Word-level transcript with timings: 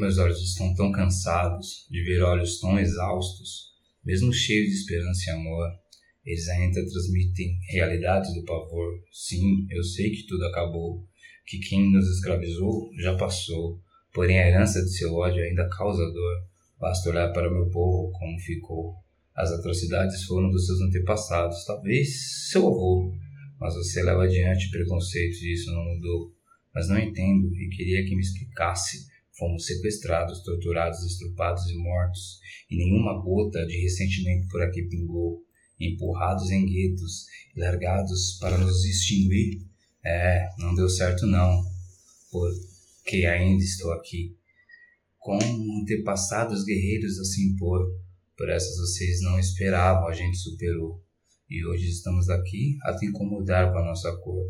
Meus 0.00 0.16
olhos 0.16 0.40
estão 0.40 0.72
tão 0.72 0.90
cansados 0.90 1.86
de 1.90 2.02
ver 2.02 2.22
olhos 2.22 2.58
tão 2.58 2.78
exaustos, 2.78 3.66
mesmo 4.02 4.32
cheios 4.32 4.70
de 4.70 4.76
esperança 4.76 5.28
e 5.28 5.32
amor. 5.34 5.68
Eles 6.24 6.48
ainda 6.48 6.82
transmitem 6.86 7.58
realidades 7.68 8.32
do 8.32 8.42
pavor. 8.46 8.94
Sim, 9.12 9.66
eu 9.68 9.84
sei 9.84 10.08
que 10.08 10.26
tudo 10.26 10.46
acabou, 10.46 11.06
que 11.46 11.58
quem 11.58 11.92
nos 11.92 12.08
escravizou 12.08 12.88
já 12.98 13.14
passou, 13.14 13.78
porém 14.14 14.38
a 14.38 14.48
herança 14.48 14.80
de 14.80 14.88
seu 14.88 15.12
ódio 15.12 15.44
ainda 15.44 15.68
causa 15.68 16.02
dor. 16.10 16.36
Basta 16.78 17.10
olhar 17.10 17.30
para 17.34 17.50
meu 17.50 17.68
povo 17.68 18.10
como 18.18 18.40
ficou. 18.40 18.94
As 19.34 19.52
atrocidades 19.52 20.24
foram 20.24 20.48
dos 20.48 20.64
seus 20.64 20.80
antepassados, 20.80 21.62
talvez 21.66 22.48
seu 22.48 22.66
avô, 22.66 23.12
mas 23.60 23.74
você 23.74 24.02
leva 24.02 24.24
adiante 24.24 24.70
preconceitos 24.70 25.42
e 25.42 25.52
isso 25.52 25.70
não 25.70 25.84
mudou. 25.84 26.32
Mas 26.74 26.88
não 26.88 26.98
entendo 26.98 27.54
e 27.54 27.68
queria 27.68 28.02
que 28.06 28.14
me 28.14 28.22
explicasse. 28.22 29.10
Fomos 29.40 29.64
sequestrados, 29.64 30.42
torturados, 30.42 31.02
estrupados 31.02 31.66
e 31.70 31.74
mortos, 31.74 32.40
e 32.70 32.76
nenhuma 32.76 33.18
gota 33.22 33.64
de 33.64 33.80
ressentimento 33.80 34.46
por 34.48 34.60
aqui 34.60 34.82
pingou. 34.82 35.42
Empurrados 35.80 36.50
em 36.50 36.66
guetos 36.66 37.24
largados 37.56 38.36
para 38.38 38.58
nos 38.58 38.84
extinguir. 38.84 39.62
É, 40.04 40.46
não 40.58 40.74
deu 40.74 40.90
certo 40.90 41.26
não, 41.26 41.64
porque 42.30 43.24
ainda 43.24 43.64
estou 43.64 43.90
aqui 43.92 44.36
com 45.18 45.38
antepassados 45.38 46.62
guerreiros 46.62 47.18
a 47.18 47.24
se 47.24 47.42
impor. 47.42 47.80
Por 48.36 48.50
essas 48.50 48.76
vocês 48.76 49.22
não 49.22 49.38
esperavam, 49.38 50.06
a 50.06 50.12
gente 50.12 50.36
superou. 50.36 51.02
E 51.48 51.64
hoje 51.64 51.88
estamos 51.88 52.28
aqui 52.28 52.76
a 52.82 52.94
te 52.94 53.06
incomodar 53.06 53.72
com 53.72 53.78
a 53.78 53.84
nossa 53.86 54.14
cor, 54.18 54.44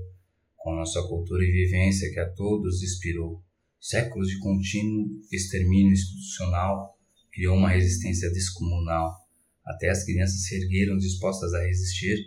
com 0.57 0.73
a 0.73 0.77
nossa 0.77 1.01
cultura 1.05 1.45
e 1.45 1.52
vivência 1.52 2.11
que 2.13 2.19
a 2.19 2.29
todos 2.29 2.83
inspirou. 2.83 3.41
Séculos 3.80 4.29
de 4.29 4.39
contínuo 4.39 5.09
extermínio 5.33 5.93
institucional 5.93 6.98
criou 7.33 7.57
uma 7.57 7.71
resistência 7.71 8.30
descomunal. 8.30 9.16
Até 9.65 9.88
as 9.88 10.05
crianças 10.05 10.45
se 10.45 10.55
ergueram 10.57 10.99
dispostas 10.99 11.55
a 11.55 11.65
resistir. 11.65 12.18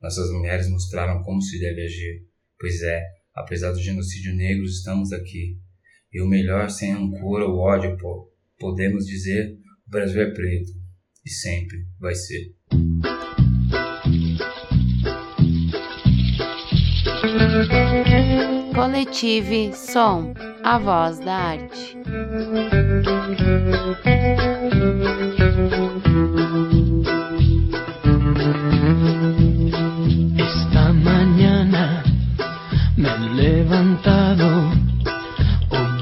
Nossas 0.00 0.30
mulheres 0.30 0.68
mostraram 0.68 1.22
como 1.22 1.40
se 1.40 1.58
deve 1.58 1.82
agir. 1.82 2.26
Pois 2.60 2.82
é, 2.82 3.02
apesar 3.34 3.72
do 3.72 3.82
genocídio 3.82 4.34
negro, 4.34 4.64
estamos 4.64 5.12
aqui 5.12 5.58
e 6.12 6.22
o 6.22 6.26
melhor, 6.26 6.70
sem 6.70 6.92
rancor 6.92 7.42
ou 7.42 7.58
ódio, 7.58 7.96
podemos 8.58 9.06
dizer: 9.06 9.58
o 9.86 9.90
Brasil 9.90 10.22
é 10.22 10.30
preto. 10.32 10.72
E 11.24 11.30
sempre 11.30 11.86
vai 12.00 12.14
ser. 12.14 12.54
Coletive 18.88 19.74
Som, 19.74 20.32
a 20.64 20.78
voz 20.78 21.18
da 21.18 21.34
arte. 21.34 21.98
Esta 30.38 30.92
mañana 30.94 32.02
me 32.96 33.10
he 33.10 33.28
levantado 33.34 34.70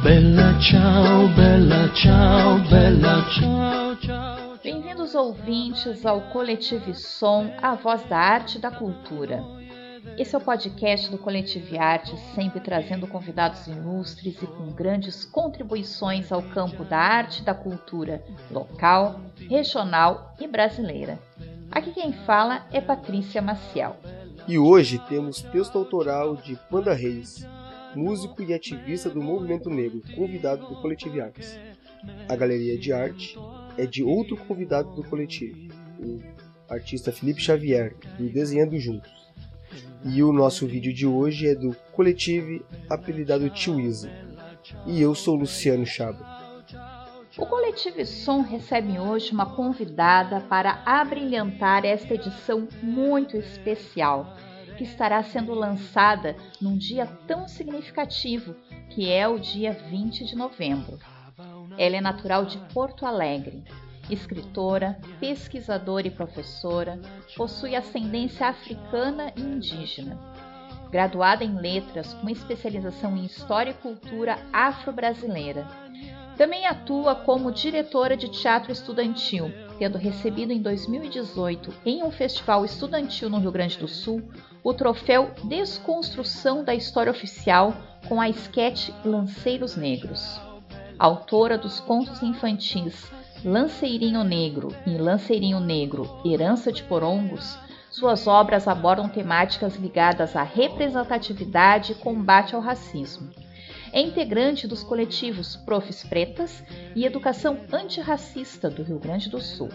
Bella 0.04 0.56
ciao, 0.60 1.26
bella 1.34 1.92
ciao, 1.92 2.60
bella 2.70 3.26
ciao, 3.34 3.96
ciao. 3.96 4.58
Bem-vindos 4.62 5.16
ouvintes 5.16 6.06
ao 6.06 6.20
Coletive 6.30 6.94
Som, 6.94 7.50
a 7.60 7.74
voz 7.74 8.04
da 8.04 8.16
arte 8.16 8.58
e 8.58 8.60
da 8.60 8.70
cultura. 8.70 9.65
Esse 10.18 10.34
é 10.34 10.38
o 10.38 10.40
podcast 10.40 11.10
do 11.10 11.18
Coletive 11.18 11.76
Arte, 11.76 12.16
sempre 12.34 12.60
trazendo 12.60 13.06
convidados 13.06 13.66
ilustres 13.66 14.40
e 14.40 14.46
com 14.46 14.72
grandes 14.72 15.24
contribuições 15.24 16.32
ao 16.32 16.42
campo 16.42 16.84
da 16.84 16.96
arte 16.96 17.42
e 17.42 17.44
da 17.44 17.54
cultura 17.54 18.24
local, 18.50 19.20
regional 19.48 20.34
e 20.40 20.46
brasileira. 20.46 21.18
Aqui 21.70 21.92
quem 21.92 22.12
fala 22.12 22.66
é 22.72 22.80
Patrícia 22.80 23.42
Maciel. 23.42 23.96
E 24.48 24.58
hoje 24.58 24.98
temos 25.08 25.42
texto 25.42 25.76
autoral 25.76 26.36
de 26.36 26.56
Panda 26.70 26.94
Reis, 26.94 27.46
músico 27.94 28.42
e 28.42 28.54
ativista 28.54 29.10
do 29.10 29.20
movimento 29.20 29.68
negro, 29.68 30.00
convidado 30.14 30.66
do 30.66 30.80
Coletivo 30.80 31.20
Artes. 31.20 31.58
A 32.28 32.36
galeria 32.36 32.78
de 32.78 32.92
arte 32.92 33.36
é 33.76 33.84
de 33.84 34.02
outro 34.02 34.36
convidado 34.36 34.94
do 34.94 35.02
coletivo, 35.02 35.68
o 35.98 36.20
artista 36.68 37.12
Felipe 37.12 37.40
Xavier, 37.40 37.94
do 38.18 38.28
Desenhando 38.30 38.78
Juntos. 38.78 39.25
E 40.04 40.22
o 40.22 40.32
nosso 40.32 40.66
vídeo 40.66 40.92
de 40.92 41.06
hoje 41.06 41.48
é 41.48 41.54
do 41.54 41.74
coletivo 41.92 42.64
apelidado 42.88 43.50
Tio 43.50 43.80
Isa. 43.80 44.10
E 44.86 45.00
eu 45.00 45.14
sou 45.14 45.34
Luciano 45.34 45.86
Chaba. 45.86 46.36
O 47.38 47.44
Coletivo 47.44 48.04
Som 48.06 48.40
recebe 48.40 48.98
hoje 48.98 49.32
uma 49.32 49.54
convidada 49.54 50.40
para 50.40 50.82
abrilhantar 50.86 51.84
esta 51.84 52.14
edição 52.14 52.66
muito 52.82 53.36
especial 53.36 54.34
que 54.76 54.84
estará 54.84 55.22
sendo 55.22 55.54
lançada 55.54 56.36
num 56.60 56.76
dia 56.76 57.06
tão 57.26 57.48
significativo, 57.48 58.54
que 58.90 59.10
é 59.10 59.26
o 59.26 59.38
dia 59.38 59.72
20 59.72 60.24
de 60.24 60.36
novembro. 60.36 60.98
Ela 61.76 61.96
é 61.96 62.00
natural 62.00 62.44
de 62.46 62.58
Porto 62.72 63.04
Alegre, 63.04 63.64
escritora, 64.10 64.98
pesquisadora 65.20 66.06
e 66.06 66.10
professora, 66.10 66.98
possui 67.36 67.74
ascendência 67.74 68.48
africana 68.48 69.32
e 69.36 69.40
indígena. 69.40 70.18
Graduada 70.90 71.44
em 71.44 71.58
letras 71.58 72.14
com 72.14 72.28
especialização 72.28 73.16
em 73.16 73.24
história 73.24 73.70
e 73.70 73.74
cultura 73.74 74.38
afro-brasileira. 74.52 75.66
Também 76.36 76.66
atua 76.66 77.14
como 77.14 77.50
diretora 77.50 78.16
de 78.16 78.28
teatro 78.28 78.70
estudantil, 78.70 79.50
tendo 79.78 79.96
recebido 79.96 80.52
em 80.52 80.60
2018, 80.60 81.72
em 81.84 82.04
um 82.04 82.10
festival 82.10 82.64
estudantil 82.64 83.30
no 83.30 83.38
Rio 83.38 83.50
Grande 83.50 83.78
do 83.78 83.88
Sul, 83.88 84.22
o 84.62 84.74
troféu 84.74 85.30
Desconstrução 85.44 86.62
da 86.62 86.74
História 86.74 87.10
Oficial 87.10 87.74
com 88.06 88.20
a 88.20 88.28
esquete 88.28 88.92
Lanceiros 89.04 89.76
Negros. 89.76 90.40
Autora 90.98 91.56
dos 91.56 91.80
contos 91.80 92.22
infantis 92.22 93.10
Lanceirinho 93.44 94.24
Negro 94.24 94.74
e 94.86 94.96
Lanceirinho 94.96 95.60
Negro 95.60 96.20
Herança 96.24 96.72
de 96.72 96.82
Porongos, 96.82 97.58
suas 97.90 98.26
obras 98.26 98.66
abordam 98.66 99.08
temáticas 99.08 99.76
ligadas 99.76 100.34
à 100.34 100.42
representatividade 100.42 101.92
e 101.92 101.94
combate 101.94 102.54
ao 102.54 102.60
racismo. 102.60 103.30
É 103.92 104.00
integrante 104.00 104.66
dos 104.66 104.82
coletivos 104.82 105.54
Profs 105.56 106.02
Pretas 106.02 106.62
e 106.94 107.04
Educação 107.04 107.58
Antirracista 107.72 108.68
do 108.68 108.82
Rio 108.82 108.98
Grande 108.98 109.30
do 109.30 109.40
Sul. 109.40 109.68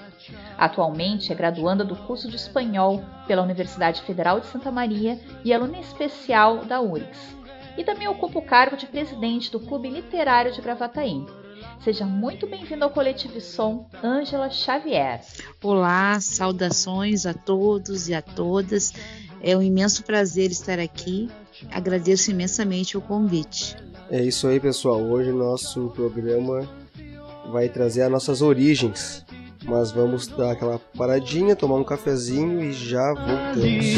Atualmente 0.58 1.32
é 1.32 1.36
graduanda 1.36 1.84
do 1.84 1.96
curso 1.96 2.30
de 2.30 2.36
Espanhol 2.36 3.02
pela 3.26 3.42
Universidade 3.42 4.02
Federal 4.02 4.40
de 4.40 4.48
Santa 4.48 4.72
Maria 4.72 5.20
e 5.46 5.54
aluna 5.54 5.80
especial 5.80 6.66
da 6.66 6.82
URGS. 6.82 7.38
E 7.78 7.84
também 7.84 8.08
ocupa 8.08 8.38
o 8.38 8.46
cargo 8.46 8.76
de 8.76 8.86
presidente 8.86 9.52
do 9.52 9.60
Clube 9.60 9.90
Literário 9.90 10.52
de 10.52 10.62
Gravataí. 10.62 11.26
Seja 11.84 12.06
muito 12.06 12.46
bem-vindo 12.46 12.84
ao 12.84 12.92
Coletivo 12.92 13.42
Som, 13.42 13.88
Ângela 14.04 14.52
Xavier. 14.52 15.20
Olá, 15.64 16.20
saudações 16.20 17.26
a 17.26 17.34
todos 17.34 18.08
e 18.08 18.14
a 18.14 18.22
todas. 18.22 18.94
É 19.42 19.58
um 19.58 19.64
imenso 19.64 20.04
prazer 20.04 20.52
estar 20.52 20.78
aqui. 20.78 21.28
Agradeço 21.72 22.30
imensamente 22.30 22.96
o 22.98 23.02
convite. 23.02 23.76
É 24.12 24.22
isso 24.22 24.48
aí, 24.48 24.60
pessoal. 24.60 25.02
Hoje 25.02 25.32
nosso 25.32 25.92
programa 25.96 26.70
vai 27.52 27.68
trazer 27.68 28.04
as 28.04 28.12
nossas 28.12 28.44
origens. 28.44 29.26
Mas 29.66 29.92
vamos 29.92 30.28
dar 30.28 30.52
aquela 30.52 30.78
paradinha, 30.96 31.56
tomar 31.56 31.78
um 31.78 31.84
cafezinho 31.84 32.62
e 32.62 32.74
já 32.74 33.12
voltamos. 33.14 33.64
De 33.64 33.96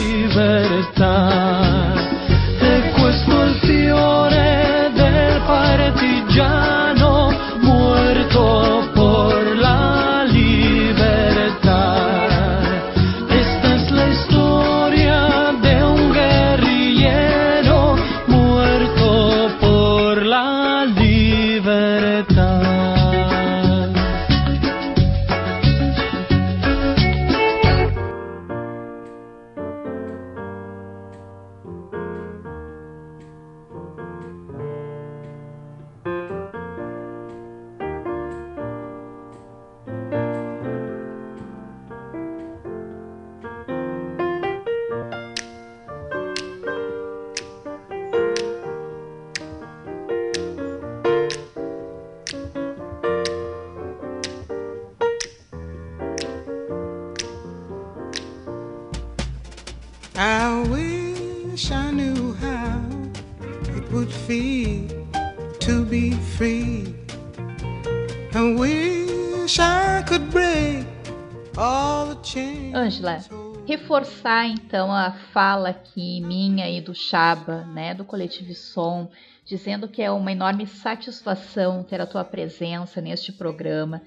reforçar 73.94 74.48
então 74.48 74.92
a 74.92 75.12
fala 75.12 75.69
aqui 75.69 76.19
minha 76.22 76.68
e 76.68 76.81
do 76.81 76.95
Chaba, 76.95 77.63
né, 77.66 77.94
do 77.94 78.04
Coletivo 78.04 78.51
Som, 78.56 79.07
dizendo 79.45 79.88
que 79.88 80.01
é 80.01 80.10
uma 80.10 80.31
enorme 80.31 80.66
satisfação 80.66 81.84
ter 81.84 82.01
a 82.01 82.07
tua 82.07 82.24
presença 82.24 83.00
neste 83.00 83.31
programa 83.31 84.01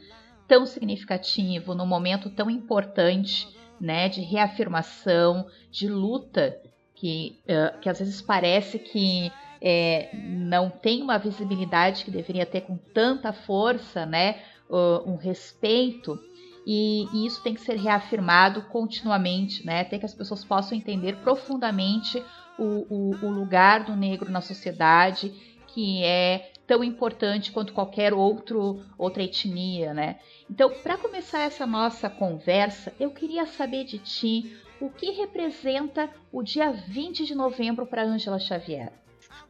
tão 0.49 0.67
significativo, 0.67 1.73
num 1.73 1.87
momento 1.87 2.29
tão 2.31 2.51
importante, 2.51 3.47
né, 3.81 4.09
de 4.09 4.23
reafirmação, 4.23 5.47
de 5.71 5.87
luta, 5.87 6.61
que, 6.93 7.39
uh, 7.45 7.79
que 7.79 7.89
às 7.89 8.01
vezes 8.01 8.21
parece 8.21 8.81
que 8.81 9.31
é, 9.63 10.11
não 10.15 10.69
tem 10.69 11.01
uma 11.01 11.17
visibilidade 11.17 12.05
que 12.05 12.11
deveria 12.11 12.45
ter 12.45 12.63
com 12.63 12.77
tanta 12.77 13.33
força, 13.33 14.05
né, 14.05 14.41
uh, 14.69 15.09
um 15.09 15.15
respeito, 15.15 16.19
e, 16.67 17.07
e, 17.13 17.27
isso 17.27 17.41
tem 17.43 17.55
que 17.55 17.61
ser 17.61 17.77
reafirmado 17.77 18.63
continuamente, 18.63 19.65
né, 19.65 19.83
até 19.83 19.99
que 19.99 20.05
as 20.05 20.15
pessoas 20.15 20.45
possam 20.45 20.77
entender 20.77 21.17
profundamente 21.19 22.21
o, 22.59 22.87
o, 22.91 23.27
o 23.27 23.31
lugar 23.31 23.85
do 23.85 23.95
negro 23.95 24.31
na 24.33 24.41
sociedade, 24.41 25.33
que 25.69 26.03
é 26.03 26.51
tão 26.67 26.83
importante 26.83 27.53
quanto 27.53 27.73
qualquer 27.73 28.13
outro, 28.13 28.83
outra 28.99 29.23
etnia, 29.23 29.95
né? 29.95 30.19
Então, 30.51 30.71
para 30.83 30.99
começar 30.99 31.43
essa 31.43 31.65
nossa 31.65 32.11
conversa, 32.11 32.93
eu 32.99 33.11
queria 33.11 33.47
saber 33.47 33.85
de 33.85 33.99
ti 33.99 34.57
o 34.81 34.91
que 34.91 35.13
representa 35.13 36.11
o 36.33 36.43
dia 36.43 36.73
20 36.73 37.25
de 37.25 37.35
novembro 37.35 37.87
para 37.87 38.05
Ângela 38.05 38.39
Xavier. 38.39 38.93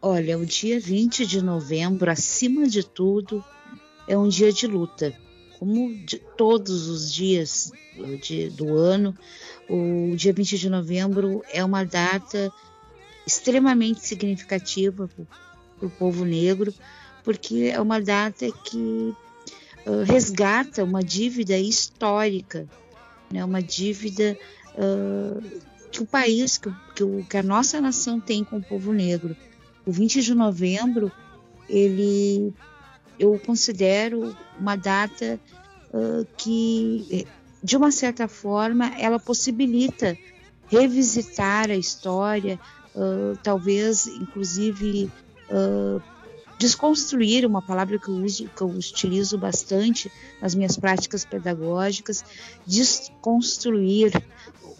Olha, 0.03 0.37
o 0.37 0.45
dia 0.45 0.79
20 0.79 1.27
de 1.27 1.43
novembro, 1.43 2.11
acima 2.11 2.67
de 2.67 2.85
tudo, 2.85 3.43
é 4.07 4.17
um 4.17 4.29
dia 4.29 4.53
de 4.53 4.67
luta. 4.67 5.25
Como 5.58 5.94
de 5.94 6.19
todos 6.19 6.88
os 6.88 7.12
dias 7.12 7.73
de, 8.23 8.50
do 8.50 8.76
ano, 8.76 9.17
o 9.69 10.14
dia 10.14 10.32
20 10.32 10.58
de 10.58 10.70
novembro 10.70 11.43
é 11.53 11.64
uma 11.64 11.85
data 11.85 12.53
extremamente 13.26 14.00
significativa 14.00 15.08
para 15.08 15.87
o 15.87 15.91
povo 15.91 16.25
negro, 16.25 16.73
porque 17.25 17.70
é 17.73 17.81
uma 17.81 18.00
data 18.00 18.47
que 18.64 19.14
uh, 19.87 20.03
resgata 20.05 20.85
uma 20.85 21.03
dívida 21.03 21.59
histórica, 21.59 22.69
né, 23.31 23.44
uma 23.44 23.61
dívida 23.61 24.38
uh, 24.75 25.61
que 25.91 26.02
o 26.02 26.06
país, 26.06 26.59
que, 26.59 26.73
que, 26.94 27.02
o, 27.02 27.25
que 27.25 27.37
a 27.37 27.43
nossa 27.43 27.81
nação 27.81 28.20
tem 28.20 28.44
com 28.44 28.59
o 28.59 28.62
povo 28.62 28.93
negro. 28.93 29.37
O 29.85 29.91
20 29.91 30.23
de 30.23 30.35
novembro, 30.35 31.11
ele 31.69 32.52
eu 33.19 33.39
considero 33.39 34.37
uma 34.59 34.77
data 34.77 35.41
uh, 35.93 36.27
que, 36.37 37.27
de 37.63 37.77
uma 37.77 37.91
certa 37.91 38.29
forma, 38.29 38.93
ela 38.99 39.19
possibilita 39.19 40.17
revisitar 40.69 41.71
a 41.71 41.77
história, 41.77 42.59
uh, 42.95 43.39
talvez, 43.43 44.07
inclusive, 44.07 45.11
uh, 45.51 46.03
desconstruir 46.59 47.47
uma 47.47 47.63
palavra 47.63 47.99
que 47.99 48.09
eu 48.09 48.15
uso, 48.15 48.49
que 48.55 48.63
eu 48.63 48.69
utilizo 48.69 49.37
bastante 49.39 50.11
nas 50.41 50.55
minhas 50.55 50.77
práticas 50.77 51.25
pedagógicas, 51.25 52.25
desconstruir 52.67 54.12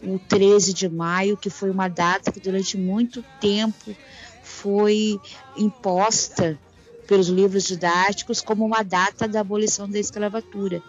o 0.03 0.19
13 0.19 0.73
de 0.73 0.89
maio, 0.89 1.37
que 1.37 1.51
foi 1.51 1.71
uma 1.71 1.89
data 1.89 2.33
que 2.33 2.41
durante 2.41 2.77
muito 2.77 3.25
tempo 3.41 3.95
foi 4.43 5.21
imposta 5.57 6.59
pelos 7.07 7.29
livros 7.29 7.65
didáticos 7.65 8.41
como 8.41 8.65
uma 8.65 8.83
data 8.83 9.27
da 9.27 9.41
abolição 9.41 9.89
da 9.89 9.99
escravatura. 9.99 10.83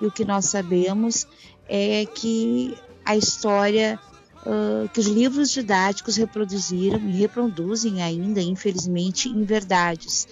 E 0.00 0.06
o 0.06 0.10
que 0.10 0.24
nós 0.24 0.46
sabemos 0.46 1.26
é 1.68 2.06
que 2.06 2.76
a 3.04 3.16
história 3.16 3.98
uh, 4.40 4.88
que 4.88 5.00
os 5.00 5.06
livros 5.06 5.50
didáticos 5.50 6.16
reproduziram 6.16 6.98
e 7.08 7.12
reproduzem 7.12 8.02
ainda, 8.02 8.40
infelizmente, 8.40 9.28
em 9.28 9.44
verdades. 9.44 10.28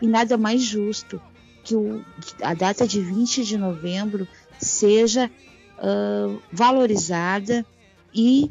E 0.00 0.06
nada 0.06 0.36
mais 0.36 0.62
justo 0.62 1.20
que 1.64 1.74
o, 1.74 2.04
a 2.42 2.54
data 2.54 2.86
de 2.86 3.00
20 3.00 3.44
de 3.44 3.58
novembro 3.58 4.28
seja 4.58 5.30
uh, 5.78 6.40
valorizada 6.52 7.66
e, 8.14 8.50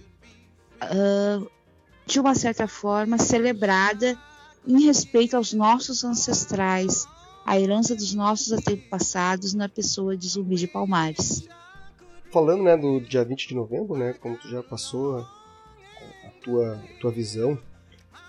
uh, 0.84 1.50
de 2.06 2.20
uma 2.20 2.36
certa 2.36 2.68
forma, 2.68 3.18
celebrada 3.18 4.18
em 4.68 4.84
respeito 4.84 5.36
aos 5.36 5.54
nossos 5.54 6.04
ancestrais, 6.04 7.06
a 7.46 7.60
herança 7.60 7.96
dos 7.96 8.14
nossos 8.14 8.52
antepassados 8.52 9.54
na 9.54 9.70
pessoa 9.70 10.18
de 10.18 10.28
Zumbi 10.28 10.56
de 10.56 10.68
Palmares 10.68 11.48
falando 12.36 12.64
né, 12.64 12.76
do 12.76 13.00
dia 13.00 13.24
20 13.24 13.48
de 13.48 13.56
novembro, 13.56 13.96
né, 13.96 14.14
como 14.20 14.36
tu 14.36 14.50
já 14.50 14.62
passou 14.62 15.20
a, 15.20 15.22
a 15.22 16.30
tua, 16.44 16.84
tua 17.00 17.10
visão, 17.10 17.58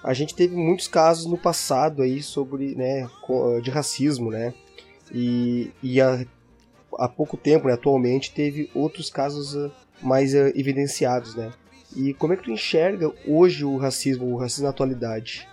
a 0.00 0.14
gente 0.14 0.32
teve 0.32 0.54
muitos 0.54 0.86
casos 0.86 1.26
no 1.26 1.36
passado 1.36 2.02
aí 2.02 2.22
sobre, 2.22 2.76
né, 2.76 3.08
de 3.60 3.68
racismo, 3.68 4.30
né, 4.30 4.54
e, 5.12 5.72
e 5.82 6.00
há, 6.00 6.24
há 6.96 7.08
pouco 7.08 7.36
tempo, 7.36 7.66
né, 7.66 7.74
atualmente, 7.74 8.32
teve 8.32 8.70
outros 8.76 9.10
casos 9.10 9.56
uh, 9.56 9.72
mais 10.00 10.34
uh, 10.34 10.52
evidenciados, 10.54 11.34
né. 11.34 11.52
E 11.96 12.14
como 12.14 12.32
é 12.32 12.36
que 12.36 12.44
tu 12.44 12.52
enxerga 12.52 13.12
hoje 13.26 13.64
o 13.64 13.76
racismo, 13.76 14.32
o 14.32 14.36
racismo 14.36 14.66
na 14.66 14.70
atualidade? 14.70 15.48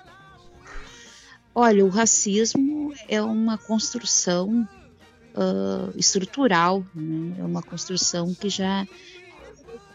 Olha, 1.55 1.85
o 1.85 1.89
racismo 1.89 2.93
é 3.07 3.21
uma 3.21 3.57
construção 3.57 4.67
uh, 5.35 5.95
estrutural, 5.95 6.83
né? 6.95 7.35
é 7.39 7.43
uma 7.43 7.61
construção 7.61 8.33
que 8.33 8.49
já, 8.49 8.87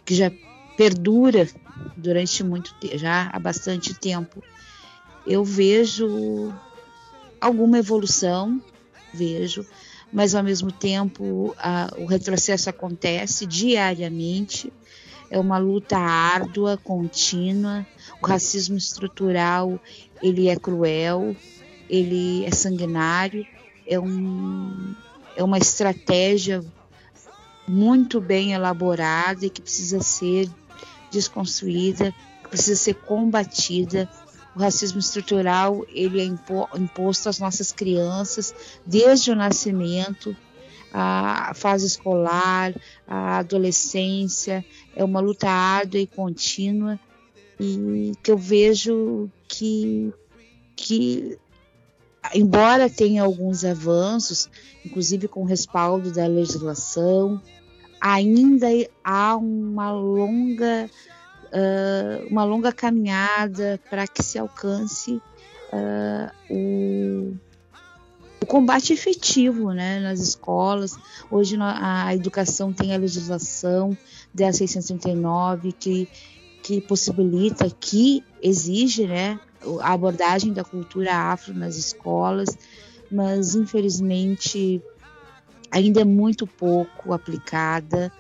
que 0.05 0.15
já 0.15 0.31
perdura 0.77 1.49
durante 1.97 2.45
muito 2.45 2.73
já 2.95 3.29
há 3.33 3.39
bastante 3.41 3.93
tempo. 3.93 4.43
Eu 5.27 5.45
vejo 5.45 6.55
alguma 7.41 7.79
evolução, 7.79 8.63
vejo, 9.13 9.67
mas 10.13 10.35
ao 10.35 10.45
mesmo 10.45 10.71
tempo 10.71 11.55
a, 11.59 11.91
o 11.99 12.07
retrocesso 12.07 12.71
acontece 12.71 13.47
diariamente. 13.47 14.73
É 15.31 15.39
uma 15.39 15.59
luta 15.59 15.99
árdua, 15.99 16.77
contínua. 16.77 17.87
O 18.23 18.27
racismo 18.27 18.77
estrutural 18.77 19.79
ele 20.23 20.49
é 20.49 20.57
cruel, 20.57 21.37
ele 21.89 22.45
é 22.45 22.51
sanguinário, 22.51 23.47
é 23.87 23.99
um 23.99 24.95
é 25.37 25.45
uma 25.45 25.59
estratégia 25.59 26.65
muito 27.69 28.21
bem 28.21 28.53
elaborada 28.53 29.47
e 29.47 29.51
que 29.51 29.63
precisa 29.63 30.01
ser 30.01 30.51
desconstruída, 31.13 32.13
que 32.43 32.49
precisa 32.49 32.75
ser 32.75 32.95
combatida. 32.95 34.11
O 34.57 34.59
racismo 34.59 34.99
estrutural 34.99 35.87
ele 35.91 36.21
é 36.21 36.25
imposto 36.25 37.29
às 37.29 37.39
nossas 37.39 37.71
crianças 37.71 38.53
desde 38.85 39.31
o 39.31 39.37
nascimento, 39.37 40.37
a 40.93 41.53
fase 41.55 41.87
escolar, 41.87 42.75
a 43.07 43.39
adolescência, 43.39 44.65
é 44.97 45.05
uma 45.05 45.21
luta 45.21 45.49
árdua 45.49 46.01
e 46.01 46.07
contínua 46.07 46.99
e 47.61 48.13
que 48.23 48.31
eu 48.31 48.39
vejo 48.39 49.31
que, 49.49 50.13
que 50.77 51.39
embora 52.35 52.89
tenha 52.89 53.23
alguns 53.23 53.65
avanços, 53.65 54.49
inclusive 54.85 55.29
com 55.29 55.45
respaldo 55.45 56.13
da 56.13 56.27
legislação, 56.27 57.41
ainda 58.01 58.69
há 59.03 59.37
uma 59.37 59.91
longa, 59.91 60.89
uh, 61.47 62.27
uma 62.31 62.45
longa 62.45 62.73
caminhada 62.73 63.81
para 63.91 64.07
que 64.07 64.23
se 64.23 64.39
alcance 64.39 65.21
uh, 65.73 66.33
o, 66.51 67.37
o, 68.43 68.47
combate 68.47 68.93
efetivo 68.93 69.73
né, 69.73 70.01
nas 70.01 70.21
escolas. 70.21 70.97
Hoje 71.31 71.57
a 71.61 72.15
educação 72.15 72.73
tem 72.73 72.95
a 72.95 72.99
legislação 72.99 73.97
10639 74.35 75.73
que, 75.73 76.09
que 76.63 76.81
possibilita, 76.81 77.69
que 77.71 78.25
exige 78.43 79.07
né, 79.07 79.39
a 79.81 79.93
abordagem 79.93 80.53
da 80.53 80.65
cultura 80.65 81.15
afro 81.15 81.55
nas 81.55 81.77
escolas, 81.77 82.57
mas 83.11 83.55
infelizmente 83.55 84.83
ainda 85.71 86.01
é 86.01 86.05
muito 86.05 86.47
pouco 86.47 87.13
aplicada. 87.13 88.13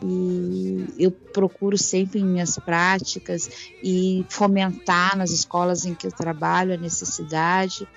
E 0.00 0.86
eu 0.96 1.10
procuro 1.10 1.76
sempre 1.76 2.20
em 2.20 2.24
minhas 2.24 2.56
práticas 2.56 3.50
e 3.82 4.24
fomentar 4.28 5.16
nas 5.16 5.30
escolas 5.30 5.84
em 5.84 5.92
que 5.92 6.06
eu 6.06 6.12
trabalho 6.12 6.72
a 6.72 6.76
necessidade. 6.76 7.88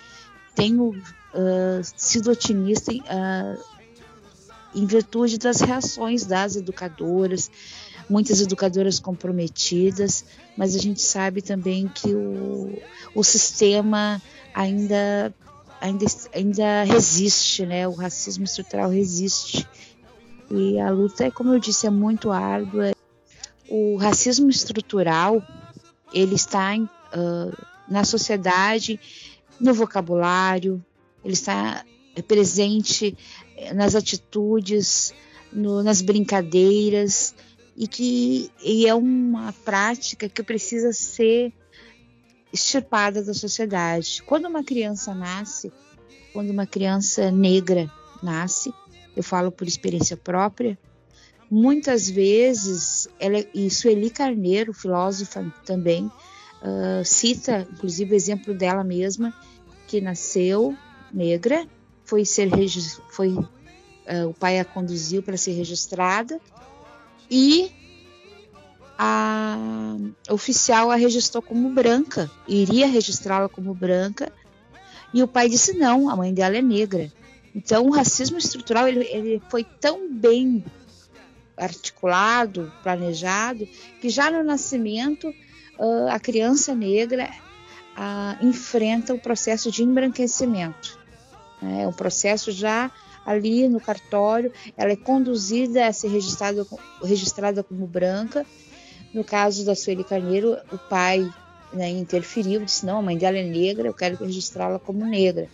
Tenho 0.55 0.95
uh, 1.33 1.81
sido 1.95 2.31
otimista 2.31 2.93
em, 2.93 3.01
uh, 3.01 3.63
em 4.73 4.85
virtude 4.85 5.37
das 5.37 5.61
reações 5.61 6.25
das 6.25 6.55
educadoras, 6.55 7.49
muitas 8.09 8.41
educadoras 8.41 8.99
comprometidas, 8.99 10.25
mas 10.57 10.75
a 10.75 10.79
gente 10.79 11.01
sabe 11.01 11.41
também 11.41 11.87
que 11.87 12.13
o, 12.13 12.77
o 13.15 13.23
sistema 13.23 14.21
ainda 14.53 15.33
ainda, 15.81 16.05
ainda 16.33 16.83
resiste, 16.83 17.65
né? 17.65 17.87
O 17.87 17.93
racismo 17.93 18.43
estrutural 18.43 18.89
resiste. 18.89 19.67
E 20.49 20.79
a 20.79 20.89
luta, 20.91 21.31
como 21.31 21.53
eu 21.53 21.59
disse, 21.59 21.87
é 21.87 21.89
muito 21.89 22.31
árdua. 22.31 22.91
O 23.67 23.97
racismo 23.97 24.49
estrutural, 24.49 25.41
ele 26.13 26.35
está 26.35 26.75
uh, 26.77 27.65
na 27.89 28.03
sociedade, 28.03 28.99
no 29.59 29.73
vocabulário, 29.73 30.83
ele 31.23 31.33
está 31.33 31.85
presente 32.27 33.17
nas 33.73 33.95
atitudes, 33.95 35.13
no, 35.51 35.83
nas 35.83 36.01
brincadeiras, 36.01 37.35
e 37.75 37.87
que 37.87 38.51
e 38.63 38.87
é 38.87 38.93
uma 38.93 39.53
prática 39.65 40.27
que 40.27 40.43
precisa 40.43 40.91
ser 40.93 41.53
extirpada 42.51 43.23
da 43.23 43.33
sociedade. 43.33 44.21
Quando 44.23 44.47
uma 44.47 44.63
criança 44.63 45.13
nasce, 45.13 45.71
quando 46.33 46.49
uma 46.49 46.65
criança 46.65 47.31
negra 47.31 47.89
nasce, 48.21 48.73
eu 49.15 49.23
falo 49.23 49.51
por 49.51 49.67
experiência 49.67 50.17
própria, 50.17 50.77
muitas 51.49 52.09
vezes, 52.09 53.09
ela, 53.19 53.45
e 53.53 53.69
Sueli 53.69 54.09
Carneiro, 54.09 54.73
filósofa 54.73 55.53
também, 55.65 56.05
uh, 56.05 57.03
cita, 57.03 57.67
inclusive, 57.73 58.13
o 58.13 58.15
exemplo 58.15 58.53
dela 58.53 58.83
mesma, 58.83 59.33
que 59.87 59.99
nasceu 59.99 60.75
negra, 61.13 61.67
foi 62.03 62.25
ser 62.25 62.49
foi 63.09 63.29
uh, 63.29 64.29
o 64.29 64.33
pai 64.33 64.59
a 64.59 64.65
conduziu 64.65 65.23
para 65.23 65.37
ser 65.37 65.51
registrada 65.51 66.39
e 67.29 67.71
a 68.97 69.97
oficial 70.29 70.91
a 70.91 70.95
registrou 70.95 71.41
como 71.41 71.69
branca, 71.69 72.29
iria 72.47 72.87
registrá-la 72.87 73.49
como 73.49 73.73
branca, 73.73 74.31
e 75.13 75.23
o 75.23 75.27
pai 75.27 75.49
disse 75.49 75.73
não, 75.73 76.07
a 76.09 76.15
mãe 76.15 76.33
dela 76.33 76.57
é 76.57 76.61
negra. 76.61 77.11
Então, 77.53 77.87
o 77.87 77.91
racismo 77.91 78.37
estrutural 78.37 78.87
ele, 78.87 79.05
ele 79.05 79.41
foi 79.49 79.63
tão 79.63 80.13
bem 80.13 80.63
articulado, 81.57 82.71
planejado, 82.83 83.67
que 83.99 84.09
já 84.09 84.29
no 84.29 84.43
nascimento 84.43 85.29
uh, 85.79 86.07
a 86.09 86.19
criança 86.19 86.75
negra 86.75 87.29
uh, 87.97 88.45
enfrenta 88.45 89.13
o 89.13 89.19
processo 89.19 89.71
de 89.71 89.83
embranquecimento. 89.83 91.00
É 91.61 91.87
um 91.87 91.93
processo 91.93 92.51
já 92.51 92.91
ali 93.25 93.67
no 93.67 93.79
cartório, 93.79 94.51
ela 94.75 94.91
é 94.91 94.95
conduzida 94.95 95.85
a 95.85 95.93
ser 95.93 96.07
registrada, 96.09 96.65
registrada 97.03 97.63
como 97.63 97.85
branca. 97.85 98.45
No 99.13 99.23
caso 99.23 99.65
da 99.65 99.75
Sueli 99.75 100.03
Carneiro, 100.03 100.57
o 100.71 100.77
pai 100.77 101.31
né, 101.73 101.89
interferiu, 101.89 102.63
disse: 102.65 102.85
não, 102.85 102.99
a 102.99 103.01
mãe 103.01 103.17
dela 103.17 103.37
é 103.37 103.43
negra, 103.43 103.87
eu 103.87 103.93
quero 103.93 104.17
registrá-la 104.17 104.79
como 104.79 105.05
negra. 105.05 105.47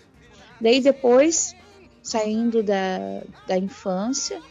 Daí 0.62 0.80
depois, 0.80 1.56
saindo 2.02 2.64
da, 2.64 3.22
da 3.48 3.58
infância, 3.58 4.42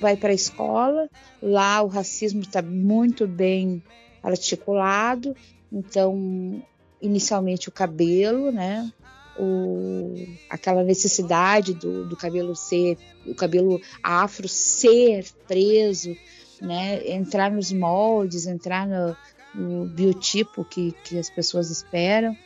vai 0.00 0.16
para 0.16 0.30
a 0.30 0.34
escola, 0.34 1.08
lá 1.40 1.82
o 1.82 1.86
racismo 1.86 2.40
está 2.40 2.60
muito 2.60 3.26
bem 3.26 3.82
articulado, 4.22 5.34
então 5.72 6.62
inicialmente 7.00 7.68
o 7.68 7.72
cabelo, 7.72 8.50
né? 8.50 8.90
O, 9.38 10.14
aquela 10.48 10.82
necessidade 10.82 11.74
do, 11.74 12.06
do, 12.06 12.16
cabelo 12.16 12.54
ser, 12.54 12.98
o 13.26 13.34
cabelo 13.34 13.80
afro 14.02 14.48
ser 14.48 15.26
preso, 15.46 16.16
né? 16.60 17.06
entrar 17.08 17.50
nos 17.50 17.72
moldes, 17.72 18.46
entrar 18.46 18.86
no, 18.86 19.16
no 19.54 19.86
biotipo 19.86 20.64
que, 20.64 20.92
que 21.04 21.18
as 21.18 21.28
pessoas 21.28 21.70
esperam. 21.70 22.36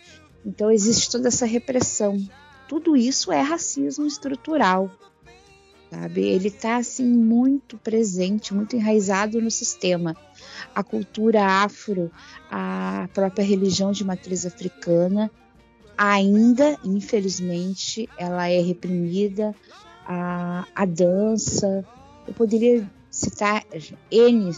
Então 0.44 0.70
existe 0.70 1.10
toda 1.10 1.28
essa 1.28 1.46
repressão. 1.46 2.18
Tudo 2.68 2.96
isso 2.96 3.32
é 3.32 3.40
racismo 3.40 4.06
estrutural, 4.06 4.90
sabe? 5.90 6.22
Ele 6.22 6.48
está 6.48 6.76
assim 6.76 7.06
muito 7.06 7.76
presente, 7.76 8.54
muito 8.54 8.76
enraizado 8.76 9.40
no 9.40 9.50
sistema. 9.50 10.16
A 10.74 10.82
cultura 10.82 11.44
afro, 11.44 12.10
a 12.50 13.08
própria 13.12 13.44
religião 13.44 13.90
de 13.92 14.04
matriz 14.04 14.46
africana 14.46 15.30
ainda, 16.00 16.78
infelizmente, 16.82 18.08
ela 18.16 18.48
é 18.48 18.58
reprimida. 18.58 19.54
A, 20.06 20.66
a 20.74 20.86
dança, 20.86 21.84
eu 22.26 22.32
poderia 22.32 22.90
citar 23.10 23.66
N, 24.10 24.50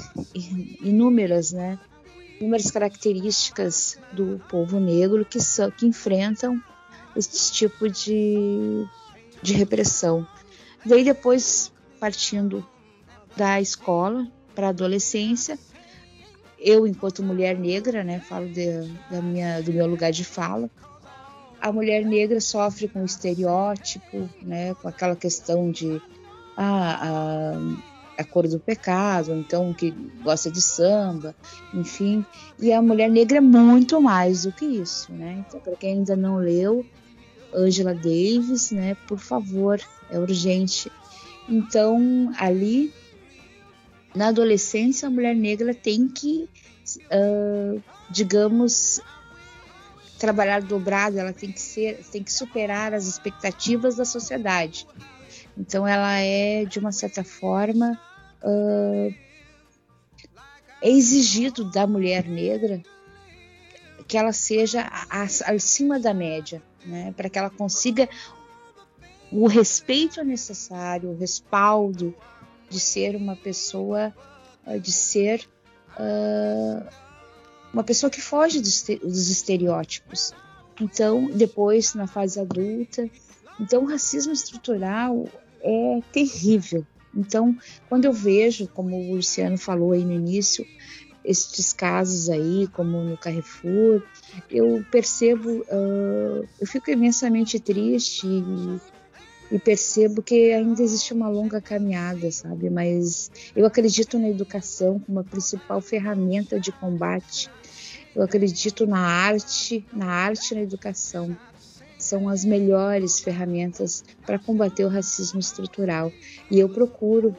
inúmeras, 0.81 1.51
né? 1.51 1.81
Inúmeras 2.39 2.71
características 2.71 3.99
do 4.13 4.41
povo 4.49 4.79
negro 4.79 5.25
que, 5.25 5.41
são, 5.41 5.69
que 5.73 5.85
enfrentam 5.85 6.63
esse 7.17 7.53
tipo 7.53 7.89
de, 7.89 8.87
de 9.43 9.55
repressão. 9.55 10.25
Daí 10.87 11.03
depois, 11.03 11.73
partindo 11.99 12.65
da 13.37 13.61
escola 13.61 14.29
para 14.55 14.69
a 14.69 14.71
adolescência, 14.71 15.59
eu, 16.57 16.87
enquanto 16.87 17.21
mulher 17.21 17.59
negra, 17.59 18.05
né, 18.05 18.21
falo 18.21 18.49
de, 18.49 18.87
da 19.11 19.21
minha, 19.21 19.61
do 19.61 19.73
meu 19.73 19.89
lugar 19.89 20.13
de 20.13 20.25
fala, 20.25 20.71
a 21.63 21.71
mulher 21.73 22.05
negra 22.05 22.41
sofre 22.41 22.89
com 22.89 23.03
o 23.03 23.07
estereótipo, 23.07 24.29
né, 24.43 24.75
com 24.75 24.89
aquela 24.89 25.15
questão 25.15 25.71
de 25.71 26.03
ah, 26.57 27.55
a, 28.17 28.21
a 28.21 28.25
cor 28.25 28.49
do 28.49 28.59
pecado, 28.59 29.33
então 29.33 29.73
que 29.73 29.93
gosta 30.25 30.51
de 30.51 30.61
samba, 30.61 31.37
enfim. 31.73 32.27
E 32.59 32.73
a 32.73 32.83
mulher 32.83 33.09
negra 33.09 33.39
é 33.39 33.41
muito 33.41 34.01
mais 34.03 34.43
do 34.43 34.51
que 34.51 34.65
isso, 34.65 35.13
né? 35.13 35.45
Então, 35.47 35.61
para 35.61 35.77
quem 35.77 35.99
ainda 35.99 36.17
não 36.17 36.37
leu, 36.37 36.85
Angela 37.55 37.95
Davis, 37.95 38.73
né, 38.73 38.97
por 39.07 39.19
favor, 39.19 39.81
é 40.11 40.19
urgente. 40.19 40.91
Então, 41.49 42.33
ali 42.39 42.93
na 44.17 44.29
adolescência, 44.29 45.07
a 45.07 45.11
mulher 45.11 45.37
negra 45.37 45.73
tem 45.73 46.09
que, 46.09 46.49
uh, 47.07 47.81
digamos, 48.11 49.01
trabalhar 50.23 50.63
dobrado, 50.63 51.19
ela 51.19 51.33
tem 51.33 51.51
que 51.51 51.61
ser, 51.61 51.97
tem 52.13 52.23
que 52.23 52.33
superar 52.33 52.95
as 52.95 53.07
expectativas 53.07 53.97
da 53.97 54.05
sociedade. 54.05 54.87
Então 55.59 55.87
ela 55.87 56.17
é, 56.21 56.65
de 56.65 56.79
uma 56.79 56.93
certa 56.93 57.25
forma, 57.25 58.01
uh, 58.41 59.15
é 60.81 60.89
exigido 60.89 61.69
da 61.73 61.89
mulher 61.89 62.25
negra 62.25 62.81
que 64.07 64.17
ela 64.17 64.33
seja 64.33 64.89
acima 65.11 65.99
da 65.99 66.15
média, 66.15 66.63
né, 66.87 67.13
para 67.17 67.29
que 67.29 67.39
ela 67.39 67.51
consiga 67.51 68.09
o 69.33 69.49
respeito 69.49 70.23
necessário, 70.23 71.11
o 71.11 71.19
respaldo 71.19 72.15
de 72.71 72.79
ser 72.79 73.17
uma 73.17 73.35
pessoa, 73.35 74.15
de 74.81 74.93
ser 74.93 75.49
uh, 75.99 76.87
uma 77.73 77.83
pessoa 77.83 78.11
que 78.11 78.21
foge 78.21 78.61
dos 78.61 79.31
estereótipos. 79.31 80.33
Então, 80.81 81.27
depois, 81.27 81.95
na 81.95 82.07
fase 82.07 82.41
adulta, 82.41 83.09
então 83.61 83.83
o 83.83 83.87
racismo 83.87 84.33
estrutural 84.33 85.29
é 85.63 86.01
terrível. 86.13 86.85
Então, 87.15 87.57
quando 87.89 88.07
eu 88.07 88.13
vejo, 88.13 88.67
como 88.69 88.97
o 88.97 89.17
Luciano 89.17 89.59
falou 89.59 89.93
aí 89.93 90.05
no 90.05 90.13
início, 90.13 90.67
estes 91.25 91.73
casos 91.73 92.29
aí, 92.29 92.67
como 92.73 93.03
no 93.03 93.17
Carrefour, 93.17 94.03
eu 94.51 94.85
percebo, 94.91 95.61
uh, 95.61 96.49
eu 96.61 96.67
fico 96.67 96.91
imensamente 96.91 97.61
triste 97.61 98.27
e, 98.27 99.55
e, 99.55 99.59
percebo 99.59 100.21
que 100.21 100.53
ainda 100.53 100.83
existe 100.83 101.13
uma 101.13 101.29
longa 101.29 101.61
caminhada, 101.61 102.31
sabe? 102.33 102.69
Mas 102.69 103.31
eu 103.55 103.65
acredito 103.65 104.19
na 104.19 104.29
educação 104.29 104.99
como 104.99 105.21
a 105.21 105.25
principal 105.25 105.81
ferramenta 105.81 106.59
de 106.59 106.73
combate 106.73 107.49
eu 108.15 108.23
acredito 108.23 108.87
na 108.87 109.01
arte, 109.01 109.85
na 109.93 110.07
arte 110.07 110.53
e 110.53 110.55
na 110.55 110.63
educação. 110.63 111.37
São 111.99 112.29
as 112.29 112.45
melhores 112.45 113.21
ferramentas 113.21 114.05
para 114.27 114.39
combater 114.39 114.85
o 114.85 114.89
racismo 114.89 115.39
estrutural. 115.39 116.13
E 116.51 116.59
eu 116.59 116.69
procuro, 116.69 117.35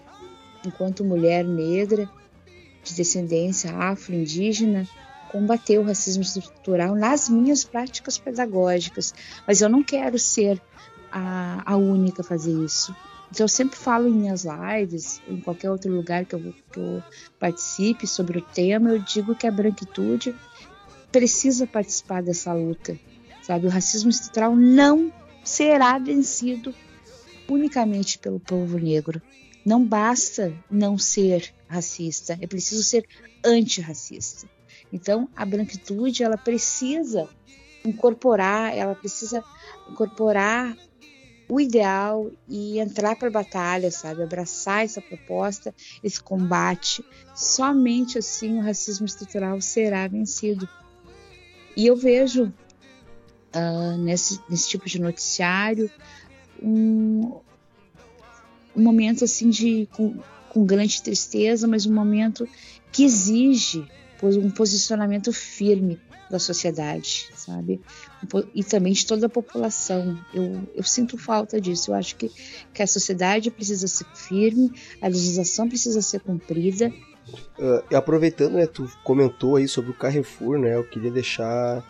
enquanto 0.65 1.03
mulher 1.03 1.43
negra, 1.43 2.09
de 2.83 2.93
descendência 2.95 3.71
afro-indígena, 3.75 4.87
combater 5.31 5.79
o 5.79 5.83
racismo 5.83 6.21
estrutural 6.21 6.95
nas 6.95 7.27
minhas 7.27 7.63
práticas 7.63 8.17
pedagógicas. 8.17 9.13
Mas 9.47 9.61
eu 9.61 9.69
não 9.69 9.83
quero 9.83 10.17
ser 10.17 10.61
a, 11.11 11.61
a 11.65 11.75
única 11.75 12.21
a 12.21 12.25
fazer 12.25 12.53
isso. 12.53 12.95
Então, 13.31 13.45
eu 13.45 13.49
sempre 13.49 13.75
falo 13.75 14.07
em 14.07 14.13
minhas 14.13 14.45
lives, 14.45 15.19
em 15.27 15.37
qualquer 15.37 15.71
outro 15.71 15.91
lugar 15.91 16.23
que 16.23 16.35
eu, 16.35 16.53
que 16.71 16.79
eu 16.79 17.01
participe 17.39 18.05
sobre 18.05 18.37
o 18.37 18.41
tema, 18.41 18.91
eu 18.91 18.99
digo 18.99 19.33
que 19.33 19.47
a 19.47 19.51
branquitude 19.51 20.35
precisa 21.13 21.67
participar 21.67 22.23
dessa 22.23 22.51
luta, 22.51 22.99
sabe? 23.43 23.67
O 23.67 23.69
racismo 23.69 24.09
estrutural 24.09 24.55
não 24.55 25.13
será 25.43 25.99
vencido 25.99 26.73
unicamente 27.47 28.17
pelo 28.17 28.39
povo 28.39 28.79
negro. 28.79 29.21
Não 29.63 29.85
basta 29.85 30.51
não 30.69 30.97
ser 30.97 31.53
racista, 31.67 32.37
é 32.41 32.47
preciso 32.47 32.83
ser 32.83 33.07
antirracista. 33.45 34.49
Então, 34.91 35.29
a 35.35 35.45
branquitude 35.45 36.23
ela 36.23 36.37
precisa 36.37 37.29
incorporar, 37.85 38.75
ela 38.75 38.95
precisa 38.95 39.43
incorporar 39.89 40.75
o 41.47 41.61
ideal 41.61 42.31
e 42.47 42.79
entrar 42.79 43.15
para 43.15 43.27
a 43.27 43.31
batalha, 43.31 43.91
sabe? 43.91 44.23
Abraçar 44.23 44.83
essa 44.83 45.01
proposta, 45.01 45.73
esse 46.03 46.21
combate. 46.21 47.05
Somente 47.35 48.17
assim 48.17 48.57
o 48.57 48.61
racismo 48.61 49.05
estrutural 49.05 49.61
será 49.61 50.07
vencido. 50.07 50.67
E 51.75 51.87
eu 51.87 51.95
vejo 51.95 52.45
uh, 53.55 53.97
nesse, 53.97 54.39
nesse 54.49 54.69
tipo 54.69 54.87
de 54.87 54.99
noticiário 54.99 55.89
um, 56.61 57.39
um 58.75 58.81
momento 58.81 59.23
assim 59.23 59.49
de 59.49 59.87
com, 59.91 60.17
com 60.49 60.65
grande 60.65 61.01
tristeza, 61.01 61.67
mas 61.67 61.85
um 61.85 61.93
momento 61.93 62.47
que 62.91 63.03
exige 63.03 63.85
um 64.21 64.49
posicionamento 64.49 65.33
firme 65.33 65.99
da 66.29 66.39
sociedade, 66.39 67.27
sabe? 67.35 67.81
E 68.55 68.63
também 68.63 68.93
de 68.93 69.05
toda 69.05 69.25
a 69.25 69.29
população. 69.29 70.17
Eu, 70.33 70.67
eu 70.73 70.83
sinto 70.83 71.17
falta 71.17 71.59
disso. 71.59 71.91
Eu 71.91 71.95
acho 71.95 72.15
que, 72.15 72.31
que 72.73 72.81
a 72.81 72.87
sociedade 72.87 73.51
precisa 73.51 73.87
ser 73.87 74.05
firme, 74.15 74.71
a 75.01 75.07
legislação 75.07 75.67
precisa 75.67 76.01
ser 76.01 76.21
cumprida. 76.21 76.91
Uh, 77.57 77.95
aproveitando, 77.95 78.53
né, 78.53 78.67
tu 78.67 78.89
comentou 79.03 79.55
aí 79.55 79.67
sobre 79.67 79.91
o 79.91 79.93
Carrefour, 79.93 80.57
né? 80.57 80.75
Eu 80.75 80.83
queria 80.83 81.11
deixar 81.11 81.83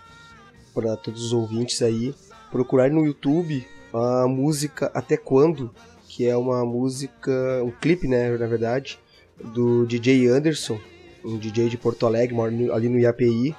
para 0.73 0.95
todos 0.95 1.25
os 1.25 1.33
ouvintes 1.33 1.81
aí 1.81 2.13
procurar 2.51 2.89
no 2.89 3.05
YouTube 3.05 3.65
a 3.93 4.27
música 4.27 4.91
Até 4.93 5.17
Quando, 5.17 5.73
que 6.07 6.27
é 6.27 6.35
uma 6.35 6.63
música, 6.65 7.31
um 7.63 7.71
clipe, 7.71 8.07
né, 8.07 8.35
na 8.37 8.47
verdade, 8.47 8.99
do 9.43 9.85
DJ 9.85 10.27
Anderson, 10.27 10.79
um 11.25 11.37
DJ 11.37 11.69
de 11.69 11.77
Porto 11.77 12.05
Alegre, 12.05 12.35
ali 12.71 12.89
no 12.89 12.99
IAPI, 12.99 13.55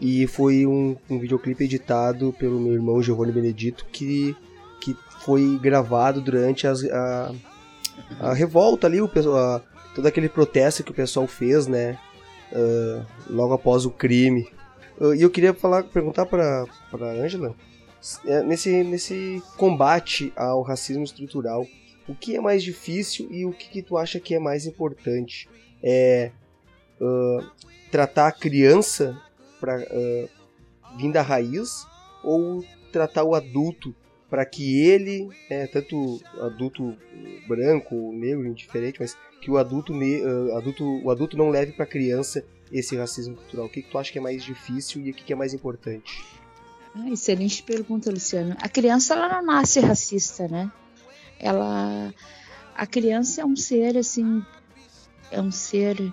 e 0.00 0.26
foi 0.26 0.66
um, 0.66 0.96
um 1.08 1.18
videoclipe 1.18 1.64
editado 1.64 2.34
pelo 2.38 2.58
meu 2.58 2.72
irmão 2.72 3.02
Giovanni 3.02 3.32
Benedito, 3.32 3.84
que, 3.92 4.34
que 4.80 4.96
foi 5.20 5.58
gravado 5.60 6.22
durante 6.22 6.66
as, 6.66 6.82
a, 6.84 7.34
a 8.18 8.32
revolta 8.32 8.86
ali, 8.86 9.00
o, 9.00 9.10
a, 9.36 9.62
todo 9.94 10.06
aquele 10.06 10.28
protesto 10.28 10.84
que 10.84 10.90
o 10.90 10.94
pessoal 10.94 11.26
fez, 11.26 11.66
né, 11.66 11.98
uh, 12.52 13.04
logo 13.28 13.54
após 13.54 13.84
o 13.84 13.90
crime. 13.90 14.48
Uh, 14.98 15.14
e 15.14 15.22
eu 15.22 15.30
queria 15.30 15.54
falar, 15.54 15.84
perguntar 15.84 16.26
para 16.26 16.64
a 16.92 17.04
Ângela, 17.04 17.54
é, 18.24 18.42
nesse, 18.42 18.82
nesse 18.82 19.42
combate 19.56 20.32
ao 20.34 20.62
racismo 20.62 21.04
estrutural, 21.04 21.66
o 22.08 22.14
que 22.14 22.36
é 22.36 22.40
mais 22.40 22.62
difícil 22.62 23.28
e 23.30 23.44
o 23.44 23.52
que, 23.52 23.68
que 23.68 23.82
tu 23.82 23.96
acha 23.96 24.18
que 24.18 24.34
é 24.34 24.38
mais 24.38 24.66
importante? 24.66 25.48
É 25.82 26.32
uh, 27.00 27.46
tratar 27.90 28.28
a 28.28 28.32
criança 28.32 29.20
para 29.60 29.84
vir 30.96 31.12
da 31.12 31.20
raiz 31.20 31.86
ou 32.24 32.64
tratar 32.90 33.24
o 33.24 33.34
adulto 33.34 33.94
para 34.30 34.46
que 34.46 34.80
ele, 34.80 35.28
é, 35.50 35.66
tanto 35.66 36.20
adulto 36.40 36.96
branco, 37.48 38.12
negro, 38.12 38.46
indiferente, 38.46 39.00
mas 39.00 39.16
que 39.40 39.50
o 39.50 39.56
adulto, 39.58 39.92
uh, 39.92 40.56
adulto, 40.56 40.84
o 41.04 41.10
adulto 41.10 41.36
não 41.36 41.48
leve 41.48 41.72
para 41.72 41.86
criança 41.86 42.44
esse 42.70 42.96
racismo 42.96 43.36
cultural. 43.36 43.66
O 43.66 43.68
que, 43.68 43.82
que, 43.82 43.90
tu 43.90 43.98
acha 43.98 44.12
que 44.12 44.18
é 44.18 44.22
mais 44.22 44.44
difícil 44.44 45.00
e 45.02 45.10
o 45.10 45.14
que, 45.14 45.24
que 45.24 45.32
é 45.32 45.36
mais 45.36 45.54
importante? 45.54 46.24
Ah, 46.94 47.08
excelente 47.10 47.62
pergunta, 47.62 48.10
Luciano. 48.10 48.56
A 48.60 48.68
criança 48.68 49.14
ela 49.14 49.28
não 49.28 49.44
nasce 49.44 49.80
racista, 49.80 50.46
né? 50.48 50.70
Ela, 51.38 52.12
a 52.74 52.86
criança 52.86 53.40
é 53.40 53.44
um 53.44 53.56
ser 53.56 53.96
assim, 53.96 54.44
é 55.30 55.40
um 55.40 55.50
ser 55.50 56.12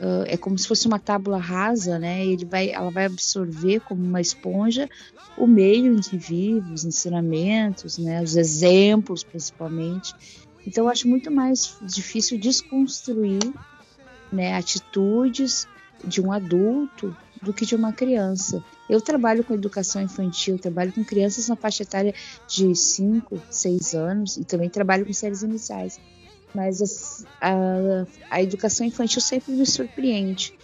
Uh, 0.00 0.22
é 0.28 0.36
como 0.36 0.56
se 0.56 0.68
fosse 0.68 0.86
uma 0.86 1.00
tábula 1.00 1.38
rasa, 1.38 1.98
né? 1.98 2.24
Ele 2.24 2.44
vai, 2.44 2.70
ela 2.70 2.88
vai 2.88 3.06
absorver 3.06 3.80
como 3.80 4.00
uma 4.00 4.20
esponja 4.20 4.88
o 5.36 5.44
meio 5.44 5.92
em 5.92 6.00
que 6.00 6.16
vive, 6.16 6.72
os 6.72 6.84
ensinamentos, 6.84 7.98
né? 7.98 8.22
Os 8.22 8.36
exemplos, 8.36 9.24
principalmente. 9.24 10.14
Então, 10.66 10.84
eu 10.84 10.90
acho 10.90 11.08
muito 11.08 11.30
mais 11.30 11.76
difícil 11.82 12.38
desconstruir, 12.38 13.40
né? 14.32 14.54
Atitudes 14.54 15.66
de 16.04 16.20
um 16.20 16.30
adulto 16.30 17.16
do 17.42 17.52
que 17.52 17.64
de 17.64 17.74
uma 17.74 17.92
criança. 17.92 18.62
Eu 18.88 19.00
trabalho 19.00 19.44
com 19.44 19.54
educação 19.54 20.02
infantil, 20.02 20.58
trabalho 20.58 20.92
com 20.92 21.04
crianças 21.04 21.48
na 21.48 21.56
faixa 21.56 21.82
etária 21.82 22.14
de 22.46 22.74
5, 22.74 23.40
6 23.50 23.94
anos 23.94 24.36
e 24.36 24.44
também 24.44 24.68
trabalho 24.68 25.06
com 25.06 25.12
séries 25.12 25.42
iniciais 25.42 25.98
mas 26.54 27.24
a, 27.40 27.50
a, 27.50 28.06
a 28.30 28.42
educação 28.42 28.86
infantil 28.86 29.20
sempre 29.20 29.52
me 29.52 29.66
surpreende. 29.66 30.54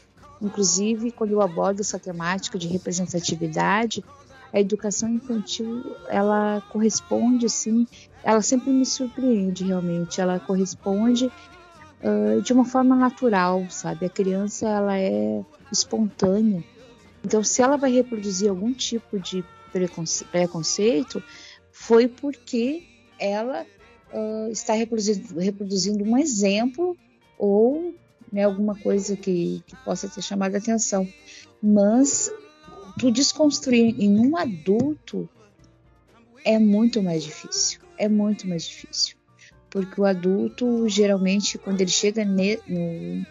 Inclusive, 0.40 1.10
quando 1.10 1.32
eu 1.32 1.40
abordo 1.40 1.80
essa 1.80 1.98
temática 1.98 2.58
de 2.58 2.68
representatividade, 2.68 4.04
a 4.52 4.60
educação 4.60 5.08
infantil 5.08 5.96
ela 6.08 6.62
corresponde 6.70 7.46
assim, 7.46 7.86
ela 8.24 8.40
sempre 8.40 8.70
me 8.70 8.86
surpreende 8.86 9.64
realmente. 9.64 10.20
Ela 10.20 10.40
corresponde 10.40 11.26
uh, 11.26 12.40
de 12.42 12.52
uma 12.52 12.64
forma 12.64 12.96
natural, 12.96 13.66
sabe? 13.68 14.06
A 14.06 14.10
criança 14.10 14.66
ela 14.66 14.98
é 14.98 15.44
espontânea. 15.70 16.64
Então, 17.22 17.44
se 17.44 17.62
ela 17.62 17.76
vai 17.76 17.92
reproduzir 17.92 18.48
algum 18.48 18.72
tipo 18.72 19.20
de 19.20 19.44
preconceito, 20.32 21.22
foi 21.70 22.08
porque 22.08 22.82
ela 23.18 23.66
uh, 24.12 24.50
está 24.50 24.72
reproduzindo, 24.72 25.38
reproduzindo, 25.38 26.04
um 26.04 26.16
exemplo 26.16 26.96
ou 27.38 27.94
né, 28.32 28.44
alguma 28.44 28.74
coisa 28.74 29.16
que, 29.16 29.62
que 29.66 29.76
possa 29.84 30.08
ter 30.08 30.22
chamado 30.22 30.54
a 30.54 30.58
atenção. 30.58 31.06
Mas 31.62 32.32
tu 32.98 33.10
desconstruir 33.10 33.94
em 33.98 34.18
um 34.18 34.36
adulto 34.36 35.28
é 36.44 36.58
muito 36.58 37.02
mais 37.02 37.22
difícil. 37.22 37.83
É 37.98 38.08
muito 38.08 38.48
mais 38.48 38.64
difícil. 38.64 39.16
Porque 39.70 40.00
o 40.00 40.04
adulto, 40.04 40.88
geralmente, 40.88 41.58
quando 41.58 41.80
ele 41.80 41.90
chega 41.90 42.24
ne, 42.24 42.58
no, 42.68 43.26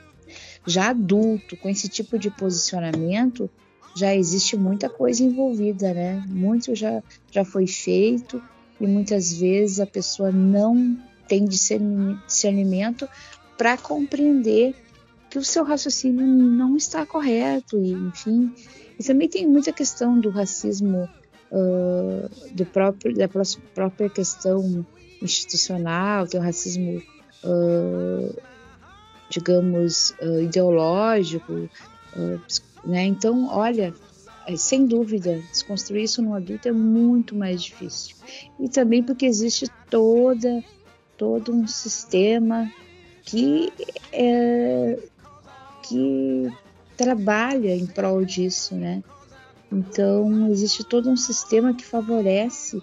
já 0.66 0.90
adulto, 0.90 1.56
com 1.58 1.70
esse 1.70 1.88
tipo 1.88 2.18
de 2.18 2.30
posicionamento, 2.30 3.50
já 3.96 4.16
existe 4.16 4.58
muita 4.58 4.90
coisa 4.90 5.24
envolvida, 5.24 5.94
né? 5.94 6.24
Muito 6.28 6.76
já, 6.76 7.02
já 7.32 7.46
foi 7.46 7.68
feito 7.68 8.42
e 8.80 8.88
muitas 8.88 9.34
vezes 9.34 9.80
a 9.80 9.86
pessoa 9.86 10.32
não 10.32 10.98
tem 11.28 11.46
discernimento 11.46 13.08
para 13.58 13.78
compreender 13.78 14.76
que 15.30 15.38
o 15.38 15.44
seu 15.44 15.64
raciocínio 15.64 16.26
não 16.26 16.76
está 16.76 17.06
correto 17.06 17.78
e 17.78 17.92
enfim 17.92 18.52
e 19.00 19.04
também 19.04 19.30
tem 19.30 19.48
muita 19.48 19.72
questão 19.72 20.20
do 20.20 20.30
racismo 20.30 21.08
uh, 21.54 22.30
do 22.54 22.66
próprio 22.66 23.16
da 23.16 23.30
própria 23.74 24.10
questão 24.10 24.86
institucional 25.22 26.28
tem 26.28 26.40
o 26.40 26.44
racismo 26.44 27.02
uh, 27.46 28.42
digamos 29.30 30.12
uh, 30.22 30.42
ideológico 30.42 31.70
né 32.86 33.06
então 33.06 33.48
olha 33.48 33.94
é, 34.46 34.58
sem 34.58 34.86
dúvida, 34.86 35.42
desconstruir 35.52 36.04
isso 36.04 36.22
no 36.22 36.34
adulto 36.34 36.68
é 36.68 36.72
muito 36.72 37.34
mais 37.36 37.64
difícil. 37.64 38.16
E 38.60 38.68
também 38.68 39.02
porque 39.02 39.26
existe 39.26 39.70
toda, 39.90 40.64
todo 41.18 41.54
um 41.54 41.66
sistema 41.66 42.70
que, 43.24 43.72
é, 44.12 45.00
que 45.84 46.52
trabalha 46.98 47.74
em 47.76 47.86
prol 47.86 48.26
disso, 48.26 48.76
né? 48.76 49.02
Então, 49.74 50.52
existe 50.52 50.84
todo 50.84 51.10
um 51.10 51.18
sistema 51.18 51.74
que 51.74 51.84
favorece 51.84 52.80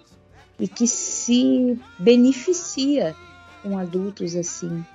e 0.59 0.67
que 0.67 0.85
se 0.85 1.79
beneficia 1.97 3.15
com 3.63 3.77
adultos 3.77 4.35
assim. 4.35 4.85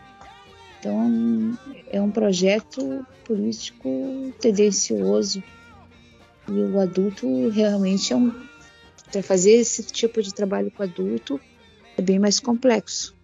Então, 0.78 1.58
é 1.90 1.98
um 1.98 2.10
projeto 2.10 3.06
político 3.24 4.30
tendencioso 4.38 5.42
e 6.46 6.52
o 6.52 6.78
adulto 6.78 7.48
realmente 7.48 8.12
é 8.12 8.16
um. 8.16 8.46
Para 9.10 9.22
fazer 9.22 9.52
esse 9.52 9.84
tipo 9.84 10.20
de 10.20 10.34
trabalho 10.34 10.70
com 10.70 10.82
adulto 10.82 11.40
é 11.96 12.02
bem 12.02 12.18
mais 12.18 12.38
complexo. 12.38 13.16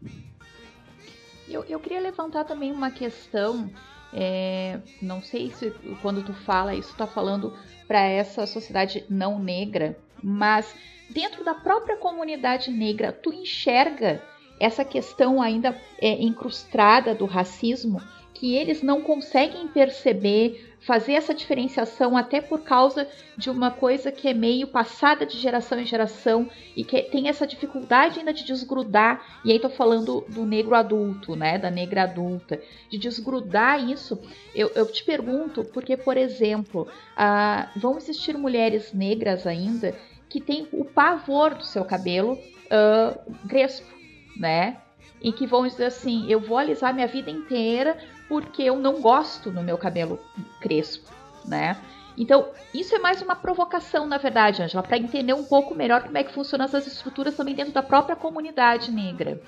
Eu, 1.46 1.62
eu 1.64 1.78
queria 1.78 2.00
levantar 2.00 2.44
também 2.44 2.72
uma 2.72 2.90
questão. 2.90 3.70
É, 4.12 4.78
não 5.00 5.22
sei 5.22 5.50
se 5.50 5.70
quando 6.02 6.22
tu 6.22 6.34
fala 6.34 6.74
isso, 6.74 6.94
tá 6.94 7.06
falando 7.06 7.52
para 7.88 8.00
essa 8.00 8.46
sociedade 8.46 9.04
não 9.08 9.38
negra, 9.38 9.98
mas 10.22 10.74
dentro 11.08 11.44
da 11.44 11.54
própria 11.54 11.96
comunidade 11.96 12.70
negra, 12.70 13.12
tu 13.12 13.32
enxerga 13.32 14.22
essa 14.60 14.84
questão 14.84 15.42
ainda 15.42 15.80
é, 16.00 16.12
incrustada 16.22 17.14
do 17.14 17.26
racismo 17.26 18.00
que 18.34 18.56
eles 18.56 18.82
não 18.82 19.00
conseguem 19.00 19.68
perceber 19.68 20.72
fazer 20.80 21.12
essa 21.12 21.32
diferenciação 21.32 22.16
até 22.16 22.40
por 22.40 22.62
causa 22.62 23.06
de 23.36 23.48
uma 23.48 23.70
coisa 23.70 24.10
que 24.10 24.26
é 24.26 24.34
meio 24.34 24.66
passada 24.66 25.24
de 25.24 25.38
geração 25.38 25.78
em 25.78 25.86
geração 25.86 26.50
e 26.76 26.82
que 26.82 27.02
tem 27.02 27.28
essa 27.28 27.46
dificuldade 27.46 28.18
ainda 28.18 28.32
de 28.32 28.44
desgrudar. 28.44 29.40
E 29.44 29.52
aí 29.52 29.60
tô 29.60 29.70
falando 29.70 30.24
do 30.28 30.44
negro 30.44 30.74
adulto, 30.74 31.36
né, 31.36 31.56
da 31.56 31.70
negra 31.70 32.02
adulta, 32.02 32.60
de 32.90 32.98
desgrudar 32.98 33.88
isso. 33.88 34.20
Eu, 34.54 34.72
eu 34.74 34.90
te 34.90 35.04
pergunto 35.04 35.64
porque, 35.64 35.96
por 35.96 36.16
exemplo, 36.16 36.88
ah, 37.16 37.70
vão 37.76 37.96
existir 37.96 38.36
mulheres 38.36 38.92
negras 38.92 39.46
ainda 39.46 39.94
que 40.32 40.40
tem 40.40 40.66
o 40.72 40.82
pavor 40.82 41.54
do 41.54 41.64
seu 41.64 41.84
cabelo 41.84 42.32
uh, 42.32 43.48
crespo, 43.48 43.86
né? 44.34 44.78
E 45.20 45.30
que 45.30 45.46
vão 45.46 45.66
dizer 45.66 45.84
assim: 45.84 46.24
eu 46.30 46.40
vou 46.40 46.56
alisar 46.56 46.94
minha 46.94 47.06
vida 47.06 47.30
inteira 47.30 47.98
porque 48.32 48.62
eu 48.62 48.78
não 48.78 48.98
gosto 48.98 49.52
no 49.52 49.62
meu 49.62 49.76
cabelo 49.76 50.18
crespo, 50.58 51.12
né? 51.44 51.76
Então, 52.16 52.48
isso 52.72 52.94
é 52.94 52.98
mais 52.98 53.20
uma 53.20 53.36
provocação, 53.36 54.06
na 54.06 54.16
verdade, 54.16 54.62
Angela, 54.62 54.82
para 54.82 54.96
entender 54.96 55.34
um 55.34 55.44
pouco 55.44 55.74
melhor 55.74 56.02
como 56.02 56.16
é 56.16 56.24
que 56.24 56.32
funcionam 56.32 56.64
essas 56.64 56.86
estruturas 56.86 57.36
também 57.36 57.54
dentro 57.54 57.74
da 57.74 57.82
própria 57.82 58.16
comunidade 58.16 58.90
negra. 58.90 59.38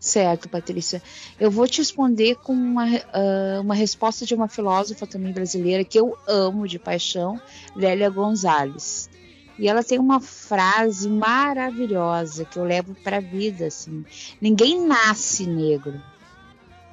Certo, 0.00 0.48
Patrícia. 0.48 1.00
Eu 1.38 1.48
vou 1.48 1.64
te 1.68 1.78
responder 1.78 2.34
com 2.34 2.52
uma, 2.52 2.86
uh, 2.86 3.60
uma 3.60 3.74
resposta 3.76 4.26
de 4.26 4.34
uma 4.34 4.48
filósofa 4.48 5.06
também 5.06 5.32
brasileira 5.32 5.84
que 5.84 6.00
eu 6.00 6.18
amo 6.26 6.66
de 6.66 6.80
paixão, 6.80 7.40
Lélia 7.76 8.10
Gonzalez. 8.10 9.08
E 9.56 9.68
ela 9.68 9.84
tem 9.84 10.00
uma 10.00 10.20
frase 10.20 11.08
maravilhosa 11.08 12.44
que 12.44 12.58
eu 12.58 12.64
levo 12.64 12.96
para 12.96 13.18
a 13.18 13.20
vida, 13.20 13.66
assim. 13.66 14.04
Ninguém 14.40 14.84
nasce 14.84 15.46
negro. 15.46 16.02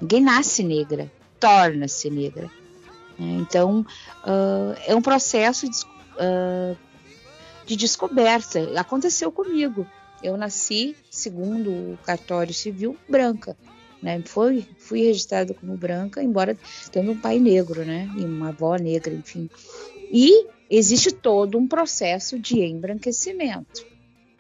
Ninguém 0.01 0.21
nasce 0.21 0.63
negra. 0.63 1.11
Torna-se 1.39 2.09
negra. 2.09 2.49
É, 3.19 3.23
então, 3.23 3.85
uh, 4.23 4.79
é 4.85 4.95
um 4.95 5.01
processo 5.01 5.69
de, 5.69 5.77
uh, 6.15 6.77
de 7.65 7.75
descoberta. 7.75 8.59
Aconteceu 8.79 9.31
comigo. 9.31 9.85
Eu 10.23 10.37
nasci, 10.37 10.95
segundo 11.09 11.69
o 11.69 11.97
cartório 12.03 12.53
civil, 12.53 12.97
branca. 13.07 13.55
Né? 14.01 14.21
Foi, 14.25 14.65
fui 14.77 15.01
registrada 15.03 15.53
como 15.53 15.75
branca, 15.75 16.23
embora 16.23 16.57
tendo 16.91 17.11
um 17.11 17.17
pai 17.17 17.39
negro, 17.39 17.83
né? 17.83 18.09
E 18.17 18.23
uma 18.23 18.49
avó 18.49 18.75
negra, 18.75 19.13
enfim. 19.13 19.49
E 20.11 20.47
existe 20.69 21.11
todo 21.11 21.57
um 21.57 21.67
processo 21.67 22.39
de 22.39 22.61
embranquecimento. 22.61 23.85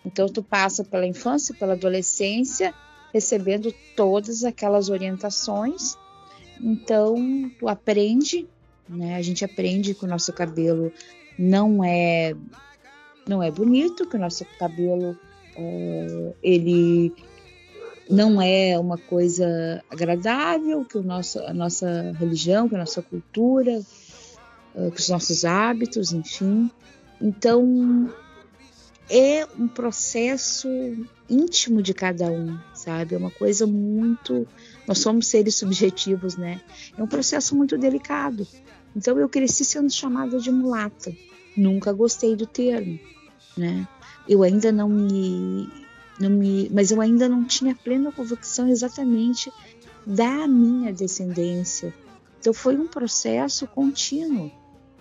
Então, 0.05 0.27
tu 0.27 0.41
passa 0.41 0.83
pela 0.83 1.05
infância, 1.05 1.53
pela 1.55 1.73
adolescência, 1.73 2.73
recebendo 3.13 3.73
todas 3.95 4.43
aquelas 4.43 4.89
orientações. 4.89 5.97
Então, 6.61 7.15
tu 7.59 7.67
aprende, 7.67 8.47
né? 8.87 9.15
A 9.15 9.21
gente 9.21 9.45
aprende 9.45 9.93
que 9.93 10.05
o 10.05 10.07
nosso 10.07 10.33
cabelo 10.33 10.91
não 11.37 11.83
é 11.83 12.35
não 13.27 13.43
é 13.43 13.51
bonito, 13.51 14.07
que 14.07 14.15
o 14.15 14.19
nosso 14.19 14.43
cabelo 14.57 15.15
uh, 15.55 16.35
ele 16.41 17.13
não 18.09 18.41
é 18.41 18.77
uma 18.79 18.97
coisa 18.97 19.83
agradável, 19.89 20.83
que 20.83 20.97
o 20.97 21.03
nosso, 21.03 21.39
a 21.39 21.53
nossa 21.53 22.11
religião, 22.19 22.67
que 22.67 22.75
a 22.75 22.79
nossa 22.79 23.03
cultura, 23.03 23.79
uh, 24.73 24.91
que 24.91 24.99
os 24.99 25.09
nossos 25.09 25.45
hábitos, 25.45 26.11
enfim. 26.11 26.71
Então, 27.21 28.11
é 29.09 29.45
um 29.57 29.67
processo 29.67 30.67
íntimo 31.29 31.83
de 31.83 31.93
cada 31.93 32.31
um, 32.31 32.57
sabe? 32.79 33.15
É 33.15 33.17
uma 33.17 33.31
coisa 33.31 33.67
muito. 33.67 34.47
Nós 34.87 34.99
somos 34.99 35.27
seres 35.27 35.55
subjetivos, 35.55 36.35
né? 36.35 36.61
É 36.97 37.03
um 37.03 37.07
processo 37.07 37.55
muito 37.55 37.77
delicado. 37.77 38.47
Então, 38.95 39.19
eu 39.19 39.29
cresci 39.29 39.63
sendo 39.63 39.91
chamada 39.91 40.39
de 40.39 40.51
mulata. 40.51 41.15
Nunca 41.55 41.93
gostei 41.93 42.35
do 42.35 42.45
termo, 42.45 42.99
né? 43.57 43.87
eu 44.29 44.43
ainda 44.43 44.71
não 44.71 44.87
me, 44.87 45.67
não 46.19 46.29
me, 46.29 46.69
mas 46.71 46.91
eu 46.91 47.01
ainda 47.01 47.27
não 47.27 47.43
tinha 47.43 47.73
plena 47.73 48.11
convicção 48.11 48.69
exatamente 48.69 49.51
da 50.05 50.47
minha 50.47 50.93
descendência. 50.93 51.91
Então 52.39 52.53
foi 52.53 52.77
um 52.77 52.87
processo 52.87 53.65
contínuo. 53.65 54.51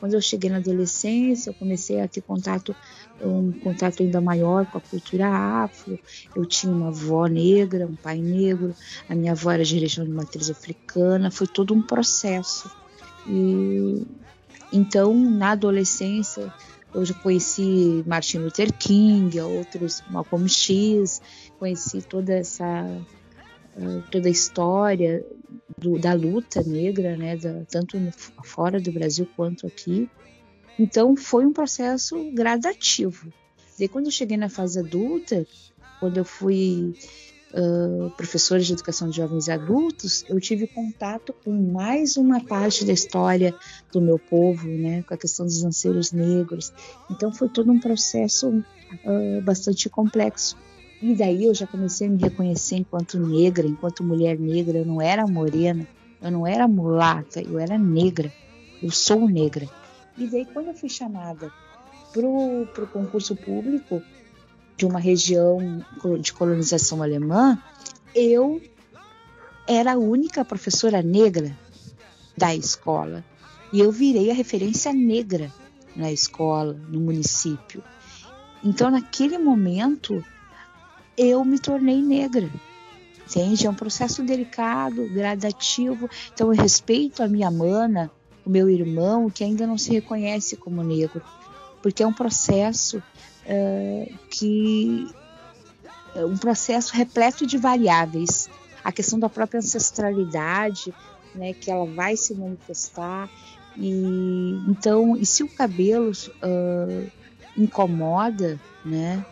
Quando 0.01 0.15
eu 0.15 0.21
cheguei 0.21 0.49
na 0.51 0.59
adolescência, 0.59 1.51
eu 1.51 1.55
comecei 1.55 2.01
a 2.01 2.09
ter 2.09 2.21
contato, 2.23 2.75
um 3.21 3.53
contato 3.53 4.03
ainda 4.03 4.21
maior 4.21 4.67
com 4.67 4.79
a 4.79 4.81
cultura 4.81 5.29
afro. 5.29 5.99
Eu 6.35 6.47
tinha 6.47 6.73
uma 6.73 6.89
avó 6.89 7.27
negra, 7.27 7.87
um 7.87 7.97
pai 7.97 8.19
negro, 8.19 8.75
a 9.09 9.15
minha 9.15 9.33
avó 9.33 9.51
era 9.51 9.65
de 9.65 9.75
religião 9.75 10.07
de 10.07 10.13
matriz 10.13 10.51
africana. 10.51 11.31
Foi 11.31 11.47
todo 11.47 11.75
um 11.75 11.83
processo. 11.83 12.71
E 13.27 14.07
então, 14.73 15.15
na 15.15 15.53
adolescência, 15.53 16.53
eu 16.95 17.05
já 17.05 17.15
conheci 17.15 18.03
Martin 18.07 18.39
Luther 18.39 18.73
King, 18.73 19.41
outros 19.41 20.03
Malcolm 20.11 20.49
X, 20.49 21.21
conheci 21.59 22.03
toda 22.03 22.35
essa 22.35 22.85
toda 24.11 24.29
a 24.29 24.31
história 24.31 25.25
do, 25.77 25.99
da 25.99 26.13
luta 26.13 26.63
negra, 26.63 27.17
né, 27.17 27.37
da, 27.37 27.65
tanto 27.71 27.99
no, 27.99 28.13
fora 28.13 28.81
do 28.81 28.93
Brasil 28.93 29.29
quanto 29.37 29.67
aqui. 29.67 30.09
Então 30.79 31.17
foi 31.17 31.45
um 31.45 31.53
processo 31.53 32.31
gradativo. 32.33 33.33
E 33.79 33.89
quando 33.89 34.07
eu 34.07 34.13
cheguei 34.13 34.37
na 34.37 34.49
fase 34.49 34.79
adulta, 34.79 35.47
quando 36.01 36.19
eu 36.19 36.25
fui 36.25 36.95
uh, 37.53 38.11
professora 38.17 38.61
de 38.61 38.73
educação 38.73 39.09
de 39.09 39.17
jovens 39.17 39.47
e 39.47 39.53
adultos, 39.53 40.25
eu 40.29 40.41
tive 40.41 40.67
contato 40.67 41.35
com 41.45 41.53
mais 41.53 42.17
uma 42.17 42.43
parte 42.45 42.85
da 42.85 42.93
história 42.93 43.55
do 43.93 44.01
meu 44.01 44.19
povo, 44.19 44.67
né, 44.67 45.03
com 45.03 45.15
a 45.15 45.17
questão 45.17 45.47
dos 45.47 45.63
lanceiros 45.63 46.13
negros. 46.13 46.73
Então 47.11 47.33
foi 47.33 47.49
todo 47.49 47.71
um 47.71 47.79
processo 47.79 48.49
uh, 48.49 49.43
bastante 49.43 49.89
complexo. 49.89 50.57
E 51.01 51.15
daí 51.15 51.45
eu 51.45 51.55
já 51.55 51.67
comecei 51.67 52.09
a 52.09 52.11
me 52.11 52.21
reconhecer 52.21 52.77
enquanto 52.77 53.19
negra, 53.19 53.67
enquanto 53.67 54.03
mulher 54.03 54.39
negra. 54.39 54.79
Eu 54.79 54.87
não 54.87 55.01
era 55.01 55.27
morena, 55.27 55.87
eu 56.21 56.31
não 56.31 56.47
era 56.47 56.67
mulata, 56.67 57.41
eu 57.41 57.59
era 57.59 57.79
negra. 57.79 58.33
Eu 58.83 58.91
sou 58.91 59.29
negra. 59.29 59.69
E 60.17 60.27
daí 60.27 60.45
quando 60.47 60.69
eu 60.69 60.75
fui 60.75 60.89
chamada 60.89 61.53
para 62.13 62.27
o 62.27 62.87
concurso 62.93 63.37
público, 63.37 64.03
de 64.77 64.87
uma 64.87 65.01
região 65.01 65.85
de 66.21 66.33
colonização 66.33 67.03
alemã, 67.03 67.61
eu 68.15 68.63
era 69.67 69.93
a 69.93 69.99
única 69.99 70.45
professora 70.45 71.03
negra 71.03 71.57
da 72.37 72.55
escola. 72.55 73.25
E 73.73 73.81
eu 73.81 73.91
virei 73.91 74.31
a 74.31 74.35
referência 74.35 74.93
negra 74.93 75.53
na 75.95 76.13
escola, 76.13 76.75
no 76.89 77.01
município. 77.01 77.83
Então, 78.65 78.91
naquele 78.91 79.37
momento, 79.37 80.25
eu 81.19 81.45
me 81.45 81.59
tornei 81.59 82.01
negra. 82.01 82.49
Entende? 83.27 83.67
É 83.67 83.71
um 83.71 83.75
processo 83.75 84.23
delicado, 84.23 85.07
gradativo. 85.11 86.09
Então, 86.33 86.53
eu 86.53 86.59
respeito 86.59 87.23
a 87.23 87.29
minha 87.29 87.51
mana, 87.51 88.11
o 88.47 88.49
meu 88.49 88.71
irmão, 88.71 89.29
que 89.29 89.45
ainda 89.45 89.67
não 89.67 89.77
se 89.77 89.91
reconhece 89.91 90.57
como 90.57 90.83
negro, 90.83 91.23
porque 91.83 92.03
é 92.03 92.07
um 92.07 92.13
processo 92.13 92.99
uh, 92.99 94.15
que 94.31 95.07
é 96.15 96.25
um 96.25 96.39
processo 96.39 96.95
repleto 96.95 97.47
de 97.47 97.59
variáveis. 97.59 98.49
A 98.83 98.91
questão 98.91 99.19
da 99.19 99.29
própria 99.29 99.59
ancestralidade, 99.59 100.95
né, 101.35 101.53
que 101.53 101.71
ela 101.71 101.85
vai 101.85 102.17
se 102.17 102.35
manifestar. 102.35 103.29
E 103.77 104.59
então, 104.67 105.17
e 105.17 105.27
se 105.27 105.43
o 105.43 105.49
cabelo 105.49 106.11
uh, 106.11 107.11
incomoda, 107.57 108.59
né, 108.85 109.25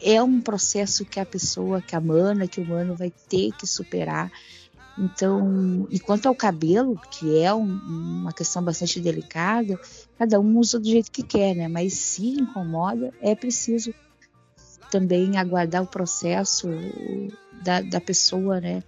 é 0.00 0.22
um 0.22 0.40
processo 0.40 1.04
que 1.04 1.20
a 1.20 1.26
pessoa, 1.26 1.82
que 1.82 1.94
a 1.94 2.00
mana, 2.00 2.48
que 2.48 2.60
o 2.60 2.64
humano 2.64 2.94
vai 2.94 3.12
ter 3.28 3.52
que 3.52 3.66
superar. 3.66 4.30
Então, 4.98 5.86
e 5.90 6.00
quanto 6.00 6.26
ao 6.26 6.34
cabelo, 6.34 7.00
que 7.10 7.38
é 7.38 7.54
um, 7.54 7.62
uma 7.62 8.32
questão 8.32 8.62
bastante 8.62 9.00
delicada, 9.00 9.78
cada 10.18 10.40
um 10.40 10.58
usa 10.58 10.80
do 10.80 10.88
jeito 10.88 11.10
que 11.12 11.22
quer, 11.22 11.54
né? 11.54 11.68
Mas 11.68 11.92
se 11.92 12.30
incomoda, 12.30 13.14
é 13.20 13.34
preciso 13.34 13.94
também 14.90 15.36
aguardar 15.36 15.82
o 15.82 15.86
processo 15.86 16.68
da, 17.62 17.80
da 17.80 18.00
pessoa, 18.00 18.60
né? 18.60 18.82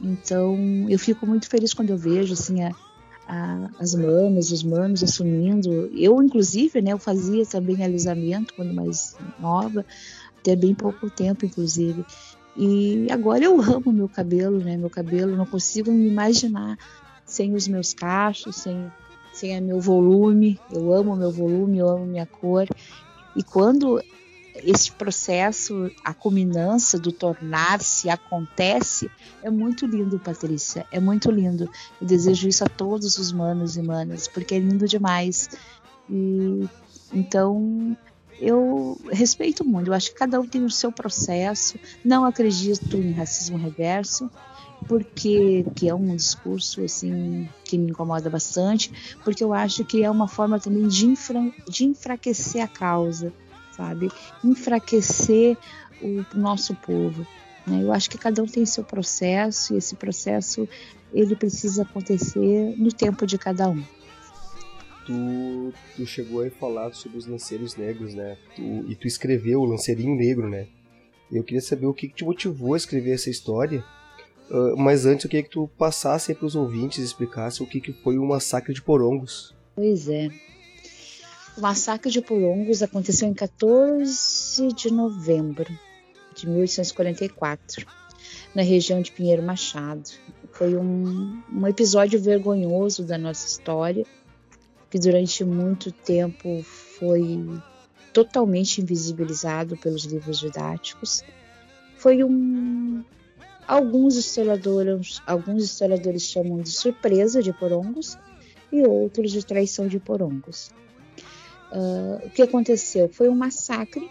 Então, 0.00 0.56
eu 0.88 0.98
fico 0.98 1.26
muito 1.26 1.48
feliz 1.48 1.74
quando 1.74 1.90
eu 1.90 1.98
vejo, 1.98 2.32
assim, 2.32 2.62
a, 2.62 2.72
a, 3.26 3.70
as 3.78 3.94
mamas, 3.94 4.52
os 4.52 4.62
manos 4.62 5.02
assumindo. 5.02 5.90
Eu, 5.94 6.22
inclusive, 6.22 6.80
né? 6.80 6.92
Eu 6.92 6.98
fazia 6.98 7.44
também 7.44 7.82
alisamento 7.82 8.54
quando 8.54 8.72
mais 8.72 9.16
nova, 9.38 9.84
até 10.40 10.56
bem 10.56 10.74
pouco 10.74 11.08
tempo, 11.10 11.44
inclusive. 11.44 12.04
E 12.56 13.06
agora 13.10 13.44
eu 13.44 13.60
amo 13.60 13.92
meu 13.92 14.08
cabelo, 14.08 14.58
né? 14.58 14.76
Meu 14.76 14.90
cabelo, 14.90 15.36
não 15.36 15.46
consigo 15.46 15.90
me 15.92 16.08
imaginar 16.08 16.78
sem 17.24 17.54
os 17.54 17.68
meus 17.68 17.94
cachos, 17.94 18.56
sem, 18.56 18.90
sem 19.32 19.58
o 19.58 19.62
meu 19.62 19.80
volume. 19.80 20.58
Eu 20.70 20.92
amo 20.92 21.14
meu 21.14 21.30
volume, 21.30 21.78
eu 21.78 21.88
amo 21.88 22.06
minha 22.06 22.26
cor. 22.26 22.66
E 23.36 23.42
quando 23.42 24.02
esse 24.64 24.90
processo, 24.92 25.90
a 26.04 26.12
culminância 26.12 26.98
do 26.98 27.12
tornar-se 27.12 28.10
acontece, 28.10 29.10
é 29.42 29.48
muito 29.48 29.86
lindo, 29.86 30.18
Patrícia. 30.18 30.86
É 30.90 30.98
muito 30.98 31.30
lindo. 31.30 31.70
Eu 32.00 32.06
desejo 32.06 32.48
isso 32.48 32.64
a 32.64 32.68
todos 32.68 33.16
os 33.16 33.32
manos 33.32 33.76
e 33.76 33.82
manas, 33.82 34.26
porque 34.26 34.54
é 34.54 34.58
lindo 34.58 34.86
demais. 34.86 35.48
E 36.08 36.68
então 37.12 37.96
eu 38.40 38.98
respeito 39.10 39.64
muito, 39.64 39.88
eu 39.88 39.94
acho 39.94 40.10
que 40.10 40.18
cada 40.18 40.40
um 40.40 40.46
tem 40.46 40.64
o 40.64 40.70
seu 40.70 40.90
processo, 40.90 41.78
não 42.04 42.24
acredito 42.24 42.96
em 42.96 43.12
racismo 43.12 43.58
reverso, 43.58 44.30
porque 44.88 45.64
que 45.74 45.88
é 45.88 45.94
um 45.94 46.16
discurso 46.16 46.82
assim 46.82 47.48
que 47.64 47.76
me 47.76 47.90
incomoda 47.90 48.30
bastante, 48.30 48.90
porque 49.22 49.44
eu 49.44 49.52
acho 49.52 49.84
que 49.84 50.02
é 50.02 50.10
uma 50.10 50.26
forma 50.26 50.58
também 50.58 50.88
de, 50.88 51.06
infra, 51.06 51.52
de 51.68 51.84
enfraquecer 51.84 52.62
a 52.62 52.68
causa, 52.68 53.32
sabe? 53.76 54.10
Enfraquecer 54.42 55.56
o 56.02 56.24
nosso 56.34 56.74
povo. 56.74 57.26
Né? 57.66 57.82
Eu 57.82 57.92
acho 57.92 58.08
que 58.08 58.16
cada 58.16 58.42
um 58.42 58.46
tem 58.46 58.64
seu 58.64 58.82
processo 58.82 59.74
e 59.74 59.76
esse 59.76 59.94
processo 59.94 60.68
ele 61.12 61.36
precisa 61.36 61.82
acontecer 61.82 62.74
no 62.78 62.90
tempo 62.90 63.26
de 63.26 63.36
cada 63.36 63.68
um. 63.68 63.84
Tu, 65.06 65.72
tu 65.96 66.06
chegou 66.06 66.44
a 66.44 66.50
falar 66.50 66.92
sobre 66.92 67.18
os 67.18 67.26
lanceiros 67.26 67.76
negros, 67.76 68.14
né? 68.14 68.36
Tu, 68.54 68.62
e 68.88 68.94
tu 68.94 69.06
escreveu 69.06 69.60
o 69.60 69.64
Lanceirinho 69.64 70.14
Negro, 70.14 70.48
né? 70.48 70.68
Eu 71.32 71.44
queria 71.44 71.60
saber 71.60 71.86
o 71.86 71.94
que, 71.94 72.08
que 72.08 72.14
te 72.14 72.24
motivou 72.24 72.74
a 72.74 72.76
escrever 72.76 73.12
essa 73.12 73.30
história. 73.30 73.84
Uh, 74.50 74.76
mas 74.76 75.06
antes 75.06 75.24
eu 75.24 75.30
queria 75.30 75.44
que 75.44 75.50
tu 75.50 75.68
passasse 75.78 76.34
para 76.34 76.46
os 76.46 76.56
ouvintes 76.56 76.98
e 76.98 77.04
explicasse 77.04 77.62
o 77.62 77.66
que, 77.66 77.80
que 77.80 77.92
foi 77.92 78.18
o 78.18 78.26
massacre 78.26 78.74
de 78.74 78.82
Porongos. 78.82 79.54
Pois 79.76 80.08
é. 80.08 80.28
O 81.56 81.60
massacre 81.60 82.10
de 82.10 82.20
Porongos 82.20 82.82
aconteceu 82.82 83.28
em 83.28 83.34
14 83.34 84.72
de 84.72 84.92
novembro 84.92 85.66
de 86.34 86.48
1844, 86.48 87.86
na 88.54 88.62
região 88.62 89.00
de 89.00 89.12
Pinheiro 89.12 89.42
Machado. 89.42 90.10
Foi 90.52 90.74
um, 90.76 91.40
um 91.52 91.66
episódio 91.66 92.20
vergonhoso 92.20 93.04
da 93.04 93.16
nossa 93.16 93.46
história, 93.46 94.04
que 94.90 94.98
durante 94.98 95.44
muito 95.44 95.92
tempo 95.92 96.62
foi 96.98 97.44
totalmente 98.12 98.80
invisibilizado 98.80 99.76
pelos 99.76 100.04
livros 100.04 100.40
didáticos. 100.40 101.22
Foi 101.96 102.24
um 102.24 103.04
alguns 103.68 104.16
historiadores, 104.16 105.22
alguns 105.24 105.62
historiadores 105.62 106.22
chamam 106.22 106.60
de 106.60 106.70
surpresa 106.70 107.40
de 107.40 107.52
Porongos 107.52 108.18
e 108.72 108.82
outros 108.82 109.30
de 109.30 109.46
traição 109.46 109.86
de 109.86 110.00
Porongos. 110.00 110.72
Uh, 111.70 112.26
o 112.26 112.30
que 112.30 112.42
aconteceu 112.42 113.08
foi 113.08 113.28
um 113.28 113.34
massacre 113.34 114.10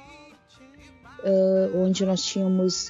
uh, 1.20 1.78
onde 1.78 2.06
nós 2.06 2.24
tínhamos 2.24 2.90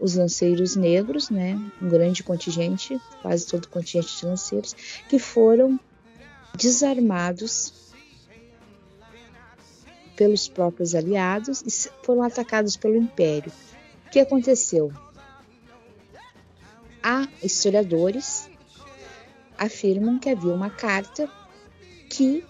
os 0.00 0.16
lanceiros 0.16 0.74
negros, 0.74 1.30
né, 1.30 1.54
um 1.80 1.88
grande 1.88 2.22
contingente, 2.24 3.00
quase 3.22 3.46
todo 3.46 3.64
o 3.64 3.68
contingente 3.68 4.18
de 4.18 4.26
lanceiros, 4.26 4.74
que 5.08 5.18
foram 5.18 5.78
desarmados 6.58 7.72
pelos 10.16 10.48
próprios 10.48 10.94
aliados 10.94 11.62
e 11.62 11.70
foram 12.04 12.22
atacados 12.24 12.76
pelo 12.76 12.96
Império. 12.96 13.52
O 14.06 14.10
que 14.10 14.18
aconteceu? 14.18 14.92
Há 17.00 17.28
historiadores 17.42 18.50
afirmam 19.56 20.18
que 20.18 20.28
havia 20.28 20.52
uma 20.52 20.70
carta 20.70 21.30
que 22.10 22.44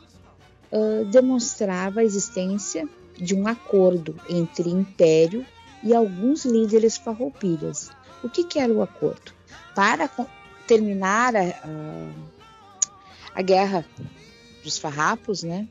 uh, 0.72 1.04
demonstrava 1.06 2.00
a 2.00 2.04
existência 2.04 2.88
de 3.14 3.34
um 3.34 3.46
acordo 3.46 4.18
entre 4.30 4.70
Império 4.70 5.44
e 5.82 5.94
alguns 5.94 6.46
líderes 6.46 6.96
farroupilhas. 6.96 7.90
O 8.24 8.30
que, 8.30 8.44
que 8.44 8.58
era 8.58 8.72
o 8.72 8.82
acordo? 8.82 9.32
Para 9.74 10.10
terminar 10.66 11.36
a, 11.36 11.42
a, 11.42 12.38
a 13.38 13.42
guerra 13.42 13.87
dos 14.64 14.79
farrapos, 14.79 15.44
né, 15.44 15.68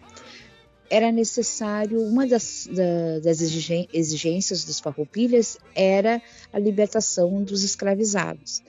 era 0.90 1.12
necessário, 1.12 2.02
uma 2.02 2.26
das, 2.26 2.66
da, 2.72 3.20
das 3.22 3.42
exigências 3.42 4.64
dos 4.64 4.80
farroupilhas 4.80 5.58
era 5.76 6.22
a 6.54 6.58
libertação 6.58 7.44
dos 7.44 7.66
escravizados. 7.66 8.64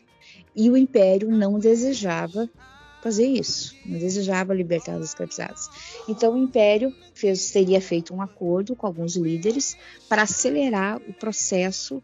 E 0.55 0.69
o 0.69 0.77
Império 0.77 1.31
não 1.31 1.61
desejava 1.61 2.51
fazer 3.01 3.27
isso, 3.27 3.77
não 3.87 4.01
desejava 4.01 4.53
libertar 4.53 4.99
os 4.99 5.11
escravizados. 5.11 5.71
Então 6.09 6.35
o 6.35 6.37
Império 6.39 6.93
fez, 7.15 7.53
teria 7.53 7.81
feito 7.81 8.13
um 8.13 8.21
acordo 8.21 8.75
com 8.75 8.89
alguns 8.89 9.15
líderes 9.15 9.77
para 10.09 10.23
acelerar 10.23 11.01
o 11.09 11.13
processo 11.13 12.03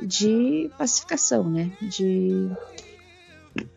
de 0.00 0.68
pacificação, 0.76 1.48
né? 1.48 1.70
de, 1.80 2.50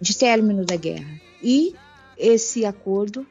de 0.02 0.18
término 0.18 0.66
da 0.66 0.76
guerra. 0.76 1.22
E 1.44 1.76
esse 2.22 2.66
acordo 2.66 3.26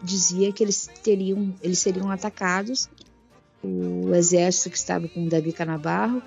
dizia 0.00 0.52
que 0.52 0.62
eles 0.62 0.88
teriam, 1.02 1.52
eles 1.60 1.80
seriam 1.80 2.10
atacados, 2.10 2.88
o 3.62 4.14
exército 4.14 4.70
que 4.70 4.78
estava 4.78 5.08
com 5.08 5.26
Davi 5.26 5.52
Canabarro, 5.52 6.22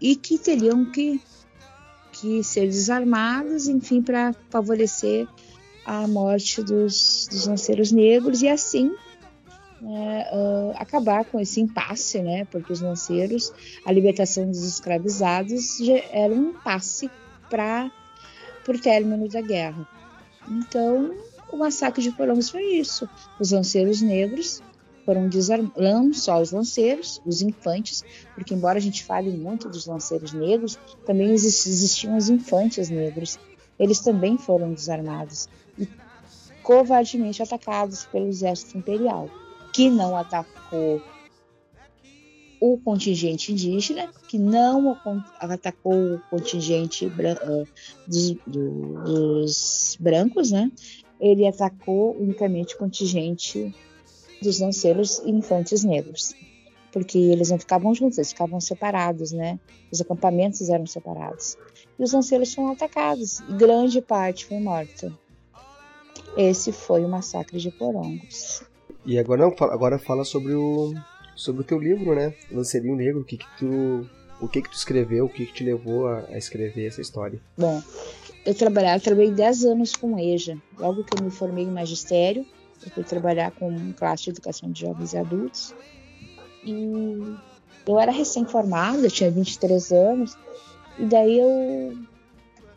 e 0.00 0.16
que 0.16 0.36
teriam 0.36 0.90
que 0.90 1.20
que 2.12 2.44
ser 2.44 2.66
desarmados, 2.66 3.68
enfim, 3.68 4.02
para 4.02 4.34
favorecer 4.50 5.26
a 5.84 6.06
morte 6.06 6.62
dos, 6.62 7.26
dos 7.28 7.46
lanceiros 7.46 7.90
negros 7.90 8.42
e 8.42 8.48
assim 8.48 8.94
né, 9.80 10.26
uh, 10.30 10.72
acabar 10.76 11.24
com 11.24 11.40
esse 11.40 11.60
impasse, 11.60 12.20
né? 12.22 12.44
Porque 12.44 12.72
os 12.72 12.80
lanceiros, 12.80 13.52
a 13.84 13.90
libertação 13.90 14.46
dos 14.46 14.62
escravizados 14.62 15.80
era 16.12 16.32
um 16.32 16.50
impasse 16.50 17.10
para 17.50 17.90
o 18.68 18.78
término 18.78 19.28
da 19.28 19.40
guerra. 19.40 19.88
Então, 20.48 21.14
o 21.52 21.56
massacre 21.56 22.02
de 22.02 22.10
Porongos 22.12 22.50
foi 22.50 22.62
isso. 22.74 23.08
Os 23.38 23.52
lanceiros 23.52 24.00
negros 24.00 24.62
foram 25.04 25.28
desarmados, 25.28 25.76
não 25.76 26.12
só 26.12 26.40
os 26.40 26.52
lanceiros, 26.52 27.20
os 27.26 27.42
infantes, 27.42 28.04
porque 28.34 28.54
embora 28.54 28.78
a 28.78 28.80
gente 28.80 29.04
fale 29.04 29.30
muito 29.30 29.68
dos 29.68 29.86
lanceiros 29.86 30.32
negros, 30.32 30.78
também 31.04 31.32
existiam 31.32 32.16
os 32.16 32.28
infantes 32.28 32.88
negros. 32.88 33.38
Eles 33.78 34.00
também 34.00 34.38
foram 34.38 34.72
desarmados 34.72 35.48
e 35.78 35.88
covardemente 36.62 37.42
atacados 37.42 38.04
pelo 38.06 38.28
exército 38.28 38.78
imperial, 38.78 39.28
que 39.72 39.90
não 39.90 40.16
atacou 40.16 41.02
o 42.62 42.78
contingente 42.78 43.50
indígena, 43.50 44.08
que 44.28 44.38
não 44.38 44.96
atacou 45.40 46.14
o 46.14 46.20
contingente 46.30 47.06
uh, 47.06 47.66
dos, 48.06 48.36
dos 48.46 49.96
brancos, 49.98 50.52
né? 50.52 50.70
Ele 51.20 51.44
atacou 51.44 52.16
unicamente 52.16 52.76
o 52.76 52.78
contingente 52.78 53.74
dos 54.40 54.60
lanceiros 54.60 55.18
e 55.24 55.30
infantes 55.32 55.82
negros, 55.82 56.36
porque 56.92 57.18
eles 57.18 57.50
não 57.50 57.58
ficavam 57.58 57.92
juntos, 57.96 58.18
eles 58.18 58.30
ficavam 58.30 58.60
separados, 58.60 59.32
né? 59.32 59.58
Os 59.90 60.00
acampamentos 60.00 60.68
eram 60.68 60.86
separados. 60.86 61.56
E 61.98 62.04
os 62.04 62.12
lanceiros 62.12 62.54
foram 62.54 62.70
atacados, 62.70 63.40
e 63.40 63.54
grande 63.54 64.00
parte 64.00 64.46
foi 64.46 64.60
morta. 64.60 65.12
Esse 66.36 66.70
foi 66.70 67.04
o 67.04 67.08
massacre 67.08 67.58
de 67.58 67.72
Porongos. 67.72 68.62
E 69.04 69.18
agora 69.18 69.52
agora 69.62 69.98
fala 69.98 70.24
sobre 70.24 70.54
o 70.54 70.94
sobre 71.34 71.62
o 71.62 71.64
teu 71.64 71.78
livro, 71.78 72.14
né? 72.14 72.34
Lanceirinho 72.50 72.96
Negro, 72.96 73.20
o 73.20 73.24
que 73.24 73.36
que 73.38 73.46
tu 73.58 74.08
o 74.40 74.48
que 74.48 74.60
que 74.60 74.70
tu 74.70 74.76
escreveu, 74.76 75.26
o 75.26 75.28
que 75.28 75.46
que 75.46 75.52
te 75.52 75.64
levou 75.64 76.08
a, 76.08 76.24
a 76.30 76.36
escrever 76.36 76.86
essa 76.86 77.00
história? 77.00 77.40
Bom, 77.56 77.80
eu 78.44 78.54
trabalhei, 78.54 78.94
eu 78.94 79.00
trabalhei 79.00 79.30
10 79.30 79.64
anos 79.66 79.94
com 79.94 80.18
EJA. 80.18 80.58
Logo 80.78 81.04
que 81.04 81.16
eu 81.16 81.24
me 81.24 81.30
formei 81.30 81.64
em 81.64 81.70
magistério, 81.70 82.44
eu 82.84 82.90
fui 82.90 83.04
trabalhar 83.04 83.52
com 83.52 83.92
classe 83.92 84.24
de 84.24 84.30
educação 84.30 84.70
de 84.70 84.80
jovens 84.80 85.12
e 85.12 85.18
adultos. 85.18 85.74
E 86.64 87.36
eu 87.86 88.00
era 88.00 88.10
recém-formada, 88.10 89.08
tinha 89.08 89.30
23 89.30 89.92
anos, 89.92 90.36
e 90.98 91.04
daí 91.06 91.38
eu 91.38 91.96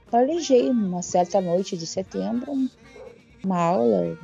planejei, 0.10 0.72
numa 0.72 1.02
certa 1.02 1.42
noite 1.42 1.76
de 1.76 1.88
setembro, 1.88 2.70
uma 3.44 3.60
aula 3.60 4.18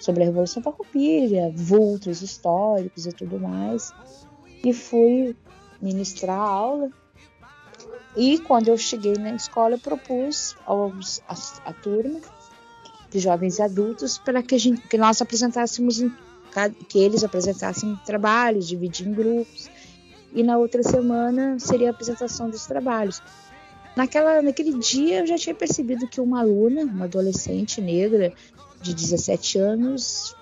sobre 0.00 0.22
a 0.22 0.26
Revolução 0.26 0.62
Farroupilha, 0.62 1.52
vultos 1.54 2.22
históricos 2.22 3.06
e 3.06 3.12
tudo 3.12 3.38
mais. 3.38 3.92
E 4.64 4.72
fui 4.72 5.36
ministrar 5.80 6.38
a 6.38 6.42
aula. 6.42 6.90
E 8.16 8.38
quando 8.38 8.68
eu 8.68 8.78
cheguei 8.78 9.14
na 9.14 9.34
escola, 9.34 9.74
eu 9.74 9.78
propus 9.78 10.56
aos, 10.64 11.20
a, 11.28 11.70
a 11.70 11.72
turma 11.72 12.20
de 13.10 13.18
jovens 13.18 13.58
e 13.58 13.62
adultos 13.62 14.18
para 14.18 14.42
que, 14.42 14.56
que, 14.78 14.98
nós 14.98 15.20
apresentássemos, 15.20 16.02
que 16.88 16.98
eles 16.98 17.22
apresentassem 17.22 17.98
trabalhos, 18.04 18.66
dividir 18.66 19.06
em 19.06 19.12
grupos. 19.12 19.68
E 20.32 20.42
na 20.42 20.58
outra 20.58 20.82
semana 20.82 21.58
seria 21.58 21.88
a 21.88 21.90
apresentação 21.90 22.50
dos 22.50 22.66
trabalhos. 22.66 23.22
Naquela, 23.94 24.42
naquele 24.42 24.78
dia 24.78 25.20
eu 25.20 25.26
já 25.26 25.36
tinha 25.36 25.54
percebido 25.54 26.06
que 26.06 26.20
uma 26.20 26.40
aluna, 26.40 26.82
uma 26.82 27.04
adolescente 27.04 27.80
negra 27.80 28.34
de 28.80 28.94
17 28.94 29.58
anos, 29.58 30.34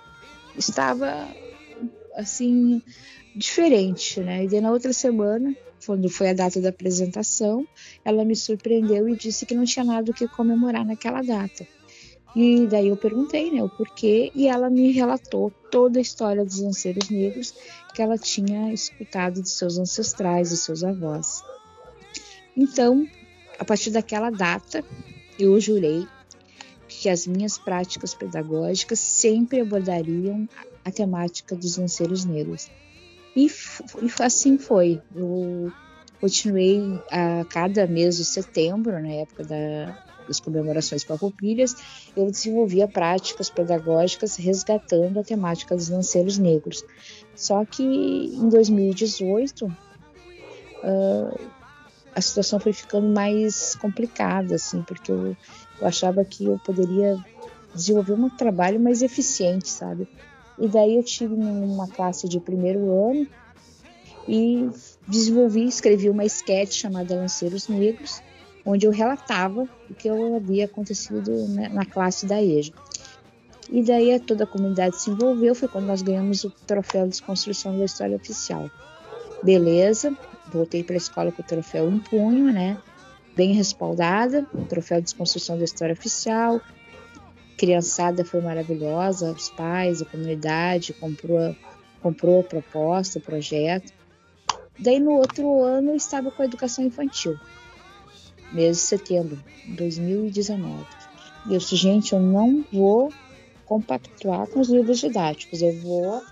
estava 0.56 1.28
assim 2.14 2.82
diferente, 3.34 4.20
né? 4.20 4.44
E 4.44 4.48
daí, 4.48 4.60
na 4.60 4.70
outra 4.70 4.92
semana, 4.92 5.54
quando 5.84 6.08
foi 6.08 6.30
a 6.30 6.34
data 6.34 6.60
da 6.60 6.68
apresentação, 6.68 7.66
ela 8.04 8.24
me 8.24 8.36
surpreendeu 8.36 9.08
e 9.08 9.16
disse 9.16 9.44
que 9.44 9.54
não 9.54 9.64
tinha 9.64 9.84
nada 9.84 10.10
o 10.10 10.14
que 10.14 10.28
comemorar 10.28 10.84
naquela 10.84 11.22
data. 11.22 11.66
E 12.34 12.66
daí 12.66 12.88
eu 12.88 12.96
perguntei, 12.96 13.50
né, 13.52 13.62
o 13.62 13.68
porquê, 13.68 14.32
e 14.34 14.48
ela 14.48 14.68
me 14.68 14.90
relatou 14.90 15.52
toda 15.70 16.00
a 16.00 16.02
história 16.02 16.44
dos 16.44 16.60
lanceiros 16.60 17.08
negros 17.08 17.54
que 17.94 18.02
ela 18.02 18.18
tinha 18.18 18.72
escutado 18.72 19.40
de 19.40 19.48
seus 19.48 19.78
ancestrais, 19.78 20.50
de 20.50 20.56
seus 20.56 20.82
avós. 20.82 21.44
Então, 22.56 23.06
a 23.58 23.64
partir 23.64 23.90
daquela 23.90 24.30
data, 24.30 24.84
eu 25.38 25.60
jurei 25.60 26.08
que 27.04 27.10
as 27.10 27.26
minhas 27.26 27.58
práticas 27.58 28.14
pedagógicas 28.14 28.98
sempre 28.98 29.60
abordariam 29.60 30.48
a 30.82 30.90
temática 30.90 31.54
dos 31.54 31.76
lanceiros 31.76 32.24
negros. 32.24 32.70
E, 33.36 33.46
e 33.46 34.22
assim 34.22 34.56
foi. 34.56 35.02
Eu 35.14 35.70
continuei 36.18 36.80
a 37.10 37.44
cada 37.44 37.86
mês 37.86 38.16
de 38.16 38.24
setembro, 38.24 38.92
na 38.92 39.10
época 39.10 39.44
da, 39.44 40.02
das 40.26 40.40
comemorações 40.40 41.02
farroupilhas, 41.02 41.76
eu 42.16 42.30
desenvolvia 42.30 42.88
práticas 42.88 43.50
pedagógicas 43.50 44.36
resgatando 44.36 45.20
a 45.20 45.22
temática 45.22 45.76
dos 45.76 45.90
lanceiros 45.90 46.38
negros. 46.38 46.82
Só 47.34 47.66
que 47.66 47.82
em 47.82 48.48
2018 48.48 49.66
uh, 49.66 51.50
a 52.14 52.20
situação 52.22 52.58
foi 52.58 52.72
ficando 52.72 53.08
mais 53.08 53.74
complicada, 53.74 54.54
assim, 54.54 54.80
porque 54.80 55.12
eu, 55.12 55.36
eu 55.80 55.86
achava 55.86 56.24
que 56.24 56.44
eu 56.44 56.58
poderia 56.58 57.16
desenvolver 57.74 58.14
um 58.14 58.30
trabalho 58.30 58.78
mais 58.80 59.02
eficiente, 59.02 59.68
sabe? 59.68 60.08
E 60.58 60.68
daí 60.68 60.96
eu 60.96 61.02
tive 61.02 61.34
uma 61.34 61.88
classe 61.88 62.28
de 62.28 62.38
primeiro 62.38 63.10
ano 63.10 63.26
e 64.28 64.70
desenvolvi, 65.06 65.66
escrevi 65.66 66.08
uma 66.08 66.24
esquete 66.24 66.74
chamada 66.74 67.14
Lanceiros 67.14 67.68
Negros, 67.68 68.22
onde 68.64 68.86
eu 68.86 68.90
relatava 68.90 69.68
o 69.90 69.94
que 69.94 70.08
havia 70.08 70.64
acontecido 70.64 71.30
na 71.48 71.84
classe 71.84 72.24
da 72.24 72.42
EJA. 72.42 72.72
E 73.70 73.82
daí 73.82 74.18
toda 74.20 74.44
a 74.44 74.46
comunidade 74.46 75.00
se 75.00 75.10
envolveu, 75.10 75.54
foi 75.54 75.68
quando 75.68 75.86
nós 75.86 76.02
ganhamos 76.02 76.44
o 76.44 76.50
troféu 76.50 77.04
de 77.04 77.10
desconstrução 77.10 77.76
da 77.76 77.84
história 77.84 78.16
oficial. 78.16 78.70
Beleza, 79.42 80.16
voltei 80.52 80.84
para 80.84 80.94
a 80.94 80.98
escola 80.98 81.32
com 81.32 81.42
o 81.42 81.44
troféu 81.44 81.90
em 81.90 81.98
punho, 81.98 82.52
né? 82.52 82.78
Bem 83.36 83.52
respaldada, 83.52 84.46
troféu 84.68 84.98
de 84.98 85.04
desconstrução 85.04 85.58
da 85.58 85.64
história 85.64 85.92
oficial. 85.92 86.60
Criançada 87.56 88.24
foi 88.24 88.40
maravilhosa, 88.40 89.32
os 89.32 89.48
pais, 89.48 90.00
a 90.00 90.04
comunidade 90.04 90.92
comprou, 90.92 91.56
comprou 92.00 92.40
a 92.40 92.44
proposta, 92.44 93.18
o 93.18 93.22
projeto. 93.22 93.92
Daí 94.78 95.00
no 95.00 95.12
outro 95.12 95.62
ano 95.62 95.90
eu 95.90 95.96
estava 95.96 96.30
com 96.30 96.42
a 96.42 96.44
educação 96.44 96.84
infantil, 96.84 97.38
mês 98.52 98.76
de 98.76 98.82
setembro 98.82 99.42
de 99.66 99.72
2019. 99.72 100.84
E 101.46 101.54
eu 101.54 101.58
disse, 101.58 101.76
gente, 101.76 102.12
eu 102.12 102.20
não 102.20 102.64
vou 102.72 103.12
compactuar 103.64 104.46
com 104.46 104.60
os 104.60 104.68
livros 104.68 105.00
didáticos, 105.00 105.60
eu 105.60 105.72
vou 105.80 106.22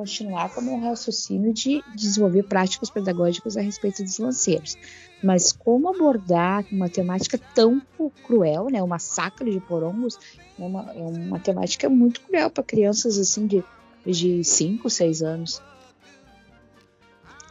continuar 0.00 0.48
com 0.48 0.62
o 0.62 0.64
meu 0.64 0.80
raciocínio 0.80 1.52
de 1.52 1.82
desenvolver 1.94 2.44
práticas 2.44 2.88
pedagógicas 2.88 3.54
a 3.56 3.60
respeito 3.60 4.02
dos 4.02 4.18
lanceiros. 4.18 4.78
Mas 5.22 5.52
como 5.52 5.90
abordar 5.90 6.64
uma 6.72 6.88
temática 6.88 7.38
tão 7.54 7.82
cruel, 8.26 8.70
né, 8.70 8.82
o 8.82 8.88
massacre 8.88 9.50
de 9.50 9.60
porongos, 9.60 10.18
é 10.58 10.62
uma, 10.62 10.90
é 10.92 11.02
uma 11.02 11.38
temática 11.38 11.86
muito 11.90 12.22
cruel 12.22 12.48
para 12.50 12.64
crianças 12.64 13.18
assim 13.18 13.46
de, 13.46 13.62
de 14.06 14.42
5, 14.42 14.88
6 14.88 15.22
anos. 15.22 15.62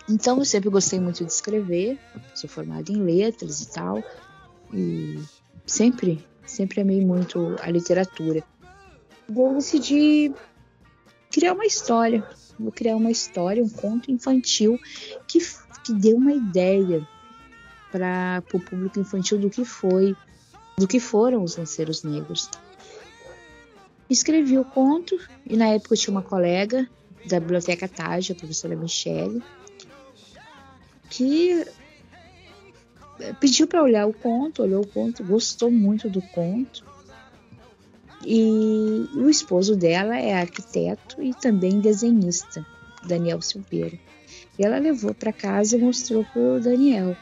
Então 0.10 0.40
eu 0.40 0.46
sempre 0.46 0.72
gostei 0.72 1.00
muito 1.00 1.24
de 1.24 1.32
escrever, 1.32 2.00
sou 2.34 2.50
formada 2.50 2.92
em 2.92 2.98
letras 2.98 3.62
e 3.62 3.72
tal, 3.72 4.04
e 4.74 5.20
sempre, 5.68 6.26
sempre 6.48 6.82
amei 6.82 7.06
muito 7.06 7.56
a 7.62 7.70
literatura. 7.70 8.44
Eu 9.30 9.54
decidi 9.54 10.34
criar 11.40 11.54
uma 11.54 11.66
história. 11.66 12.28
Vou 12.60 12.72
criar 12.72 12.98
uma 12.98 13.10
história, 13.10 13.64
um 13.64 13.70
conto 13.70 14.12
infantil 14.12 14.78
que, 15.26 15.40
que 15.86 15.94
dê 15.94 16.14
uma 16.14 16.34
ideia 16.34 17.08
para 17.90 18.44
o 18.54 18.60
público 18.60 19.00
infantil 19.00 19.38
do 19.38 19.50
que 19.50 19.64
foi, 19.64 20.14
do 20.78 20.86
que 20.86 21.00
foram 21.00 21.42
os 21.42 21.56
lanceiros 21.56 22.04
negros. 22.04 22.50
Escrevi 24.10 24.58
o 24.58 24.66
conto 24.66 25.18
e 25.46 25.56
na 25.56 25.70
época 25.70 25.94
eu 25.94 25.98
tinha 25.98 26.12
uma 26.12 26.22
colega 26.22 26.90
da 27.26 27.40
biblioteca 27.40 27.88
Taj, 27.88 28.34
a 28.34 28.36
professora 28.36 28.76
Michele, 28.76 29.42
que 31.10 31.66
pediu 33.40 33.66
para 33.66 33.82
olhar 33.82 34.06
o 34.06 34.14
conto, 34.14 34.64
olhou 34.64 34.84
o 34.84 34.88
conto, 34.88 35.24
gostou 35.24 35.72
muito 35.72 36.10
do 36.10 36.22
conto 36.22 36.89
e 38.26 39.08
o 39.16 39.30
esposo 39.30 39.76
dela 39.76 40.18
é 40.18 40.34
arquiteto 40.34 41.22
e 41.22 41.34
também 41.34 41.80
desenhista, 41.80 42.66
Daniel 43.06 43.42
Silveira. 43.42 43.98
E 44.58 44.66
ela 44.66 44.78
levou 44.78 45.14
para 45.14 45.32
casa 45.32 45.78
e 45.78 45.82
mostrou 45.82 46.26
para 46.26 46.42
o 46.42 46.60
Daniel. 46.60 47.16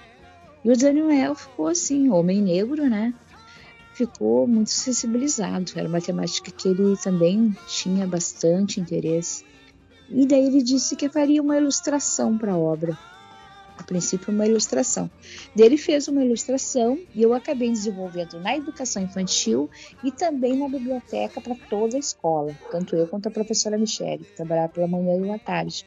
E 0.66 0.72
o 0.72 0.78
Daniel 0.78 1.36
ficou 1.36 1.68
assim, 1.68 2.10
homem 2.10 2.42
negro, 2.42 2.90
né? 2.90 3.14
Ficou 3.94 4.48
muito 4.48 4.72
sensibilizado. 4.72 5.72
Era 5.76 5.88
uma 5.88 6.02
temática 6.02 6.52
que 6.52 6.68
ele 6.68 6.98
também 6.98 7.56
tinha 7.68 8.08
bastante 8.08 8.80
interesse. 8.80 9.46
E 10.10 10.26
daí 10.26 10.48
ele 10.48 10.64
disse 10.64 10.96
que 10.96 11.10
faria 11.10 11.42
uma 11.42 11.58
ilustração 11.58 12.38
para 12.38 12.54
a 12.54 12.58
obra 12.58 12.98
a 13.78 13.84
princípio 13.84 14.34
uma 14.34 14.46
ilustração. 14.46 15.10
Dele 15.56 15.78
fez 15.78 16.08
uma 16.08 16.24
ilustração 16.24 17.00
e 17.14 17.22
eu 17.22 17.34
acabei 17.34 17.70
desenvolvendo 17.70 18.40
na 18.40 18.56
educação 18.58 19.04
infantil 19.04 19.70
e 20.04 20.12
também 20.12 20.58
na 20.58 20.68
biblioteca 20.68 21.40
para 21.40 21.56
toda 21.70 21.96
a 21.96 22.00
escola, 22.00 22.58
tanto 22.72 22.96
eu 22.96 23.08
quanto 23.08 23.28
a 23.28 23.32
professora 23.32 23.78
Michele, 23.78 24.24
que 24.24 24.36
trabalhava 24.36 24.70
pela 24.70 24.88
manhã 24.88 25.26
e 25.26 25.30
à 25.32 25.40
tarde. 25.40 25.86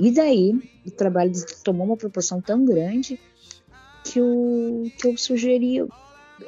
E 0.00 0.10
daí 0.10 0.54
o 0.86 0.90
trabalho 0.90 1.32
tomou 1.62 1.86
uma 1.86 1.96
proporção 1.96 2.40
tão 2.40 2.64
grande 2.64 3.20
que 4.04 4.18
eu, 4.18 4.90
que 4.98 5.06
eu 5.06 5.16
sugeri, 5.16 5.86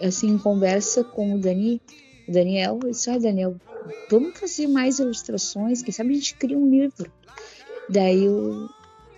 assim, 0.00 0.28
em 0.28 0.38
conversa 0.38 1.04
com 1.04 1.34
o 1.34 1.38
Dani, 1.38 1.80
o 2.26 2.32
Daniel, 2.32 2.80
eu 2.82 2.90
disse, 2.90 3.10
ah, 3.10 3.18
Daniel, 3.18 3.56
vamos 4.10 4.38
fazer 4.38 4.66
mais 4.66 4.98
ilustrações, 4.98 5.82
quem 5.82 5.92
sabe 5.92 6.10
a 6.10 6.14
gente 6.14 6.34
cria 6.36 6.58
um 6.58 6.68
livro. 6.68 7.12
Daí 7.88 8.28
o, 8.28 8.68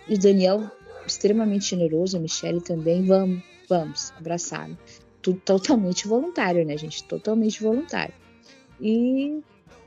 o 0.09 0.17
Daniel 0.19 0.69
extremamente 1.07 1.69
generoso, 1.69 2.17
a 2.17 2.19
Michelle 2.19 2.61
também, 2.61 3.05
vamos, 3.05 3.41
vamos, 3.67 4.13
abraçaram. 4.17 4.77
Tudo 5.21 5.39
totalmente 5.43 6.07
voluntário, 6.07 6.65
né, 6.65 6.77
gente? 6.77 7.03
Totalmente 7.03 7.61
voluntário. 7.61 8.13
E 8.79 9.41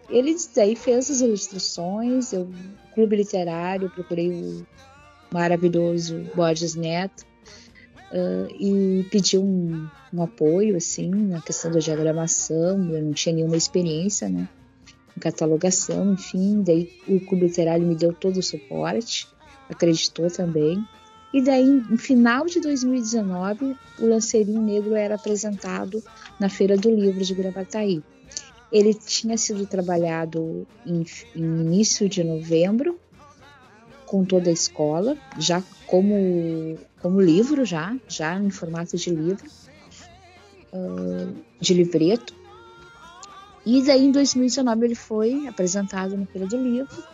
ele 0.08 0.36
daí 0.54 0.74
fez 0.74 1.10
as 1.10 1.20
ilustrações, 1.20 2.32
eu, 2.32 2.50
clube 2.94 3.16
literário, 3.16 3.90
procurei 3.90 4.30
o 4.30 4.66
maravilhoso 5.32 6.26
Borges 6.34 6.74
Neto 6.74 7.24
uh, 8.12 8.48
e 8.58 9.06
pedi 9.10 9.38
um, 9.38 9.88
um, 10.12 10.22
apoio, 10.22 10.76
assim, 10.76 11.08
na 11.08 11.40
questão 11.40 11.70
da 11.70 11.78
diagramação, 11.78 12.92
eu 12.92 13.02
não 13.02 13.12
tinha 13.12 13.34
nenhuma 13.34 13.56
experiência, 13.56 14.28
né, 14.28 14.48
em 15.16 15.20
catalogação, 15.20 16.12
enfim, 16.12 16.62
daí 16.62 16.90
o 17.06 17.20
clube 17.20 17.46
literário 17.46 17.86
me 17.86 17.94
deu 17.94 18.12
todo 18.12 18.38
o 18.38 18.42
suporte, 18.42 19.28
acreditou 19.68 20.28
também, 20.28 20.84
e 21.32 21.40
daí, 21.40 21.66
no 21.66 21.96
final 21.96 22.46
de 22.46 22.60
2019, 22.60 23.76
o 24.00 24.06
Lanceirinho 24.06 24.60
Negro 24.60 24.96
era 24.96 25.14
apresentado 25.14 26.02
na 26.40 26.48
Feira 26.48 26.76
do 26.76 26.90
Livro 26.90 27.24
de 27.24 27.34
Gravataí. 27.34 28.02
Ele 28.72 28.92
tinha 28.92 29.36
sido 29.36 29.64
trabalhado 29.66 30.66
em, 30.84 31.04
em 31.36 31.60
início 31.60 32.08
de 32.08 32.24
novembro 32.24 32.98
com 34.06 34.24
toda 34.24 34.50
a 34.50 34.52
escola, 34.52 35.16
já 35.38 35.62
como, 35.86 36.76
como 37.00 37.20
livro, 37.20 37.64
já, 37.64 37.96
já 38.08 38.36
em 38.36 38.50
formato 38.50 38.96
de 38.96 39.10
livro, 39.10 39.48
uh, 40.72 41.32
de 41.60 41.74
livreto. 41.74 42.34
E 43.64 43.84
daí 43.84 44.04
em 44.04 44.10
2019 44.10 44.84
ele 44.84 44.94
foi 44.96 45.46
apresentado 45.46 46.16
na 46.16 46.26
Feira 46.26 46.48
do 46.48 46.56
Livro 46.56 47.04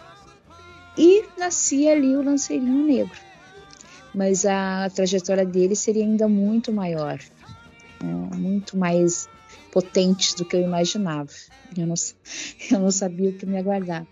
e 0.97 1.23
nascia 1.37 1.93
ali 1.93 2.17
o 2.17 2.23
Lanceirinho 2.23 2.87
Negro 2.87 3.26
mas 4.17 4.47
a 4.47 4.89
trajetória 4.89 5.45
dele 5.45 5.77
seria 5.77 6.03
ainda 6.03 6.27
muito 6.27 6.73
maior, 6.73 7.19
né? 8.03 8.31
muito 8.35 8.75
mais 8.75 9.29
potente 9.71 10.35
do 10.37 10.45
que 10.47 10.57
eu 10.57 10.63
imaginava. 10.63 11.31
Eu 11.77 11.87
não, 11.87 11.95
eu 12.73 12.81
não 12.81 12.91
sabia 12.91 13.29
o 13.29 13.35
que 13.35 13.45
me 13.45 13.59
aguardar. 13.59 14.07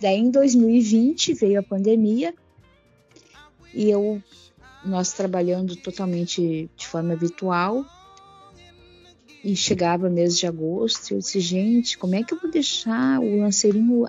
Daí 0.00 0.18
em 0.18 0.30
2020 0.32 1.34
veio 1.34 1.60
a 1.60 1.62
pandemia 1.62 2.34
e 3.72 3.88
eu 3.88 4.20
nós 4.84 5.12
trabalhando 5.12 5.76
totalmente 5.76 6.68
de 6.76 6.86
forma 6.86 7.14
virtual 7.14 7.84
e 9.44 9.54
chegava 9.54 10.10
mês 10.10 10.36
de 10.36 10.46
agosto 10.46 11.10
e 11.10 11.14
eu 11.14 11.18
disse 11.18 11.40
gente 11.40 11.96
como 11.96 12.14
é 12.14 12.22
que 12.22 12.34
eu 12.34 12.40
vou 12.40 12.50
deixar 12.50 13.20
o 13.20 13.40
lanceirinho 13.40 14.06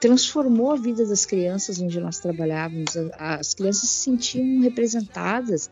transformou 0.00 0.72
a 0.72 0.76
vida 0.76 1.06
das 1.06 1.24
crianças 1.24 1.80
onde 1.80 2.00
nós 2.00 2.18
trabalhávamos. 2.18 2.96
As 3.18 3.54
crianças 3.54 3.88
se 3.88 4.04
sentiam 4.04 4.62
representadas, 4.62 5.70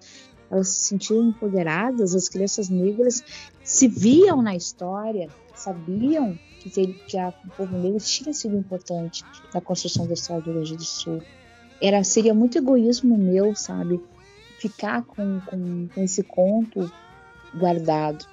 elas 0.50 0.68
se 0.68 0.88
sentiam 0.88 1.28
empoderadas, 1.28 2.14
as 2.14 2.28
crianças 2.28 2.68
negras 2.68 3.22
se 3.62 3.88
viam 3.88 4.42
na 4.42 4.54
história, 4.54 5.28
sabiam 5.54 6.38
que, 6.60 6.70
que 6.86 7.18
a, 7.18 7.28
o 7.44 7.50
povo 7.56 7.76
negro 7.76 7.98
tinha 8.00 8.32
sido 8.32 8.56
importante 8.56 9.24
na 9.52 9.60
construção 9.60 10.06
da 10.06 10.14
história 10.14 10.42
do 10.42 10.50
Rio 10.50 10.60
Grande 10.60 10.76
do 10.76 10.84
Sul. 10.84 11.22
Era, 11.80 12.04
seria 12.04 12.32
muito 12.32 12.58
egoísmo 12.58 13.18
meu, 13.18 13.54
sabe, 13.54 14.00
ficar 14.58 15.02
com, 15.02 15.40
com, 15.40 15.88
com 15.88 16.02
esse 16.02 16.22
conto 16.22 16.90
guardado. 17.54 18.24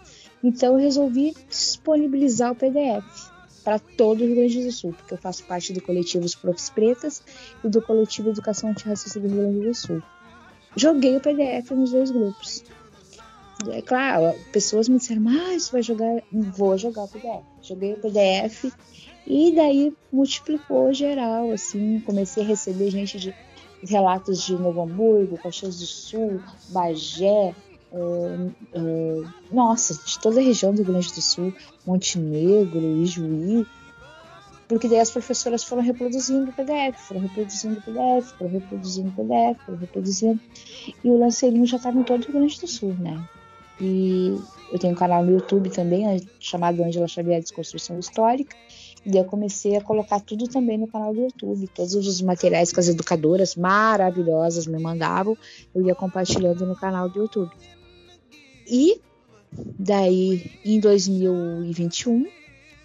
Então 0.44 0.74
eu 0.74 0.80
resolvi 0.80 1.36
disponibilizar 1.50 2.52
o 2.52 2.56
PDF 2.56 3.39
para 3.64 3.80
todo 3.80 4.22
o 4.22 4.26
Rio 4.26 4.36
Grande 4.36 4.64
do 4.64 4.72
Sul, 4.72 4.94
porque 4.94 5.14
eu 5.14 5.18
faço 5.18 5.44
parte 5.46 5.74
do 5.74 5.82
coletivo 5.82 6.26
Os 6.26 6.36
Profs 6.36 6.70
Pretas 6.70 7.22
e 7.64 7.70
do 7.70 7.82
coletivo 7.82 8.30
Educação 8.30 8.70
Antirracista 8.70 9.20
do 9.20 9.28
Rio 9.28 9.38
Grande 9.38 9.68
do 9.68 9.76
Sul. 9.76 10.02
Joguei 10.76 11.18
o 11.18 11.22
PDF 11.22 11.72
nos 11.72 11.92
dois 11.92 12.12
grupos. 12.12 12.64
É 13.72 13.82
claro, 13.82 14.38
pessoas 14.54 14.88
me 14.88 14.98
disseram, 14.98 15.22
mas 15.22 15.64
você 15.64 15.72
vai 15.72 15.82
jogar? 15.84 16.24
Vou 16.32 16.78
jogar 16.78 17.04
o 17.04 17.08
PDF. 17.08 17.44
Joguei 17.62 17.94
o 17.94 17.98
PDF 17.98 18.72
e 19.28 19.54
daí 19.54 19.94
multiplicou 20.12 20.94
geral, 20.94 21.52
assim, 21.52 22.00
comecei 22.00 22.44
a 22.44 22.48
receber 22.48 22.90
gente 22.90 23.20
de 23.20 23.36
relatos 23.84 24.46
de 24.46 24.54
Novo 24.54 24.82
Hamburgo, 24.82 25.38
Caxias 25.38 25.80
do 25.80 25.86
Sul, 25.86 26.42
Bagé, 26.70 27.54
nossa, 29.52 29.94
de 30.06 30.20
toda 30.20 30.40
a 30.40 30.44
região 30.44 30.72
do 30.72 30.84
Rio 30.84 30.92
Grande 30.92 31.14
do 31.14 31.22
Sul, 31.22 31.54
Montenegro, 31.86 33.02
Ijuí, 33.02 33.66
porque 34.68 34.88
daí 34.88 35.00
as 35.00 35.10
professoras 35.10 35.64
foram 35.64 35.82
reproduzindo 35.82 36.52
o 36.52 36.54
PDF, 36.54 37.00
foram 37.08 37.22
reproduzindo 37.22 37.80
o 37.80 37.82
PDF, 37.82 38.32
foram 38.38 38.52
reproduzindo 38.52 39.10
o 39.10 39.12
PDF, 39.14 39.66
foram 39.66 39.78
reproduzindo, 39.80 40.40
e 41.04 41.10
o 41.10 41.18
lanceirinho 41.18 41.66
já 41.66 41.78
estava 41.78 41.98
em 41.98 42.04
todo 42.04 42.22
o 42.22 42.26
Rio 42.26 42.34
Grande 42.34 42.60
do 42.60 42.68
Sul, 42.68 42.96
né? 43.00 43.28
E 43.82 44.38
eu 44.72 44.78
tenho 44.78 44.94
um 44.94 44.96
canal 44.96 45.24
no 45.24 45.32
YouTube 45.32 45.70
também, 45.70 46.22
chamado 46.40 46.84
Angela 46.84 47.08
Xavier 47.08 47.42
Desconstrução 47.42 47.98
Histórica, 47.98 48.56
e 49.06 49.18
eu 49.18 49.24
comecei 49.24 49.76
a 49.78 49.82
colocar 49.82 50.20
tudo 50.20 50.48
também 50.48 50.78
no 50.78 50.86
canal 50.86 51.14
do 51.14 51.22
YouTube. 51.22 51.68
Todos 51.70 51.96
os 51.96 52.22
materiais 52.22 52.72
que 52.72 52.80
as 52.80 52.90
educadoras 52.90 53.56
maravilhosas 53.56 54.68
me 54.68 54.78
mandavam, 54.78 55.38
eu 55.74 55.84
ia 55.88 55.96
compartilhando 55.96 56.66
no 56.66 56.76
canal 56.76 57.10
do 57.10 57.22
YouTube. 57.22 57.50
E 58.70 59.02
daí, 59.80 60.52
em 60.64 60.80
2021, 60.80 62.28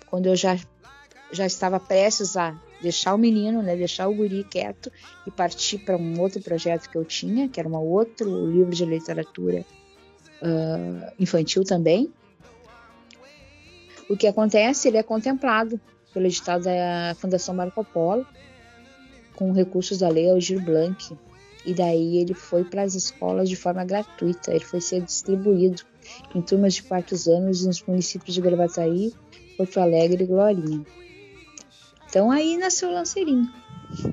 quando 0.07 0.27
eu 0.27 0.37
já, 0.37 0.59
já 1.31 1.45
estava 1.45 1.79
prestes 1.79 2.37
a 2.37 2.59
deixar 2.81 3.15
o 3.15 3.19
menino, 3.19 3.63
né, 3.63 3.77
deixar 3.77 4.09
o 4.09 4.15
guri 4.15 4.45
quieto 4.45 4.91
e 5.27 5.31
partir 5.31 5.79
para 5.79 5.97
um 5.97 6.21
outro 6.21 6.41
projeto 6.41 6.89
que 6.89 6.97
eu 6.97 7.05
tinha, 7.05 7.49
que 7.49 7.61
era 7.61 7.69
um 7.69 7.77
outro 7.77 8.51
livro 8.51 8.75
de 8.75 8.85
literatura 8.85 9.65
uh, 10.43 11.13
infantil 11.19 11.65
também. 11.65 12.13
O 14.09 14.17
que 14.17 14.27
acontece? 14.27 14.89
Ele 14.89 14.99
é 14.99 15.03
contemplado 15.03 15.81
pelo 16.13 16.27
edital 16.27 16.61
da 16.61 17.15
Fundação 17.17 17.55
Marco 17.55 17.85
Polo, 17.85 18.27
com 19.35 19.53
recursos 19.53 19.99
da 19.99 20.09
Lei 20.09 20.31
Algir 20.31 20.63
Blanc. 20.63 21.17
E 21.65 21.73
daí 21.73 22.19
ele 22.19 22.35
foi 22.35 22.65
para 22.65 22.83
as 22.83 22.95
escolas 22.95 23.49
de 23.49 23.57
forma 23.57 23.85
gratuita. 23.85 24.51
Ele 24.51 24.65
foi 24.65 24.81
ser 24.81 25.01
distribuído 25.03 25.83
em 26.35 26.43
turmas 26.43 26.75
de 26.75 26.83
quartos 26.83 27.27
anos 27.27 27.65
nos 27.65 27.83
municípios 27.83 28.35
de 28.35 28.41
Gravataí, 28.41 29.13
Porto 29.57 29.81
Alegre 29.81 30.25
e 30.25 30.27
Glorinha. 30.27 30.85
Então 32.09 32.31
aí 32.31 32.57
nasceu 32.57 32.91
o 32.91 32.93
lanceirinho. 32.93 33.51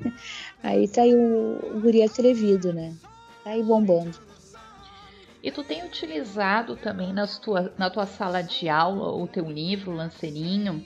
aí 0.62 0.88
tá 0.88 1.02
aí 1.02 1.14
o, 1.14 1.76
o 1.76 1.80
guri 1.80 2.02
atrevido, 2.02 2.72
né? 2.72 2.94
Tá 3.44 3.50
aí 3.50 3.62
bombando. 3.62 4.18
E 5.42 5.50
tu 5.50 5.64
tem 5.64 5.84
utilizado 5.84 6.76
também 6.76 7.12
nas 7.12 7.38
tua, 7.38 7.72
na 7.76 7.90
tua 7.90 8.06
sala 8.06 8.42
de 8.42 8.68
aula 8.68 9.10
o 9.10 9.26
teu 9.26 9.50
livro, 9.50 9.90
Lanceirinho, 9.90 10.84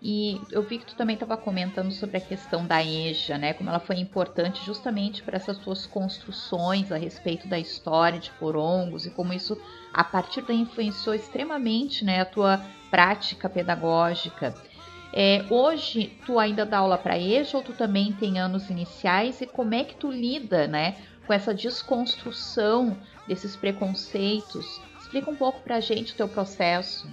e 0.00 0.40
eu 0.52 0.62
vi 0.62 0.78
que 0.78 0.86
tu 0.86 0.94
também 0.94 1.14
estava 1.14 1.36
comentando 1.36 1.90
sobre 1.90 2.18
a 2.18 2.20
questão 2.20 2.64
da 2.64 2.84
EJA, 2.84 3.36
né? 3.36 3.52
Como 3.52 3.68
ela 3.68 3.80
foi 3.80 3.96
importante 3.96 4.64
justamente 4.64 5.24
para 5.24 5.36
essas 5.36 5.58
tuas 5.58 5.86
construções 5.86 6.92
a 6.92 6.96
respeito 6.96 7.48
da 7.48 7.58
história 7.58 8.20
de 8.20 8.30
Porongos 8.32 9.06
e 9.06 9.10
como 9.10 9.32
isso, 9.32 9.60
a 9.92 10.04
partir 10.04 10.42
daí, 10.42 10.60
influenciou 10.60 11.16
extremamente 11.16 12.04
né, 12.04 12.20
a 12.20 12.24
tua 12.24 12.64
prática 12.92 13.48
pedagógica. 13.48 14.54
É, 15.12 15.44
hoje, 15.50 16.16
tu 16.24 16.38
ainda 16.38 16.64
dá 16.64 16.78
aula 16.78 16.96
para 16.96 17.18
EJA 17.18 17.56
ou 17.56 17.64
tu 17.64 17.72
também 17.72 18.12
tem 18.12 18.38
anos 18.38 18.70
iniciais? 18.70 19.40
E 19.40 19.46
como 19.46 19.74
é 19.74 19.82
que 19.82 19.96
tu 19.96 20.12
lida 20.12 20.68
né, 20.68 20.96
com 21.26 21.32
essa 21.32 21.52
desconstrução 21.52 22.96
desses 23.26 23.56
preconceitos? 23.56 24.80
Explica 25.00 25.28
um 25.28 25.36
pouco 25.36 25.60
para 25.60 25.76
a 25.76 25.80
gente 25.80 26.12
o 26.12 26.16
teu 26.16 26.28
processo. 26.28 27.10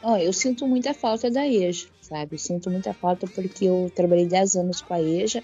Oh, 0.00 0.16
eu 0.16 0.32
sinto 0.32 0.68
muita 0.68 0.94
falta 0.94 1.28
da 1.28 1.44
EJA 1.44 1.88
sabe? 2.10 2.36
Sinto 2.36 2.68
muita 2.68 2.92
falta 2.92 3.26
porque 3.28 3.66
eu 3.66 3.90
trabalhei 3.94 4.26
10 4.26 4.56
anos 4.56 4.82
com 4.82 4.92
a 4.92 5.00
EJA, 5.00 5.42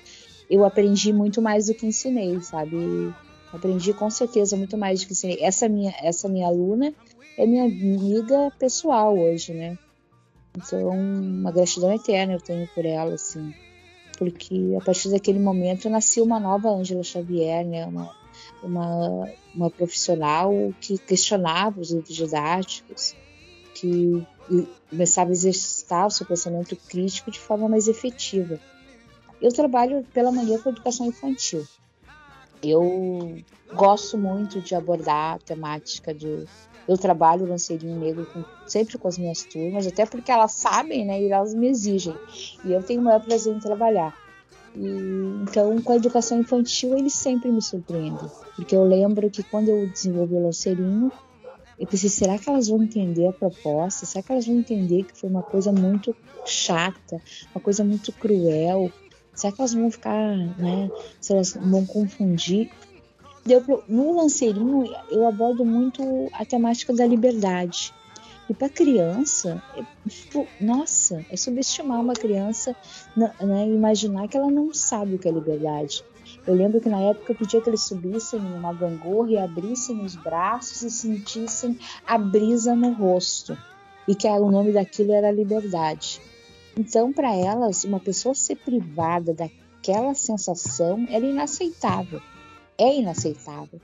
eu 0.51 0.64
aprendi 0.64 1.12
muito 1.12 1.41
mais 1.41 1.67
do 1.67 1.75
que 1.75 1.87
ensinei, 1.87 2.41
sabe? 2.41 3.14
Aprendi 3.53 3.95
com 3.95 4.11
certeza 4.11 4.57
muito 4.57 4.77
mais 4.77 5.01
do 5.01 5.07
que 5.07 5.12
ensinei. 5.12 5.39
Essa 5.41 5.69
minha, 5.69 5.95
essa 6.03 6.29
minha 6.29 6.49
aluna 6.49 6.93
é 7.39 7.47
minha 7.47 7.64
amiga 7.64 8.53
pessoal 8.59 9.17
hoje, 9.17 9.55
né? 9.55 9.79
Então, 10.57 10.89
uma 10.89 11.53
gratidão 11.53 11.93
eterna 11.95 12.33
eu 12.33 12.41
tenho 12.41 12.67
por 12.75 12.85
ela, 12.85 13.14
assim. 13.14 13.55
Porque 14.19 14.75
a 14.81 14.85
partir 14.85 15.11
daquele 15.11 15.39
momento 15.39 15.89
nasceu 15.91 16.25
uma 16.25 16.41
nova 16.41 16.71
Ângela 16.71 17.03
Xavier, 17.03 17.64
né? 17.64 17.85
Uma, 17.87 18.11
uma, 18.62 19.31
uma 19.55 19.71
profissional 19.71 20.53
que 20.81 20.99
questionava 20.99 21.81
os 21.81 21.91
livros 21.91 22.14
didáticos, 22.14 23.14
que 23.77 24.27
começava 24.89 25.31
a 25.31 25.33
exercitar 25.33 26.07
o 26.07 26.11
seu 26.11 26.27
pensamento 26.27 26.74
crítico 26.89 27.31
de 27.31 27.39
forma 27.39 27.68
mais 27.68 27.89
efetiva. 27.89 28.59
Eu 29.41 29.53
trabalho 29.53 30.05
pela 30.14 30.33
manhã 30.33 30.59
com 30.59 30.70
educação 30.70 31.07
infantil. 31.07 31.66
Eu 32.62 33.37
gosto 33.74 34.16
muito 34.16 34.61
de 34.62 34.74
abordar 34.74 35.35
a 35.35 35.39
temática 35.39 36.14
do. 36.14 36.49
Eu 36.89 36.97
trabalho 36.97 37.45
o 37.45 37.49
lanceirinho 37.49 37.99
negro 37.99 38.27
com, 38.33 38.45
sempre 38.66 38.97
com 38.97 39.09
as 39.09 39.18
minhas 39.18 39.43
turmas, 39.43 39.87
até 39.87 40.07
porque 40.07 40.31
elas 40.31 40.53
sabem, 40.53 41.05
né? 41.05 41.20
E 41.20 41.31
elas 41.31 41.53
me 41.53 41.68
exigem. 41.68 42.14
E 42.64 42.72
eu 42.72 42.83
tenho 42.83 43.01
o 43.01 43.05
maior 43.05 43.20
prazer 43.20 43.55
em 43.55 43.59
trabalhar. 43.59 44.16
E, 44.74 44.87
então, 45.43 45.83
com 45.83 45.93
a 45.93 45.97
educação 45.97 46.39
infantil, 46.39 46.97
eles 46.97 47.12
sempre 47.12 47.51
me 47.51 47.61
surpreendem. 47.61 48.31
Porque 48.55 48.74
eu 48.74 48.85
lembro 48.85 49.29
que 49.29 49.43
quando 49.43 49.68
eu 49.68 49.87
desenvolvi 49.89 50.35
o 50.35 50.45
lanceirinho, 50.45 51.11
eu 51.79 51.87
pensei, 51.87 52.09
será 52.09 52.39
que 52.39 52.49
elas 52.49 52.68
vão 52.68 52.83
entender 52.83 53.27
a 53.27 53.33
proposta? 53.33 54.07
Será 54.07 54.22
que 54.22 54.33
elas 54.33 54.47
vão 54.47 54.57
entender 54.57 55.05
que 55.05 55.18
foi 55.18 55.29
uma 55.29 55.43
coisa 55.43 55.70
muito 55.72 56.16
chata, 56.45 57.20
uma 57.55 57.61
coisa 57.61 57.85
muito 57.85 58.12
cruel? 58.12 58.91
Será 59.35 59.53
que 59.53 59.61
elas 59.61 59.74
vão 59.74 59.91
ficar, 59.91 60.37
né? 60.59 60.91
Se 61.20 61.35
elas 61.35 61.53
vão 61.53 61.85
confundir? 61.85 62.70
Deu 63.45 63.61
pro, 63.61 63.85
no 63.87 64.16
lanceirinho 64.16 64.85
eu 65.11 65.27
abordo 65.27 65.64
muito 65.64 66.03
a 66.33 66.45
temática 66.45 66.95
da 66.95 67.07
liberdade. 67.07 67.93
E 68.49 68.55
para 68.55 68.68
criança, 68.68 69.62
é, 69.77 69.83
tipo, 70.09 70.47
nossa, 70.61 71.24
é 71.31 71.37
subestimar 71.37 72.01
uma 72.01 72.14
criança, 72.14 72.77
né, 73.16 73.66
imaginar 73.66 74.29
que 74.29 74.37
ela 74.37 74.51
não 74.51 74.72
sabe 74.72 75.16
o 75.16 75.18
que 75.18 75.29
é 75.29 75.33
liberdade. 75.33 76.05
Eu 76.47 76.55
lembro 76.55 76.80
que 76.80 76.88
na 76.88 77.01
época 77.01 77.32
eu 77.32 77.36
pedia 77.36 77.61
que 77.61 77.68
eles 77.68 77.82
subissem 77.82 78.38
numa 78.40 78.72
gangorra 78.72 79.30
e 79.32 79.38
abrissem 79.38 80.01
os 80.05 80.14
braços 80.14 80.82
e 80.82 80.90
sentissem 80.90 81.76
a 82.07 82.16
brisa 82.16 82.74
no 82.74 82.92
rosto. 82.92 83.59
E 84.07 84.14
que 84.14 84.28
o 84.28 84.51
nome 84.51 84.72
daquilo 84.72 85.12
era 85.12 85.32
liberdade. 85.32 86.20
Então, 86.78 87.12
para 87.12 87.34
elas, 87.34 87.82
uma 87.82 87.99
pessoa 87.99 88.34
ser 88.34 88.57
privada 88.57 89.34
daquela 89.34 90.14
sensação 90.14 91.05
era 91.09 91.26
inaceitável. 91.26 92.20
É 92.78 92.97
inaceitável. 92.97 93.80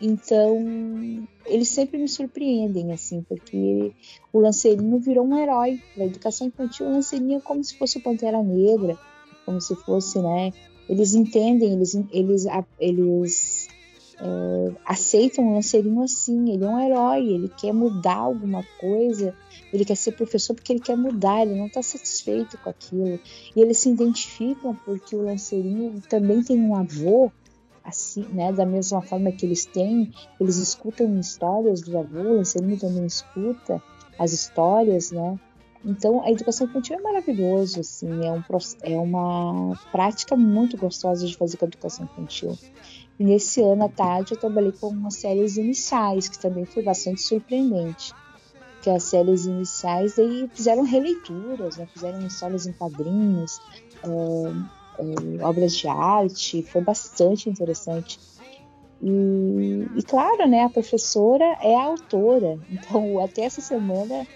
Então, 0.00 1.28
eles 1.44 1.68
sempre 1.68 1.98
me 1.98 2.08
surpreendem, 2.08 2.90
assim, 2.90 3.22
porque 3.22 3.92
o 4.32 4.40
Lanceirinho 4.40 4.98
virou 4.98 5.26
um 5.26 5.38
herói. 5.38 5.80
Na 5.96 6.06
educação 6.06 6.46
infantil, 6.46 6.86
o 6.86 6.92
Lanceirinho 6.92 7.36
é 7.36 7.40
como 7.40 7.62
se 7.62 7.76
fosse 7.76 7.98
o 7.98 8.02
Pantera 8.02 8.42
Negra, 8.42 8.98
como 9.44 9.60
se 9.60 9.76
fosse, 9.76 10.18
né, 10.18 10.52
eles 10.90 11.14
entendem, 11.14 11.72
eles, 11.72 11.94
eles, 12.10 12.46
eles 12.80 13.68
é, 14.18 14.72
aceitam 14.84 15.46
o 15.46 15.54
lanceirinho 15.54 16.02
assim. 16.02 16.52
Ele 16.52 16.64
é 16.64 16.68
um 16.68 16.80
herói, 16.80 17.28
ele 17.28 17.48
quer 17.48 17.72
mudar 17.72 18.16
alguma 18.16 18.64
coisa, 18.80 19.32
ele 19.72 19.84
quer 19.84 19.94
ser 19.94 20.12
professor 20.12 20.52
porque 20.52 20.72
ele 20.72 20.80
quer 20.80 20.96
mudar, 20.96 21.42
ele 21.42 21.54
não 21.54 21.68
está 21.68 21.80
satisfeito 21.80 22.58
com 22.58 22.70
aquilo. 22.70 23.20
E 23.54 23.60
eles 23.60 23.78
se 23.78 23.88
identificam 23.88 24.74
porque 24.84 25.14
o 25.14 25.22
lanceirinho 25.22 26.02
também 26.08 26.42
tem 26.42 26.60
um 26.60 26.74
avô 26.74 27.30
assim, 27.84 28.26
né, 28.32 28.52
da 28.52 28.66
mesma 28.66 29.00
forma 29.00 29.32
que 29.32 29.46
eles 29.46 29.64
têm, 29.64 30.12
eles 30.40 30.56
escutam 30.56 31.18
histórias 31.18 31.80
do 31.80 31.96
avô, 31.96 32.18
o 32.18 32.36
lanceirinho 32.38 32.78
também 32.78 33.06
escuta 33.06 33.80
as 34.18 34.32
histórias, 34.32 35.12
né? 35.12 35.38
Então, 35.84 36.22
a 36.22 36.30
educação 36.30 36.66
infantil 36.66 36.96
é 36.96 37.00
maravilhoso, 37.00 37.80
assim, 37.80 38.26
é, 38.26 38.30
um, 38.30 38.42
é 38.82 38.98
uma 38.98 39.74
prática 39.90 40.36
muito 40.36 40.76
gostosa 40.76 41.26
de 41.26 41.36
fazer 41.36 41.56
com 41.56 41.64
a 41.64 41.68
educação 41.68 42.04
infantil. 42.04 42.56
E 43.18 43.24
nesse 43.24 43.62
ano 43.62 43.84
à 43.84 43.88
tarde 43.88 44.34
eu 44.34 44.38
trabalhei 44.38 44.72
com 44.72 44.88
umas 44.88 45.16
séries 45.16 45.56
iniciais, 45.56 46.28
que 46.28 46.38
também 46.38 46.66
foi 46.66 46.82
bastante 46.82 47.22
surpreendente. 47.22 48.12
Que 48.82 48.90
as 48.90 49.04
séries 49.04 49.46
iniciais 49.46 50.18
aí 50.18 50.48
fizeram 50.54 50.82
releituras, 50.82 51.76
né? 51.76 51.86
fizeram 51.92 52.26
histórias 52.26 52.66
em 52.66 52.72
quadrinhos, 52.72 53.58
uh, 54.04 54.48
uh, 54.98 55.42
obras 55.42 55.74
de 55.76 55.88
arte, 55.88 56.62
foi 56.62 56.82
bastante 56.82 57.48
interessante. 57.48 58.18
E, 59.02 59.86
e, 59.96 60.02
claro, 60.02 60.46
né, 60.46 60.64
a 60.64 60.68
professora 60.68 61.44
é 61.62 61.74
a 61.74 61.84
autora, 61.84 62.58
então 62.70 63.18
até 63.18 63.42
essa 63.42 63.62
semana 63.62 64.26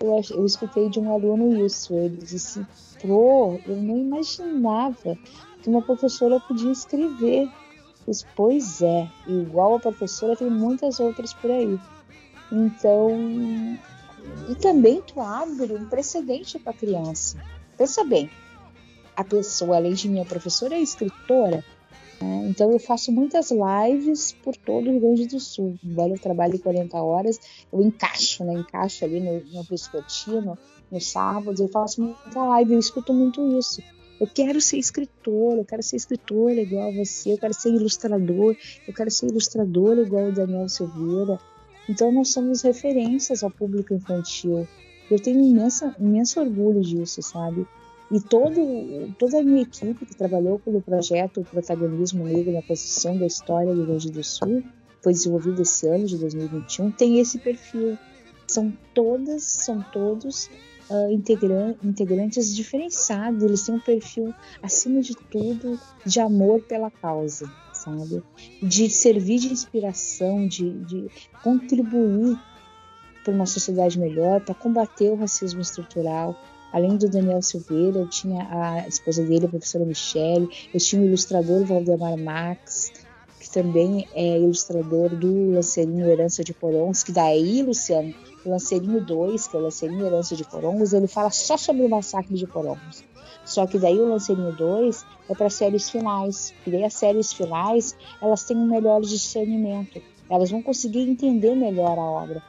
eu, 0.00 0.20
eu 0.30 0.46
escutei 0.46 0.88
de 0.88 0.98
um 0.98 1.12
aluno 1.12 1.64
isso. 1.64 1.94
Ele 1.94 2.16
disse: 2.16 2.66
Pro, 3.00 3.60
eu 3.66 3.76
não 3.76 3.98
imaginava 3.98 5.16
que 5.62 5.68
uma 5.68 5.82
professora 5.82 6.40
podia 6.40 6.72
escrever. 6.72 7.48
Disse, 8.08 8.24
pois 8.34 8.80
é, 8.80 9.08
igual 9.26 9.76
a 9.76 9.80
professora, 9.80 10.34
tem 10.34 10.50
muitas 10.50 10.98
outras 10.98 11.34
por 11.34 11.50
aí. 11.50 11.78
Então, 12.50 13.10
e 14.48 14.54
também 14.54 15.02
tu 15.02 15.20
abre 15.20 15.74
um 15.74 15.84
precedente 15.86 16.58
para 16.58 16.72
a 16.72 16.76
criança. 16.76 17.38
Pensa 17.76 18.02
bem, 18.02 18.30
a 19.14 19.22
pessoa, 19.22 19.76
além 19.76 19.92
de 19.92 20.08
minha 20.08 20.24
professora, 20.24 20.74
é 20.74 20.80
escritora. 20.80 21.64
Né? 22.20 22.46
Então 22.48 22.70
eu 22.70 22.78
faço 22.78 23.10
muitas 23.10 23.50
lives 23.50 24.32
por 24.44 24.56
todo 24.56 24.88
o 24.88 24.90
Rio 24.92 25.00
Grande 25.00 25.26
do 25.26 25.40
Sul. 25.40 25.78
Embora 25.82 26.12
eu 26.12 26.18
trabalhe 26.18 26.58
40 26.58 26.96
horas, 26.96 27.40
eu 27.72 27.82
encaixo, 27.82 28.44
né? 28.44 28.54
Encaixo 28.54 29.04
ali 29.04 29.20
no, 29.20 29.40
no 29.52 29.62
vespertino, 29.62 30.58
no 30.90 31.00
sábado, 31.00 31.62
eu 31.62 31.68
faço 31.68 32.02
muita 32.02 32.44
live, 32.44 32.74
eu 32.74 32.78
escuto 32.78 33.12
muito 33.12 33.58
isso. 33.58 33.82
Eu 34.20 34.26
quero 34.26 34.60
ser 34.60 34.76
escritora, 34.76 35.60
eu 35.60 35.64
quero 35.64 35.82
ser 35.82 35.96
escritora 35.96 36.60
igual 36.60 36.92
você, 36.92 37.32
eu 37.32 37.38
quero 37.38 37.54
ser 37.54 37.70
ilustrador, 37.70 38.54
eu 38.86 38.92
quero 38.92 39.10
ser 39.10 39.28
ilustradora 39.28 40.02
igual 40.02 40.26
o 40.26 40.32
Daniel 40.32 40.68
Silveira. 40.68 41.38
Então 41.88 42.12
nós 42.12 42.30
somos 42.30 42.60
referências 42.60 43.42
ao 43.42 43.50
público 43.50 43.94
infantil. 43.94 44.68
Eu 45.10 45.18
tenho 45.18 45.40
imensa, 45.40 45.96
imenso 45.98 46.38
orgulho 46.38 46.82
disso, 46.82 47.22
sabe? 47.22 47.66
E 48.10 48.20
todo, 48.20 49.14
toda 49.18 49.38
a 49.38 49.42
minha 49.42 49.62
equipe 49.62 50.04
que 50.04 50.16
trabalhou 50.16 50.58
pelo 50.58 50.82
projeto 50.82 51.46
Protagonismo 51.48 52.24
Negro 52.24 52.52
na 52.52 52.62
Construção 52.62 53.16
da 53.16 53.26
História 53.26 53.72
do 53.72 53.76
Rio 53.76 53.86
Grande 53.86 54.10
do 54.10 54.24
Sul, 54.24 54.64
foi 55.02 55.12
desenvolvido 55.12 55.62
esse 55.62 55.86
ano 55.86 56.06
de 56.06 56.18
2021, 56.18 56.90
tem 56.90 57.20
esse 57.20 57.38
perfil. 57.38 57.96
São 58.46 58.72
todas, 58.92 59.44
são 59.44 59.80
todos 59.92 60.50
ah, 60.90 61.12
integran- 61.12 61.76
integrantes 61.84 62.54
diferenciados, 62.54 63.44
eles 63.44 63.62
têm 63.62 63.76
um 63.76 63.80
perfil, 63.80 64.34
acima 64.60 65.00
de 65.00 65.14
tudo, 65.14 65.78
de 66.04 66.18
amor 66.18 66.60
pela 66.62 66.90
causa, 66.90 67.48
sabe? 67.72 68.20
De 68.60 68.90
servir 68.90 69.38
de 69.38 69.52
inspiração, 69.52 70.48
de, 70.48 70.68
de 70.84 71.06
contribuir 71.44 72.36
para 73.22 73.32
uma 73.32 73.46
sociedade 73.46 74.00
melhor, 74.00 74.40
para 74.40 74.52
combater 74.52 75.10
o 75.10 75.14
racismo 75.14 75.60
estrutural. 75.60 76.36
Além 76.72 76.96
do 76.96 77.08
Daniel 77.08 77.42
Silveira, 77.42 77.98
eu 77.98 78.08
tinha 78.08 78.46
a 78.48 78.86
esposa 78.86 79.24
dele, 79.24 79.46
a 79.46 79.48
professora 79.48 79.84
Michele, 79.84 80.48
eu 80.72 80.78
tinha 80.78 81.02
o 81.02 81.04
ilustrador 81.04 81.64
Valdemar 81.64 82.16
Max, 82.16 82.92
que 83.40 83.50
também 83.50 84.06
é 84.14 84.38
ilustrador 84.38 85.10
do 85.10 85.52
Lanceirinho 85.52 86.06
Herança 86.06 86.44
de 86.44 86.54
Porongos, 86.54 87.02
que 87.02 87.10
daí, 87.10 87.62
Luciano, 87.62 88.14
o 88.44 88.50
Lanceirinho 88.50 89.04
2, 89.04 89.48
que 89.48 89.56
é 89.56 89.58
o 89.58 89.62
Lanceirinho 89.62 90.06
Herança 90.06 90.36
de 90.36 90.44
Porongos, 90.44 90.92
ele 90.92 91.08
fala 91.08 91.30
só 91.30 91.56
sobre 91.56 91.84
o 91.84 91.88
massacre 91.88 92.36
de 92.36 92.46
Porongos. 92.46 93.02
Só 93.44 93.66
que 93.66 93.78
daí 93.78 93.98
o 93.98 94.08
Lanceirinho 94.08 94.52
2 94.52 95.04
é 95.28 95.34
para 95.34 95.50
séries 95.50 95.90
finais, 95.90 96.54
e 96.64 96.70
daí 96.70 96.84
as 96.84 96.94
séries 96.94 97.32
finais, 97.32 97.96
elas 98.22 98.44
têm 98.44 98.56
um 98.56 98.66
melhor 98.66 99.00
discernimento, 99.00 100.00
elas 100.28 100.50
vão 100.50 100.62
conseguir 100.62 101.00
entender 101.00 101.56
melhor 101.56 101.98
a 101.98 102.02
obra. 102.02 102.42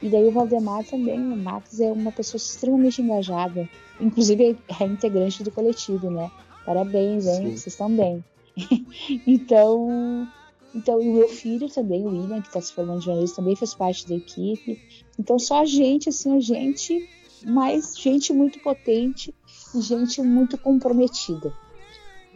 E 0.00 0.08
daí 0.08 0.24
o 0.24 0.30
Valdemar 0.30 0.84
também, 0.84 1.18
o 1.18 1.36
Max 1.36 1.80
é 1.80 1.90
uma 1.90 2.12
pessoa 2.12 2.38
extremamente 2.38 3.02
engajada, 3.02 3.68
inclusive 4.00 4.56
é 4.80 4.84
integrante 4.84 5.42
do 5.42 5.50
coletivo, 5.50 6.10
né? 6.10 6.30
Parabéns, 6.64 7.26
hein? 7.26 7.36
Sim. 7.36 7.56
Vocês 7.56 7.66
estão 7.66 7.90
bem. 7.90 8.24
então, 9.26 10.28
então, 10.74 11.00
e 11.00 11.08
o 11.08 11.14
meu 11.14 11.28
filho 11.28 11.68
também, 11.68 12.04
o 12.04 12.10
William, 12.10 12.40
que 12.40 12.48
está 12.48 12.60
se 12.60 12.72
formando 12.72 13.00
de 13.00 13.06
jornalista, 13.06 13.36
também 13.36 13.56
fez 13.56 13.74
parte 13.74 14.06
da 14.08 14.14
equipe. 14.14 14.80
Então, 15.18 15.38
só 15.38 15.62
a 15.62 15.64
gente, 15.64 16.08
assim, 16.08 16.36
a 16.36 16.40
gente, 16.40 17.08
mas 17.44 17.96
gente 17.98 18.32
muito 18.32 18.60
potente 18.60 19.34
e 19.74 19.80
gente 19.80 20.22
muito 20.22 20.56
comprometida. 20.58 21.52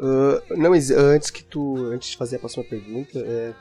Ah, 0.00 0.42
não, 0.56 0.70
mas 0.70 0.90
antes 0.90 1.30
que 1.30 1.44
tu, 1.44 1.76
antes 1.76 2.10
de 2.10 2.16
fazer 2.16 2.36
a 2.36 2.38
próxima 2.40 2.64
pergunta, 2.64 3.18
é, 3.18 3.54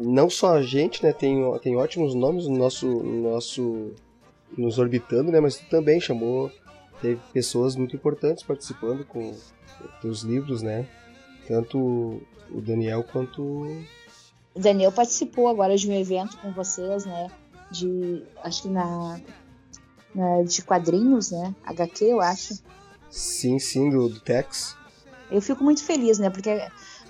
não 0.00 0.28
só 0.30 0.54
a 0.56 0.62
gente, 0.62 1.02
né, 1.02 1.12
tem, 1.12 1.42
tem 1.60 1.76
ótimos 1.76 2.14
nomes 2.14 2.46
no 2.48 2.56
nosso, 2.56 2.86
no 2.86 3.30
nosso, 3.30 3.92
nos 4.56 4.78
orbitando, 4.78 5.30
né, 5.30 5.40
mas 5.40 5.56
tu 5.56 5.68
também 5.68 6.00
chamou, 6.00 6.50
teve 7.00 7.20
pessoas 7.32 7.76
muito 7.76 7.94
importantes 7.94 8.42
participando 8.42 9.04
com 9.04 9.34
teus 10.00 10.22
livros, 10.22 10.62
né, 10.62 10.86
tanto 11.46 11.78
o 12.50 12.60
Daniel 12.60 13.04
quanto 13.04 13.42
O 14.54 14.58
Daniel 14.58 14.90
participou 14.92 15.48
agora 15.48 15.76
de 15.76 15.88
um 15.88 15.94
evento 15.94 16.36
com 16.38 16.50
vocês, 16.52 17.06
né? 17.06 17.28
De. 17.70 18.24
Acho 18.42 18.62
que 18.62 18.68
na. 18.68 19.20
na- 20.12 20.42
de 20.42 20.60
quadrinhos, 20.62 21.30
né? 21.30 21.54
HQ, 21.64 22.04
eu 22.04 22.20
acho. 22.20 22.54
sim, 23.08 23.58
sim, 23.60 23.88
do, 23.90 24.08
do 24.08 24.18
Tex. 24.20 24.76
Eu 25.30 25.40
fico 25.40 25.62
muito 25.62 25.84
feliz, 25.84 26.18
né? 26.18 26.28
Porque, 26.30 26.50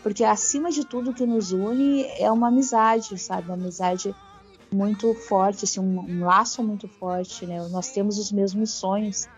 porque 0.02 0.24
acima 0.24 0.70
de 0.70 0.84
tudo 0.84 1.10
o 1.10 1.14
que 1.14 1.26
nos 1.26 1.52
une 1.52 2.04
é 2.18 2.30
uma 2.30 2.48
amizade, 2.48 3.18
sabe? 3.18 3.48
Uma 3.48 3.54
amizade 3.54 4.14
muito 4.72 5.12
forte, 5.14 5.64
assim, 5.64 5.80
um, 5.80 6.00
um 6.00 6.24
laço 6.24 6.62
muito 6.62 6.88
forte, 6.88 7.46
né? 7.46 7.60
Nós 7.68 7.90
temos 7.90 8.18
os 8.18 8.32
mesmos 8.32 8.70
sonhos. 8.70 9.28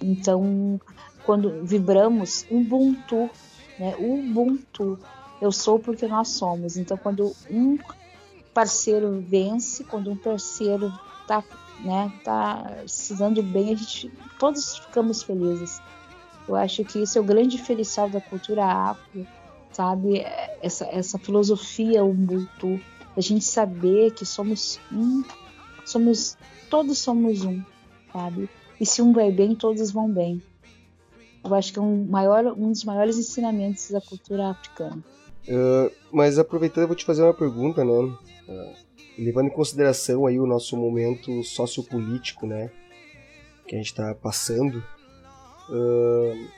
Então, 0.00 0.80
quando 1.24 1.64
vibramos 1.64 2.46
Ubuntu, 2.50 3.30
né? 3.78 3.94
Ubuntu. 3.98 4.98
Eu 5.40 5.52
sou 5.52 5.78
porque 5.78 6.06
nós 6.06 6.28
somos. 6.28 6.76
Então, 6.76 6.96
quando 6.96 7.32
um 7.50 7.78
parceiro 8.52 9.20
vence, 9.20 9.84
quando 9.84 10.10
um 10.10 10.16
parceiro 10.16 10.92
tá, 11.28 11.44
né, 11.80 12.12
tá 12.24 12.82
se 12.86 13.14
dando 13.14 13.40
bem, 13.42 13.72
a 13.72 13.76
gente 13.76 14.10
todos 14.38 14.78
ficamos 14.78 15.22
felizes. 15.22 15.80
Eu 16.48 16.56
acho 16.56 16.82
que 16.84 17.00
isso 17.00 17.18
é 17.18 17.20
o 17.20 17.24
grande 17.24 17.56
diferencial 17.56 18.08
da 18.08 18.20
cultura 18.20 18.64
afro, 18.64 19.26
sabe? 19.78 20.24
Essa, 20.60 20.86
essa 20.86 21.20
filosofia 21.20 22.04
Ubuntu, 22.04 22.80
a 23.16 23.20
gente 23.20 23.44
saber 23.44 24.12
que 24.12 24.26
somos 24.26 24.80
um, 24.92 25.22
somos 25.84 26.36
todos 26.68 26.98
somos 26.98 27.44
um, 27.44 27.62
sabe? 28.12 28.50
E 28.80 28.84
se 28.84 29.00
um 29.00 29.12
vai 29.12 29.30
bem, 29.30 29.54
todos 29.54 29.92
vão 29.92 30.10
bem. 30.10 30.42
Eu 31.44 31.54
acho 31.54 31.72
que 31.72 31.78
é 31.78 31.82
um, 31.82 32.04
maior, 32.06 32.44
um 32.46 32.72
dos 32.72 32.82
maiores 32.82 33.16
ensinamentos 33.16 33.88
da 33.92 34.00
cultura 34.00 34.48
africana. 34.48 34.98
Ah, 35.48 35.90
mas 36.12 36.40
aproveitando, 36.40 36.82
eu 36.82 36.88
vou 36.88 36.96
te 36.96 37.04
fazer 37.04 37.22
uma 37.22 37.32
pergunta, 37.32 37.84
né? 37.84 38.12
Ah, 38.48 38.72
levando 39.16 39.46
em 39.46 39.54
consideração 39.54 40.26
aí 40.26 40.40
o 40.40 40.46
nosso 40.46 40.76
momento 40.76 41.44
sociopolítico, 41.44 42.48
né? 42.48 42.68
Que 43.64 43.76
a 43.76 43.78
gente 43.78 43.94
tá 43.94 44.12
passando. 44.12 44.82
ah, 45.70 46.57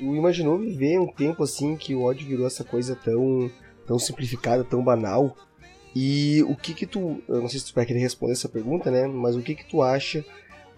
tu 0.00 0.16
imaginou 0.16 0.58
viver 0.58 0.98
um 0.98 1.06
tempo 1.06 1.42
assim 1.42 1.76
que 1.76 1.94
o 1.94 2.02
ódio 2.02 2.26
virou 2.26 2.46
essa 2.46 2.64
coisa 2.64 2.96
tão, 2.96 3.50
tão 3.86 3.98
simplificada, 3.98 4.64
tão 4.64 4.82
banal? 4.82 5.36
E 5.94 6.42
o 6.44 6.56
que 6.56 6.72
que 6.72 6.86
tu, 6.86 7.22
eu 7.28 7.40
não 7.40 7.48
sei 7.48 7.60
se 7.60 7.66
tu 7.66 7.74
vai 7.74 7.84
querer 7.84 8.00
responder 8.00 8.32
essa 8.32 8.48
pergunta, 8.48 8.90
né? 8.90 9.06
Mas 9.06 9.36
o 9.36 9.42
que 9.42 9.54
que 9.54 9.68
tu 9.68 9.82
acha 9.82 10.24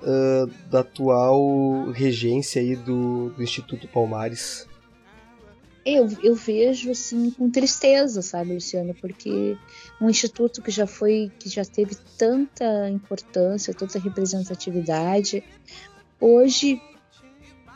ah, 0.03 0.47
da 0.71 0.81
atual 0.81 1.91
regência 1.91 2.61
aí 2.61 2.75
do, 2.75 3.31
do 3.31 3.43
Instituto 3.43 3.87
Palmares? 3.87 4.67
Eu, 5.85 6.09
eu 6.23 6.35
vejo 6.35 6.91
assim 6.91 7.31
com 7.31 7.51
tristeza, 7.51 8.23
sabe, 8.23 8.55
Luciano, 8.55 8.95
porque 8.95 9.57
um 10.01 10.09
instituto 10.09 10.63
que 10.63 10.71
já 10.71 10.87
foi, 10.87 11.31
que 11.41 11.49
já 11.49 11.65
teve 11.65 11.97
tanta 12.17 12.89
importância, 12.89 13.75
tanta 13.75 13.99
representatividade, 13.99 15.43
hoje, 16.21 16.81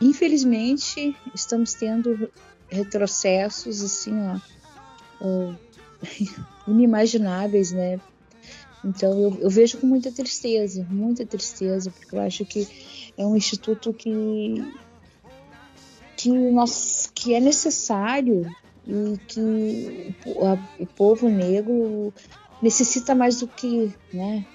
infelizmente, 0.01 1.15
estamos 1.33 1.73
tendo 1.73 2.29
retrocessos 2.69 3.81
assim, 3.83 4.13
ó, 5.21 5.53
inimagináveis, 6.67 7.71
né? 7.71 7.99
Então 8.83 9.19
eu, 9.19 9.37
eu 9.41 9.49
vejo 9.49 9.77
com 9.79 9.87
muita 9.87 10.11
tristeza, 10.11 10.85
muita 10.89 11.25
tristeza, 11.25 11.91
porque 11.91 12.15
eu 12.15 12.21
acho 12.21 12.45
que 12.45 12.67
é 13.17 13.25
um 13.25 13.35
instituto 13.35 13.93
que 13.93 14.63
que 16.15 16.31
nós 16.31 17.11
que 17.13 17.33
é 17.33 17.39
necessário 17.39 18.49
e 18.87 19.17
que 19.27 20.15
o, 20.25 20.83
o 20.83 20.87
povo 20.87 21.27
negro 21.27 22.13
necessita 22.61 23.13
mais 23.13 23.39
do 23.39 23.47
que, 23.47 23.93
né? 24.13 24.45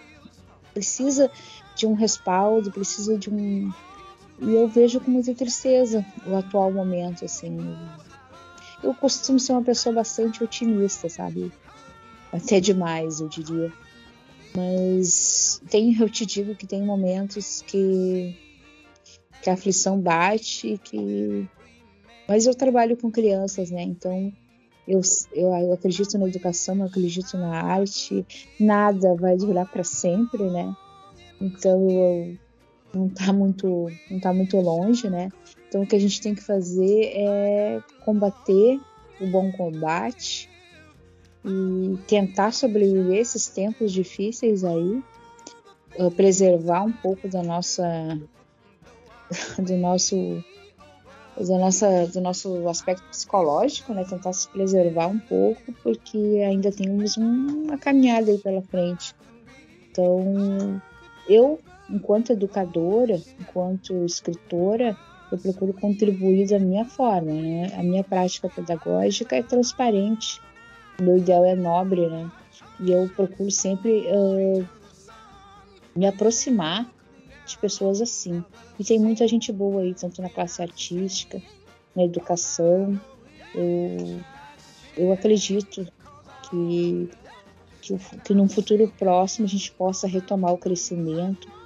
Precisa 0.72 1.30
de 1.76 1.86
um 1.86 1.95
respaldo, 1.95 2.72
precisa 2.72 3.18
de 3.18 3.30
um 3.30 3.70
e 4.43 4.55
eu 4.55 4.66
vejo 4.66 5.01
com 5.01 5.11
muita 5.11 5.32
tristeza 5.34 6.05
o 6.26 6.34
atual 6.36 6.72
momento, 6.72 7.24
assim. 7.24 7.57
Eu 8.82 8.93
costumo 8.93 9.38
ser 9.38 9.53
uma 9.53 9.62
pessoa 9.62 9.95
bastante 9.95 10.43
otimista, 10.43 11.09
sabe? 11.09 11.53
Até 12.32 12.59
demais, 12.59 13.20
eu 13.20 13.28
diria. 13.28 13.72
Mas 14.55 15.62
tem, 15.70 15.97
eu 15.99 16.11
te 16.11 16.26
digo 16.26 16.57
que 16.57 16.66
tem 16.66 16.82
momentos 16.82 17.62
que 17.62 18.36
que 19.40 19.51
a 19.51 19.55
aflição 19.55 20.01
bate, 20.01 20.78
que 20.84 21.49
mas 22.28 22.47
eu 22.47 22.55
trabalho 22.55 22.97
com 22.97 23.11
crianças, 23.11 23.70
né? 23.70 23.82
Então 23.82 24.32
eu, 24.86 25.01
eu, 25.32 25.53
eu 25.55 25.72
acredito 25.72 26.18
na 26.18 26.28
educação, 26.28 26.76
eu 26.76 26.84
acredito 26.84 27.36
na 27.36 27.61
arte, 27.61 28.26
nada 28.59 29.14
vai 29.14 29.36
durar 29.36 29.70
para 29.70 29.84
sempre, 29.84 30.45
né? 30.51 30.74
Então 31.40 31.90
eu, 31.90 32.38
não 32.95 33.07
está 33.07 33.32
muito, 33.32 33.90
não 34.11 34.20
tá 34.20 34.32
muito 34.32 34.57
longe, 34.59 35.09
né? 35.09 35.30
Então 35.68 35.82
o 35.82 35.86
que 35.86 35.97
a 35.97 36.01
gente 36.01 36.20
tem 36.20 36.34
que 36.34 36.43
fazer 36.43 37.12
é 37.14 37.80
combater 38.05 38.80
o 39.20 39.26
bom 39.26 39.51
combate 39.53 40.49
e 41.45 41.99
tentar 42.07 42.53
sobreviver 42.53 43.18
esses 43.18 43.49
tempos 43.49 43.93
difíceis 43.93 44.64
aí, 44.64 45.03
uh, 45.99 46.11
preservar 46.11 46.82
um 46.82 46.93
pouco 46.93 47.28
da 47.28 47.43
nossa 47.43 48.18
do 49.59 49.76
nosso 49.76 50.43
da 51.36 51.59
nossa, 51.59 52.07
do 52.09 52.20
nosso 52.20 52.68
aspecto 52.68 53.03
psicológico, 53.09 53.95
né? 53.95 54.05
Tentar 54.05 54.32
se 54.32 54.49
preservar 54.49 55.07
um 55.07 55.18
pouco, 55.18 55.72
porque 55.82 56.18
ainda 56.47 56.70
temos 56.70 57.16
uma 57.16 57.78
caminhada 57.78 58.30
aí 58.30 58.38
pela 58.38 58.61
frente. 58.62 59.14
Então, 59.90 60.80
eu, 61.28 61.59
enquanto 61.88 62.32
educadora, 62.32 63.20
enquanto 63.40 64.04
escritora, 64.04 64.96
eu 65.30 65.38
procuro 65.38 65.72
contribuir 65.72 66.48
da 66.48 66.58
minha 66.58 66.84
forma, 66.84 67.32
né? 67.32 67.72
A 67.74 67.82
minha 67.82 68.04
prática 68.04 68.48
pedagógica 68.48 69.36
é 69.36 69.42
transparente, 69.42 70.40
o 71.00 71.02
meu 71.02 71.16
ideal 71.16 71.44
é 71.44 71.54
nobre, 71.54 72.06
né? 72.06 72.30
E 72.80 72.90
eu 72.92 73.08
procuro 73.08 73.50
sempre 73.50 74.06
uh, 74.08 74.66
me 75.96 76.06
aproximar 76.06 76.90
de 77.46 77.56
pessoas 77.58 78.00
assim. 78.02 78.44
E 78.78 78.84
tem 78.84 78.98
muita 78.98 79.26
gente 79.26 79.50
boa 79.52 79.82
aí, 79.82 79.94
tanto 79.94 80.20
na 80.20 80.28
classe 80.28 80.60
artística, 80.62 81.40
na 81.96 82.04
educação. 82.04 83.00
Eu, 83.54 84.20
eu 84.96 85.12
acredito 85.12 85.86
que, 86.50 87.08
que, 87.80 87.96
que 88.24 88.34
num 88.34 88.48
futuro 88.48 88.92
próximo 88.98 89.46
a 89.46 89.48
gente 89.48 89.72
possa 89.72 90.06
retomar 90.06 90.52
o 90.52 90.58
crescimento 90.58 91.61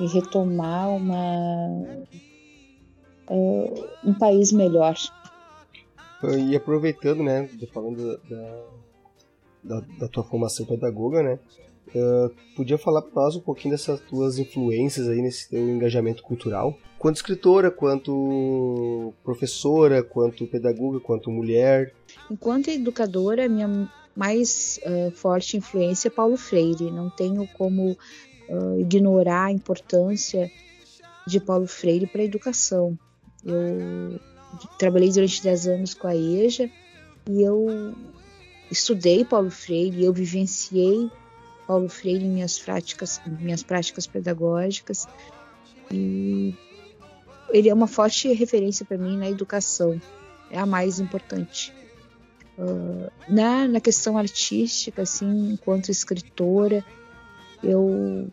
e 0.00 0.06
retomar 0.06 0.88
uma, 0.88 2.06
uh, 3.28 3.88
um 4.04 4.14
país 4.14 4.52
melhor. 4.52 4.96
E 6.38 6.56
aproveitando, 6.56 7.22
né, 7.22 7.48
falando 7.72 8.20
da, 8.28 8.64
da, 9.62 9.86
da 10.00 10.08
tua 10.08 10.24
formação 10.24 10.66
pedagoga, 10.66 11.22
né, 11.22 11.38
Uh, 11.92 12.30
podia 12.54 12.78
falar 12.78 13.02
para 13.02 13.22
nós 13.22 13.34
um 13.34 13.40
pouquinho 13.40 13.74
dessas 13.74 14.00
tuas 14.02 14.38
influências 14.38 15.08
aí 15.08 15.20
nesse 15.20 15.50
teu 15.50 15.68
engajamento 15.68 16.22
cultural? 16.22 16.78
Quanto 16.98 17.16
escritora, 17.16 17.68
quanto 17.68 19.12
professora, 19.24 20.00
quanto 20.00 20.46
pedagoga, 20.46 21.00
quanto 21.00 21.32
mulher? 21.32 21.92
Enquanto 22.30 22.68
educadora, 22.68 23.48
minha 23.48 23.90
mais 24.14 24.78
uh, 24.84 25.10
forte 25.10 25.56
influência 25.56 26.08
é 26.08 26.10
Paulo 26.10 26.36
Freire. 26.36 26.90
Não 26.92 27.10
tenho 27.10 27.46
como 27.56 27.96
uh, 28.50 28.80
ignorar 28.80 29.46
a 29.46 29.52
importância 29.52 30.50
de 31.26 31.40
Paulo 31.40 31.66
Freire 31.66 32.06
para 32.06 32.22
a 32.22 32.24
educação. 32.24 32.98
Eu 33.44 34.20
trabalhei 34.78 35.10
durante 35.10 35.42
10 35.42 35.66
anos 35.68 35.94
com 35.94 36.06
a 36.06 36.16
EJA 36.16 36.70
e 37.28 37.42
eu 37.42 37.94
estudei 38.70 39.24
Paulo 39.24 39.50
Freire, 39.50 40.04
eu 40.04 40.12
vivenciei 40.12 41.10
Paulo 41.66 41.88
Freire 41.88 42.24
em 42.24 42.30
minhas 42.30 42.58
práticas, 42.58 43.20
minhas 43.26 43.62
práticas 43.62 44.06
pedagógicas. 44.06 45.06
E 45.92 46.54
ele 47.50 47.68
é 47.68 47.74
uma 47.74 47.86
forte 47.86 48.32
referência 48.32 48.84
para 48.84 48.98
mim 48.98 49.16
na 49.16 49.30
educação, 49.30 50.00
é 50.50 50.58
a 50.58 50.66
mais 50.66 50.98
importante. 50.98 51.72
Uh, 52.58 53.10
na, 53.28 53.66
na 53.66 53.80
questão 53.80 54.18
artística, 54.18 55.02
assim, 55.02 55.52
enquanto 55.52 55.90
escritora, 55.90 56.84
eu 57.62 58.30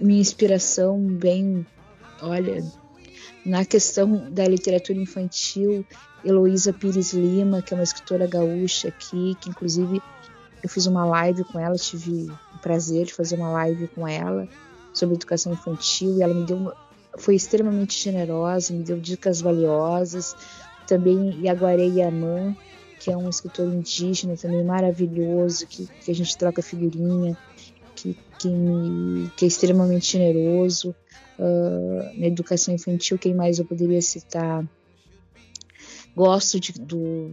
minha 0.00 0.20
inspiração 0.20 1.18
vem, 1.18 1.66
olha, 2.22 2.64
na 3.44 3.64
questão 3.64 4.30
da 4.30 4.46
literatura 4.46 4.98
infantil, 4.98 5.84
Heloísa 6.24 6.72
Pires 6.72 7.12
Lima, 7.12 7.62
que 7.62 7.74
é 7.74 7.76
uma 7.76 7.82
escritora 7.82 8.26
gaúcha 8.26 8.88
aqui, 8.88 9.36
que 9.40 9.50
inclusive 9.50 10.00
eu 10.62 10.68
fiz 10.68 10.86
uma 10.86 11.04
live 11.04 11.44
com 11.44 11.58
ela, 11.58 11.76
tive 11.76 12.30
o 12.54 12.58
prazer 12.60 13.06
de 13.06 13.14
fazer 13.14 13.36
uma 13.36 13.50
live 13.50 13.88
com 13.88 14.06
ela 14.06 14.48
sobre 14.92 15.14
educação 15.14 15.52
infantil 15.52 16.16
e 16.16 16.22
ela 16.22 16.34
me 16.34 16.44
deu 16.44 16.56
uma, 16.56 16.76
foi 17.16 17.34
extremamente 17.34 17.98
generosa, 17.98 18.72
me 18.72 18.82
deu 18.82 18.98
dicas 18.98 19.40
valiosas. 19.40 20.36
Também 20.86 21.44
Yaguaré 21.44 21.86
Yaman, 21.86 22.56
que 22.98 23.10
é 23.10 23.16
um 23.16 23.28
escritor 23.28 23.66
indígena 23.66 24.36
também 24.36 24.64
maravilhoso, 24.64 25.66
que, 25.66 25.86
que 25.86 26.10
a 26.10 26.14
gente 26.14 26.36
troca 26.36 26.62
figurinha, 26.62 27.36
que, 27.98 28.16
que, 28.38 29.30
que 29.36 29.44
é 29.44 29.48
extremamente 29.48 30.12
generoso. 30.12 30.94
Uh, 31.38 32.18
na 32.18 32.26
educação 32.26 32.74
infantil, 32.74 33.18
quem 33.18 33.34
mais 33.34 33.58
eu 33.58 33.64
poderia 33.64 34.00
citar? 34.00 34.64
Gosto 36.14 36.58
de, 36.58 36.72
do, 36.72 37.30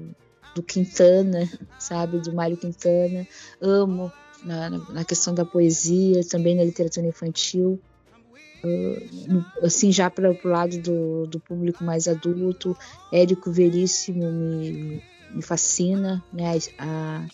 do 0.53 0.61
Quintana, 0.61 1.49
sabe, 1.80 2.20
do 2.20 2.34
Mário 2.34 2.57
Quintana. 2.57 3.28
Amo 3.61 4.11
na, 4.43 4.70
na, 4.70 5.03
questão 5.03 5.34
da 5.34 5.43
poesia, 5.43 6.24
também 6.28 6.55
na 6.55 6.63
literatura 6.63 7.07
infantil. 7.07 7.80
Uh, 8.63 9.45
assim, 9.63 9.91
já 9.91 10.09
para 10.09 10.32
o 10.32 10.47
lado 10.47 10.80
do, 10.80 11.28
do, 11.28 11.39
público 11.39 11.84
mais 11.84 12.07
adulto, 12.07 12.76
Érico 13.11 13.51
Veríssimo 13.51 14.32
me, 14.32 15.01
me 15.32 15.41
fascina, 15.41 16.24
né? 16.34 16.57
A, 16.80 17.26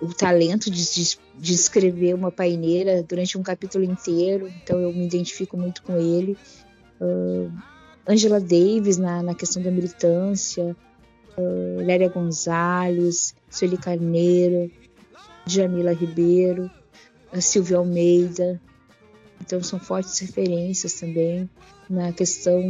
o 0.00 0.08
talento 0.08 0.70
de, 0.70 0.84
de, 0.92 1.18
de, 1.38 1.54
escrever 1.54 2.14
uma 2.14 2.30
paineira 2.30 3.02
durante 3.02 3.38
um 3.38 3.42
capítulo 3.42 3.84
inteiro, 3.84 4.48
então 4.62 4.78
eu 4.78 4.92
me 4.92 5.06
identifico 5.06 5.56
muito 5.56 5.82
com 5.82 5.96
ele. 5.96 6.36
Uh, 7.00 7.50
Angela 8.06 8.40
Davis 8.40 8.98
na, 8.98 9.22
na 9.22 9.34
questão 9.34 9.62
da 9.62 9.70
militância, 9.70 10.76
uh, 11.36 11.84
Lélia 11.84 12.08
Gonzalez, 12.08 13.34
Sueli 13.50 13.78
Carneiro, 13.78 14.70
Jamila 15.46 15.92
Ribeiro, 15.92 16.70
Silvia 17.40 17.78
Almeida. 17.78 18.60
Então 19.40 19.62
são 19.62 19.78
fortes 19.78 20.18
referências 20.18 20.94
também 20.94 21.48
na 21.88 22.12
questão 22.12 22.62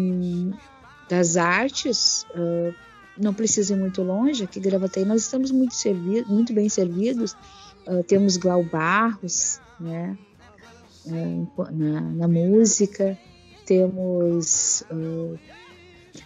das 1.09 1.37
artes. 1.37 2.25
Uh, 2.35 2.86
não 3.19 3.33
precisa 3.33 3.75
ir 3.75 3.77
muito 3.77 4.03
longe, 4.03 4.45
aqui 4.45 4.61
Gravataí 4.61 5.05
nós 5.05 5.23
estamos 5.23 5.51
muito, 5.51 5.75
servido, 5.75 6.29
muito 6.29 6.53
bem 6.53 6.69
servidos. 6.69 7.37
Uh, 7.87 8.03
temos 8.03 8.37
Glau 8.37 8.63
Barros, 8.65 9.61
né? 9.81 10.17
Uh, 11.07 11.47
na, 11.71 12.01
na, 12.01 12.29
música, 12.29 13.17
temos 13.65 14.83
uh, 14.91 15.39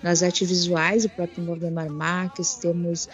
nas 0.02 0.22
artes 0.22 0.48
visuais 0.48 1.04
o 1.04 1.10
próprio 1.10 1.44
Valdemar 1.44 1.90
Marques, 1.90 2.54
temos 2.54 3.08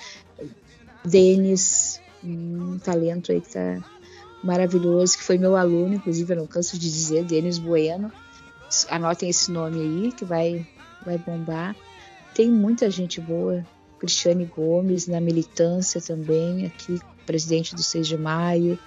Denis, 1.05 2.01
um 2.23 2.79
talento 2.79 3.33
aí 3.33 3.41
que 3.41 3.53
tá 3.53 3.85
maravilhoso, 4.45 5.19
que 5.19 5.25
foi 5.25 5.39
meu 5.39 5.57
aluno, 5.57 5.95
inclusive 5.95 6.33
eu 6.33 6.39
não 6.39 6.47
canso 6.47 6.79
de 6.79 6.89
dizer, 6.89 7.25
Denis 7.25 7.59
Bueno. 7.59 8.13
Anotem 8.89 9.29
esse 9.29 9.51
nome 9.51 9.81
aí 9.81 10.13
que 10.13 10.25
vai, 10.25 10.67
vai 11.05 11.19
bombar. 11.19 11.75
Tem 12.37 12.51
muita 12.51 12.91
gente 12.91 13.19
boa, 13.19 13.65
Cristiane 13.99 14.45
Gomes 14.45 15.07
na 15.07 15.23
militância 15.23 16.03
também, 16.03 16.67
aqui 16.67 17.01
presidente 17.25 17.75
do 17.75 17.83
6 17.83 18.07
de 18.07 18.19
maio. 18.19 18.79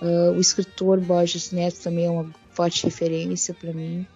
Uh, 0.00 0.30
o 0.36 0.40
escritor 0.40 1.00
Borges 1.00 1.50
Neto 1.50 1.80
também 1.82 2.06
é 2.06 2.10
uma 2.10 2.32
forte 2.52 2.84
referência 2.84 3.52
para 3.54 3.72
mim. 3.72 4.06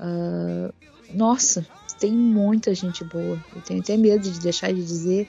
Uh, 0.00 0.74
nossa, 1.14 1.64
tem 2.00 2.10
muita 2.10 2.74
gente 2.74 3.04
boa. 3.04 3.40
Eu 3.54 3.62
tenho 3.62 3.78
até 3.78 3.96
medo 3.96 4.28
de 4.28 4.40
deixar 4.40 4.72
de 4.72 4.84
dizer, 4.84 5.28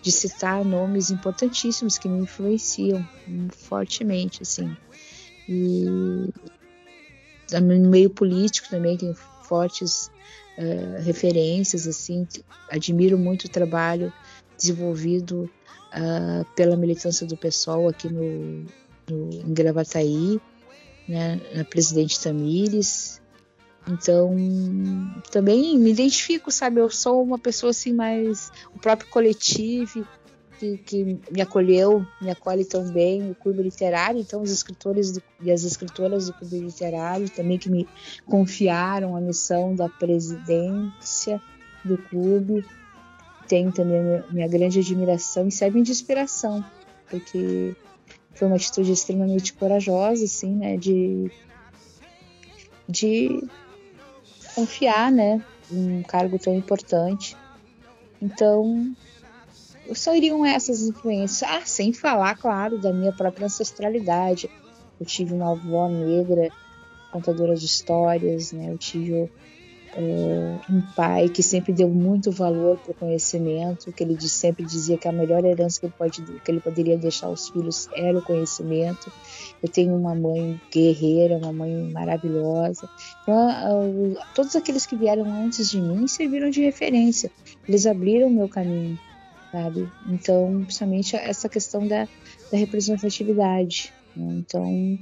de 0.00 0.12
citar 0.12 0.64
nomes 0.64 1.10
importantíssimos 1.10 1.98
que 1.98 2.08
me 2.08 2.20
influenciam 2.20 3.04
fortemente, 3.50 4.44
assim. 4.44 4.76
E 5.48 5.84
no 7.52 7.90
meio 7.90 8.10
político 8.10 8.68
também 8.68 8.96
tem 8.96 9.12
fortes 9.42 10.08
uh, 10.58 11.02
referências, 11.02 11.86
assim. 11.86 12.26
Admiro 12.70 13.16
muito 13.16 13.44
o 13.44 13.48
trabalho 13.48 14.12
desenvolvido 14.56 15.50
uh, 15.94 16.44
pela 16.54 16.76
militância 16.76 17.26
do 17.26 17.36
PSOL 17.36 17.88
aqui 17.88 18.08
no, 18.08 18.64
no 19.08 19.30
em 19.32 19.54
Gravataí, 19.54 20.40
né, 21.08 21.40
na 21.54 21.64
Presidente 21.64 22.20
Tamires, 22.20 23.20
então, 23.90 24.36
também 25.30 25.78
me 25.78 25.90
identifico, 25.90 26.50
sabe? 26.50 26.80
Eu 26.80 26.90
sou 26.90 27.22
uma 27.22 27.38
pessoa 27.38 27.70
assim 27.70 27.92
mais. 27.92 28.52
O 28.74 28.78
próprio 28.78 29.08
coletivo 29.08 30.06
que, 30.58 30.78
que 30.78 31.18
me 31.30 31.40
acolheu, 31.40 32.04
me 32.20 32.30
acolhe 32.30 32.64
tão 32.64 32.90
bem, 32.92 33.30
o 33.30 33.34
clube 33.34 33.62
literário. 33.62 34.20
Então, 34.20 34.42
os 34.42 34.50
escritores 34.50 35.12
do, 35.12 35.22
e 35.40 35.50
as 35.50 35.64
escritoras 35.64 36.26
do 36.26 36.34
clube 36.34 36.58
literário 36.58 37.28
também 37.30 37.58
que 37.58 37.70
me 37.70 37.88
confiaram 38.26 39.16
a 39.16 39.20
missão 39.20 39.74
da 39.74 39.88
presidência 39.88 41.40
do 41.84 41.96
clube. 41.96 42.64
Tenho 43.46 43.72
também 43.72 44.02
minha, 44.02 44.24
minha 44.30 44.48
grande 44.48 44.80
admiração 44.80 45.48
e 45.48 45.52
servem 45.52 45.82
de 45.82 45.90
inspiração, 45.90 46.62
porque 47.08 47.74
foi 48.34 48.46
uma 48.46 48.56
atitude 48.56 48.92
extremamente 48.92 49.54
corajosa, 49.54 50.24
assim, 50.24 50.54
né? 50.54 50.76
De 50.76 51.30
de 52.88 53.46
confiar, 54.54 55.12
né, 55.12 55.44
um 55.70 56.02
cargo 56.02 56.38
tão 56.38 56.54
importante. 56.54 57.36
Então, 58.20 58.96
seriam 59.94 60.44
essas 60.44 60.82
influências. 60.82 61.48
Ah, 61.50 61.62
sem 61.64 61.92
falar, 61.92 62.36
claro, 62.36 62.78
da 62.78 62.92
minha 62.92 63.12
própria 63.12 63.46
ancestralidade. 63.46 64.50
Eu 65.00 65.06
tive 65.06 65.34
uma 65.34 65.52
avó 65.52 65.88
negra, 65.88 66.50
contadora 67.12 67.54
de 67.54 67.64
histórias, 67.64 68.52
né? 68.52 68.70
Eu 68.70 68.78
tive 68.78 69.30
uh, 69.96 70.72
um 70.72 70.82
pai 70.94 71.28
que 71.28 71.42
sempre 71.42 71.72
deu 71.72 71.88
muito 71.88 72.30
valor 72.30 72.78
para 72.78 72.92
o 72.92 72.94
conhecimento, 72.94 73.92
que 73.92 74.02
ele 74.02 74.20
sempre 74.20 74.64
dizia 74.64 74.98
que 74.98 75.08
a 75.08 75.12
melhor 75.12 75.44
herança 75.44 75.80
que 75.80 75.86
ele, 75.86 75.94
pode, 75.96 76.22
que 76.22 76.50
ele 76.50 76.60
poderia 76.60 76.96
deixar 76.96 77.26
aos 77.26 77.48
filhos 77.48 77.88
era 77.94 78.18
o 78.18 78.22
conhecimento. 78.22 79.10
Eu 79.62 79.68
tenho 79.68 79.94
uma 79.96 80.14
mãe 80.14 80.60
guerreira, 80.72 81.36
uma 81.36 81.52
mãe 81.52 81.90
maravilhosa. 81.92 82.88
Então, 83.22 84.16
todos 84.34 84.54
aqueles 84.54 84.86
que 84.86 84.96
vieram 84.96 85.24
antes 85.24 85.70
de 85.70 85.80
mim 85.80 86.06
serviram 86.06 86.50
de 86.50 86.62
referência. 86.62 87.30
Eles 87.66 87.86
abriram 87.86 88.28
o 88.28 88.30
meu 88.30 88.48
caminho, 88.48 88.98
sabe? 89.50 89.90
Então, 90.06 90.62
principalmente 90.64 91.16
essa 91.16 91.48
questão 91.48 91.86
da, 91.86 92.08
da 92.50 92.58
representatividade. 92.58 93.92
Né? 94.14 94.34
Então, 94.34 94.98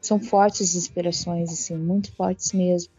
são 0.00 0.20
fortes 0.20 0.74
inspirações, 0.74 1.52
assim, 1.52 1.76
muito 1.76 2.12
fortes 2.12 2.52
mesmo. 2.52 2.92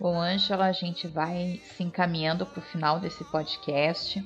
Bom, 0.00 0.20
Ângela, 0.20 0.66
a 0.66 0.72
gente 0.72 1.06
vai 1.06 1.60
se 1.76 1.84
encaminhando 1.84 2.44
para 2.44 2.58
o 2.58 2.62
final 2.62 2.98
desse 2.98 3.22
podcast. 3.24 4.24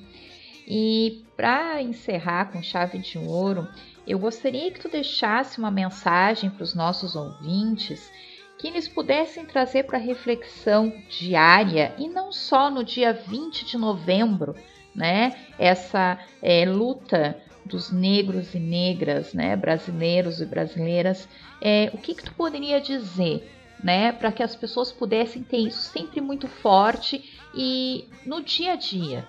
E 0.67 1.23
para 1.35 1.81
encerrar 1.81 2.51
com 2.51 2.63
chave 2.63 2.97
de 2.97 3.17
ouro, 3.17 3.67
eu 4.05 4.17
gostaria 4.17 4.71
que 4.71 4.79
tu 4.79 4.89
deixasse 4.89 5.59
uma 5.59 5.69
mensagem 5.69 6.49
para 6.49 6.63
os 6.63 6.73
nossos 6.73 7.15
ouvintes 7.15 8.11
que 8.57 8.67
eles 8.67 8.87
pudessem 8.87 9.45
trazer 9.45 9.83
para 9.83 9.97
reflexão 9.97 10.91
diária 11.07 11.93
e 11.97 12.07
não 12.07 12.31
só 12.31 12.69
no 12.69 12.83
dia 12.83 13.13
20 13.13 13.65
de 13.65 13.77
novembro, 13.77 14.55
né? 14.95 15.35
Essa 15.59 16.19
é, 16.41 16.65
luta 16.65 17.39
dos 17.63 17.91
negros 17.91 18.55
e 18.55 18.59
negras, 18.59 19.33
né? 19.33 19.55
Brasileiros 19.55 20.41
e 20.41 20.45
brasileiras. 20.45 21.27
É, 21.61 21.91
o 21.93 21.97
que, 21.97 22.15
que 22.15 22.23
tu 22.23 22.33
poderia 22.33 22.81
dizer 22.81 23.47
né, 23.83 24.11
para 24.11 24.31
que 24.31 24.41
as 24.41 24.55
pessoas 24.55 24.91
pudessem 24.91 25.43
ter 25.43 25.57
isso 25.57 25.81
sempre 25.81 26.19
muito 26.19 26.47
forte 26.47 27.23
e 27.53 28.07
no 28.25 28.41
dia 28.41 28.73
a 28.73 28.75
dia? 28.75 29.27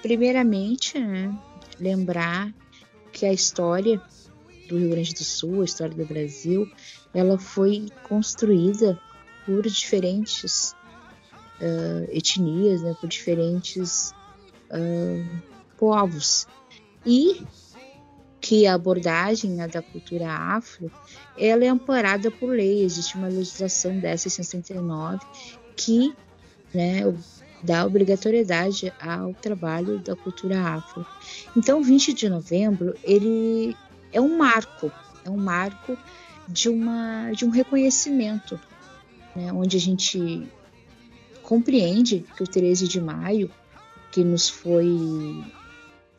Primeiramente, 0.00 0.98
né, 0.98 1.34
lembrar 1.78 2.52
que 3.12 3.26
a 3.26 3.32
história 3.32 4.00
do 4.68 4.78
Rio 4.78 4.90
Grande 4.90 5.12
do 5.12 5.24
Sul, 5.24 5.62
a 5.62 5.64
história 5.64 5.94
do 5.94 6.04
Brasil, 6.06 6.70
ela 7.14 7.38
foi 7.38 7.86
construída 8.02 8.98
por 9.46 9.62
diferentes 9.62 10.74
uh, 11.60 12.08
etnias, 12.10 12.82
né, 12.82 12.94
por 13.00 13.08
diferentes 13.08 14.12
uh, 14.70 15.42
povos. 15.78 16.46
E 17.06 17.42
que 18.40 18.66
a 18.66 18.74
abordagem 18.74 19.52
né, 19.52 19.66
da 19.66 19.80
cultura 19.80 20.30
afro 20.30 20.90
ela 21.38 21.64
é 21.64 21.68
amparada 21.68 22.30
por 22.30 22.50
lei. 22.50 22.84
Existe 22.84 23.16
uma 23.16 23.28
legislação 23.28 23.98
dessa 23.98 24.28
69 24.28 25.18
que 25.74 26.14
né, 26.74 27.00
dá 27.62 27.86
obrigatoriedade 27.86 28.92
ao 29.00 29.32
trabalho 29.32 29.98
da 29.98 30.14
cultura 30.14 30.60
afro. 30.60 31.06
Então, 31.56 31.82
20 31.82 32.12
de 32.12 32.28
novembro 32.28 32.94
ele 33.02 33.74
é 34.12 34.20
um 34.20 34.36
marco, 34.36 34.92
é 35.24 35.30
um 35.30 35.38
marco 35.38 35.96
de 36.48 36.68
uma 36.68 37.32
de 37.32 37.44
um 37.44 37.50
reconhecimento, 37.50 38.60
né, 39.34 39.52
onde 39.52 39.76
a 39.76 39.80
gente 39.80 40.46
compreende 41.42 42.24
que 42.36 42.42
o 42.42 42.46
13 42.46 42.88
de 42.88 43.00
maio, 43.00 43.50
que 44.10 44.24
nos 44.24 44.48
foi 44.48 45.44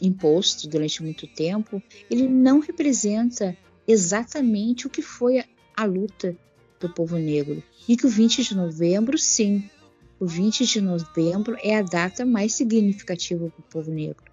imposto 0.02 0.68
durante 0.68 1.02
muito 1.02 1.26
tempo, 1.28 1.82
ele 2.10 2.28
não 2.28 2.60
representa 2.60 3.58
exatamente 3.88 4.88
o 4.88 4.90
que 4.90 5.02
foi 5.02 5.40
a, 5.40 5.46
a 5.76 5.86
luta 5.86 6.36
do 6.80 6.90
povo 6.90 7.18
negro. 7.18 7.64
E 7.88 7.96
que 7.96 8.06
o 8.06 8.10
20 8.10 8.44
de 8.44 8.56
novembro, 8.56 9.18
sim, 9.18 9.70
o 10.20 10.26
20 10.26 10.66
de 10.66 10.82
novembro 10.82 11.58
é 11.62 11.78
a 11.78 11.82
data 11.82 12.26
mais 12.26 12.54
significativa 12.54 13.50
para 13.50 13.60
o 13.60 13.64
povo 13.64 13.92
negro. 13.92 14.24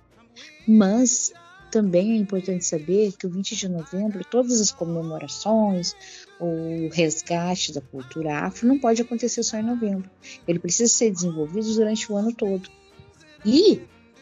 Mas 0.67 1.33
também 1.73 2.13
é 2.13 2.17
importante 2.17 2.67
saber 2.67 3.13
que 3.13 3.27
o 3.27 3.31
20 3.31 3.57
de 3.57 3.67
novembro, 3.67 4.23
todas 4.31 4.61
as 4.61 4.71
comemorações, 4.71 5.97
o 6.39 6.89
resgate 6.93 7.73
da 7.73 7.81
cultura 7.81 8.41
afro 8.41 8.69
não 8.69 8.79
pode 8.79 9.01
acontecer 9.01 9.43
só 9.43 9.57
em 9.57 9.63
novembro. 9.63 10.09
Ele 10.47 10.59
precisa 10.59 10.93
ser 10.93 11.11
desenvolvido 11.11 11.75
durante 11.75 12.13
o 12.13 12.17
ano 12.17 12.31
todo. 12.35 12.69
E 13.45 13.81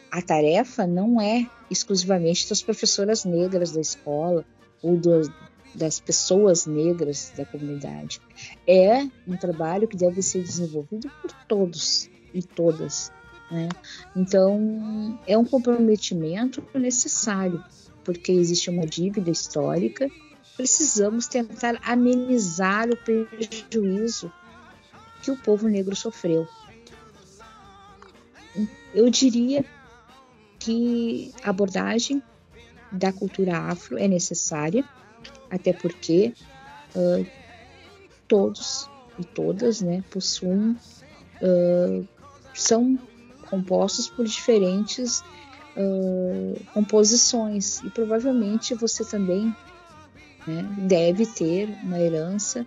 a 0.09 0.21
tarefa 0.21 0.87
não 0.87 1.19
é 1.19 1.45
exclusivamente 1.69 2.47
das 2.47 2.61
professoras 2.61 3.25
negras 3.25 3.71
da 3.71 3.81
escola 3.81 4.45
ou 4.81 4.95
do, 4.95 5.29
das 5.75 5.99
pessoas 5.99 6.65
negras 6.65 7.33
da 7.35 7.45
comunidade. 7.45 8.21
É 8.65 9.03
um 9.27 9.35
trabalho 9.35 9.89
que 9.89 9.97
deve 9.97 10.21
ser 10.21 10.41
desenvolvido 10.41 11.11
por 11.21 11.33
todos 11.49 12.09
e 12.33 12.41
todas. 12.41 13.11
Né? 13.51 13.67
Então, 14.15 15.19
é 15.27 15.37
um 15.37 15.43
comprometimento 15.43 16.63
necessário, 16.73 17.61
porque 18.03 18.31
existe 18.31 18.69
uma 18.69 18.85
dívida 18.85 19.29
histórica. 19.29 20.09
Precisamos 20.55 21.27
tentar 21.27 21.77
amenizar 21.83 22.89
o 22.89 22.95
prejuízo 22.95 24.31
que 25.21 25.29
o 25.31 25.37
povo 25.37 25.67
negro 25.67 25.95
sofreu. 25.95 26.47
Eu 28.93 29.09
diria 29.09 29.65
que 30.59 31.33
a 31.43 31.49
abordagem 31.49 32.21
da 32.91 33.11
cultura 33.11 33.57
afro 33.57 33.97
é 33.97 34.07
necessária, 34.07 34.83
até 35.49 35.73
porque 35.73 36.33
uh, 36.95 37.25
todos 38.27 38.89
e 39.17 39.25
todas 39.25 39.81
né, 39.81 40.03
possuem, 40.09 40.77
uh, 41.41 42.07
são 42.53 42.97
compostos 43.51 44.07
por 44.09 44.25
diferentes 44.25 45.23
uh, 45.77 46.59
composições 46.73 47.83
e 47.83 47.89
provavelmente 47.89 48.73
você 48.73 49.05
também 49.05 49.55
né, 50.47 50.67
deve 50.79 51.25
ter 51.25 51.69
uma 51.83 51.99
herança, 51.99 52.65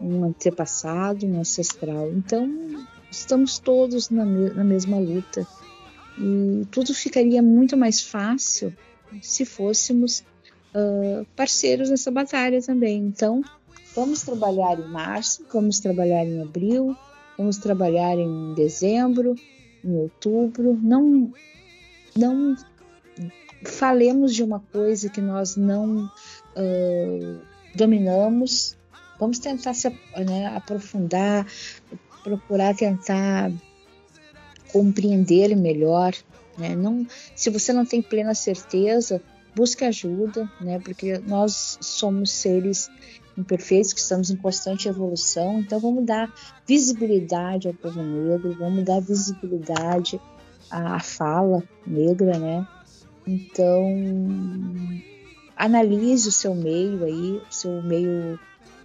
um 0.00 0.24
antepassado, 0.24 1.24
um 1.24 1.40
ancestral. 1.40 2.10
Então, 2.10 2.84
estamos 3.10 3.58
todos 3.58 4.10
na, 4.10 4.24
na 4.24 4.64
mesma 4.64 4.98
luta 4.98 5.46
e 6.18 6.66
tudo 6.70 6.92
ficaria 6.92 7.42
muito 7.42 7.76
mais 7.76 8.02
fácil 8.02 8.74
se 9.22 9.44
fôssemos 9.44 10.24
uh, 10.74 11.24
parceiros 11.36 11.90
nessa 11.90 12.10
batalha 12.10 12.60
também. 12.60 12.98
Então, 12.98 13.42
vamos 13.94 14.22
trabalhar 14.22 14.78
em 14.78 14.88
março, 14.88 15.44
vamos 15.52 15.78
trabalhar 15.78 16.24
em 16.26 16.42
abril, 16.42 16.96
vamos 17.38 17.58
trabalhar 17.58 18.18
em 18.18 18.54
dezembro, 18.54 19.34
em 19.84 19.94
outubro. 19.96 20.78
Não, 20.82 21.32
não 22.16 22.56
falemos 23.64 24.34
de 24.34 24.42
uma 24.42 24.60
coisa 24.72 25.08
que 25.08 25.20
nós 25.20 25.56
não 25.56 26.04
uh, 26.04 27.40
dominamos. 27.74 28.76
Vamos 29.18 29.38
tentar 29.38 29.74
se 29.74 29.88
né, 29.88 30.46
aprofundar, 30.54 31.46
procurar 32.22 32.74
tentar 32.74 33.52
compreender 34.72 35.56
melhor. 35.56 36.14
Né? 36.58 36.74
Não, 36.74 37.06
se 37.34 37.50
você 37.50 37.72
não 37.72 37.84
tem 37.84 38.02
plena 38.02 38.34
certeza, 38.34 39.22
busque 39.54 39.84
ajuda, 39.84 40.50
né? 40.60 40.80
porque 40.80 41.18
nós 41.18 41.78
somos 41.80 42.30
seres 42.30 42.90
imperfeitos 43.36 43.92
que 43.92 44.00
estamos 44.00 44.30
em 44.30 44.36
constante 44.36 44.88
evolução. 44.88 45.60
Então, 45.60 45.80
vamos 45.80 46.04
dar 46.04 46.32
visibilidade 46.66 47.68
ao 47.68 47.74
povo 47.74 48.02
negro, 48.02 48.56
vamos 48.58 48.84
dar 48.84 49.00
visibilidade 49.00 50.20
à 50.70 51.00
fala 51.00 51.62
negra, 51.86 52.38
né? 52.38 52.66
Então, 53.26 53.86
analise 55.56 56.28
o 56.28 56.32
seu 56.32 56.54
meio 56.54 57.04
aí, 57.04 57.40
o 57.48 57.54
seu 57.54 57.82
meio 57.82 58.38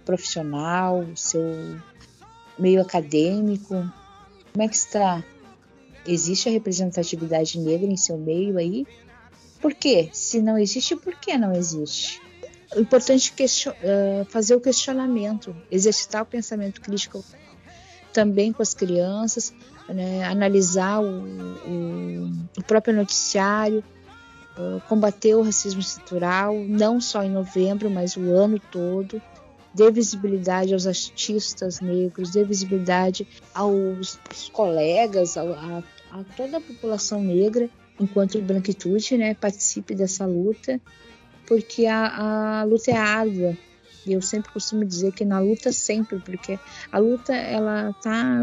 profissional, 0.04 1.00
o 1.00 1.16
seu 1.16 1.42
meio 2.58 2.80
acadêmico. 2.80 3.74
Como 4.52 4.62
é 4.62 4.68
que 4.68 4.76
está 4.76 5.22
Existe 6.06 6.48
a 6.48 6.52
representatividade 6.52 7.58
negra 7.58 7.86
em 7.86 7.96
seu 7.96 8.16
meio 8.16 8.58
aí? 8.58 8.86
Por 9.60 9.74
quê? 9.74 10.08
Se 10.12 10.40
não 10.40 10.56
existe, 10.56 10.96
por 10.96 11.14
que 11.14 11.36
não 11.36 11.52
existe? 11.52 12.20
O 12.74 12.80
importante 12.80 13.32
é 13.38 13.44
uh, 13.44 14.24
fazer 14.26 14.54
o 14.54 14.60
questionamento, 14.60 15.54
exercitar 15.70 16.22
o 16.22 16.26
pensamento 16.26 16.80
crítico 16.80 17.24
também 18.12 18.52
com 18.52 18.62
as 18.62 18.74
crianças, 18.74 19.52
né? 19.88 20.24
analisar 20.24 21.00
o, 21.00 21.24
o, 21.66 22.30
o, 22.58 22.62
próprio 22.62 22.94
noticiário, 22.94 23.82
uh, 24.56 24.80
combater 24.88 25.34
o 25.34 25.42
racismo 25.42 25.80
estrutural, 25.80 26.54
não 26.54 27.00
só 27.00 27.24
em 27.24 27.30
novembro, 27.30 27.90
mas 27.90 28.16
o 28.16 28.32
ano 28.32 28.60
todo. 28.70 29.20
dê 29.74 29.90
visibilidade 29.90 30.72
aos 30.72 30.86
artistas 30.86 31.80
negros, 31.80 32.30
dê 32.30 32.44
visibilidade 32.44 33.26
aos 33.52 34.18
colegas, 34.52 35.36
a, 35.36 35.42
a, 35.42 35.82
a 36.20 36.24
toda 36.36 36.58
a 36.58 36.60
população 36.60 37.20
negra, 37.22 37.68
enquanto 37.98 38.40
branquitude, 38.40 39.16
né, 39.18 39.34
participe 39.34 39.94
dessa 39.94 40.24
luta, 40.24 40.80
porque 41.50 41.84
a, 41.86 42.60
a 42.60 42.62
luta 42.62 42.92
é 42.92 42.96
árdua. 42.96 43.58
E 44.06 44.12
eu 44.12 44.22
sempre 44.22 44.52
costumo 44.52 44.84
dizer 44.84 45.12
que 45.12 45.24
na 45.24 45.40
luta 45.40 45.72
sempre, 45.72 46.20
porque 46.20 46.56
a 46.92 46.98
luta 46.98 47.34
ela 47.34 47.92
tá 48.00 48.40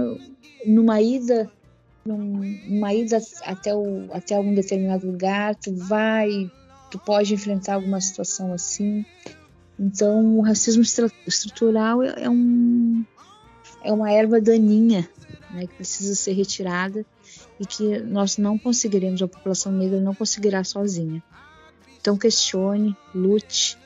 numa 0.65 1.01
ida 1.01 1.49
numa 2.05 2.93
ida 2.93 3.17
até, 3.43 3.73
o, 3.73 4.07
até 4.13 4.35
algum 4.35 4.53
determinado 4.53 5.07
lugar, 5.07 5.55
tu 5.55 5.73
vai, 5.75 6.49
tu 6.89 6.99
pode 6.99 7.33
enfrentar 7.33 7.75
alguma 7.75 7.99
situação 7.99 8.53
assim. 8.53 9.05
Então, 9.77 10.37
o 10.37 10.41
racismo 10.41 10.83
estrutural 11.25 12.03
é, 12.03 12.23
é, 12.23 12.29
um, 12.29 13.03
é 13.83 13.91
uma 13.91 14.09
erva 14.09 14.39
daninha 14.39 15.09
né, 15.51 15.67
que 15.67 15.75
precisa 15.75 16.15
ser 16.15 16.31
retirada 16.31 17.05
e 17.59 17.65
que 17.65 17.99
nós 17.99 18.37
não 18.37 18.57
conseguiremos, 18.57 19.21
a 19.21 19.27
população 19.27 19.71
negra 19.71 19.99
não 19.99 20.15
conseguirá 20.15 20.63
sozinha. 20.63 21.21
Então, 22.07 22.17
questione, 22.17 22.95
lute, 23.13 23.77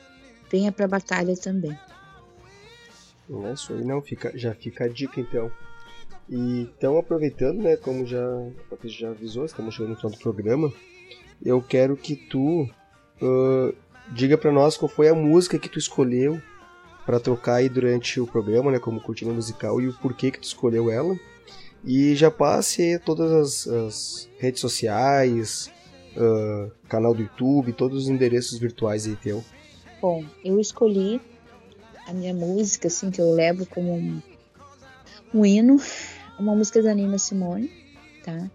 venha 0.48 0.70
para 0.70 0.84
a 0.84 0.88
batalha 0.88 1.36
também. 1.36 1.76
É 3.28 3.52
isso 3.52 3.72
aí, 3.72 3.84
não, 3.84 4.00
fica, 4.00 4.30
já 4.38 4.54
fica 4.54 4.84
a 4.84 4.88
dica 4.88 5.20
então. 5.20 5.50
E 6.30 6.60
então, 6.60 6.96
aproveitando, 6.96 7.60
né, 7.60 7.76
como 7.76 8.06
já 8.06 8.22
já 8.84 9.10
avisou, 9.10 9.44
estamos 9.44 9.74
chegando 9.74 9.90
no 9.90 9.96
final 9.96 10.12
do 10.12 10.18
programa, 10.18 10.72
eu 11.44 11.60
quero 11.60 11.96
que 11.96 12.14
tu 12.14 12.62
uh, 13.20 13.74
diga 14.12 14.38
para 14.38 14.52
nós 14.52 14.76
qual 14.76 14.88
foi 14.88 15.08
a 15.08 15.14
música 15.16 15.58
que 15.58 15.68
tu 15.68 15.80
escolheu 15.80 16.40
para 17.04 17.18
tocar 17.18 17.54
aí 17.54 17.68
durante 17.68 18.20
o 18.20 18.26
programa, 18.28 18.70
né, 18.70 18.78
como 18.78 19.00
cortina 19.00 19.32
musical 19.32 19.80
e 19.80 19.88
o 19.88 19.94
porquê 19.94 20.30
que 20.30 20.38
tu 20.38 20.44
escolheu 20.44 20.88
ela. 20.88 21.18
E 21.84 22.14
já 22.14 22.30
passe 22.30 23.00
todas 23.00 23.32
as, 23.32 23.66
as 23.66 24.28
redes 24.38 24.60
sociais, 24.60 25.72
uh, 26.16 26.70
canal 26.88 27.14
do 27.14 27.22
YouTube, 27.22 27.72
todos 27.72 28.04
os 28.04 28.08
endereços 28.08 28.58
virtuais 28.58 29.06
aí 29.06 29.16
teu. 29.16 29.44
Bom, 30.00 30.24
eu 30.44 30.58
escolhi 30.58 31.20
a 32.06 32.12
minha 32.12 32.34
música, 32.34 32.88
assim, 32.88 33.10
que 33.10 33.20
eu 33.20 33.32
levo 33.32 33.66
como 33.66 33.94
um, 33.94 34.22
um 35.32 35.46
hino, 35.46 35.80
uma 36.38 36.54
música 36.54 36.82
da 36.82 36.94
Nina 36.94 37.18
Simone, 37.18 37.70
tá? 38.24 38.50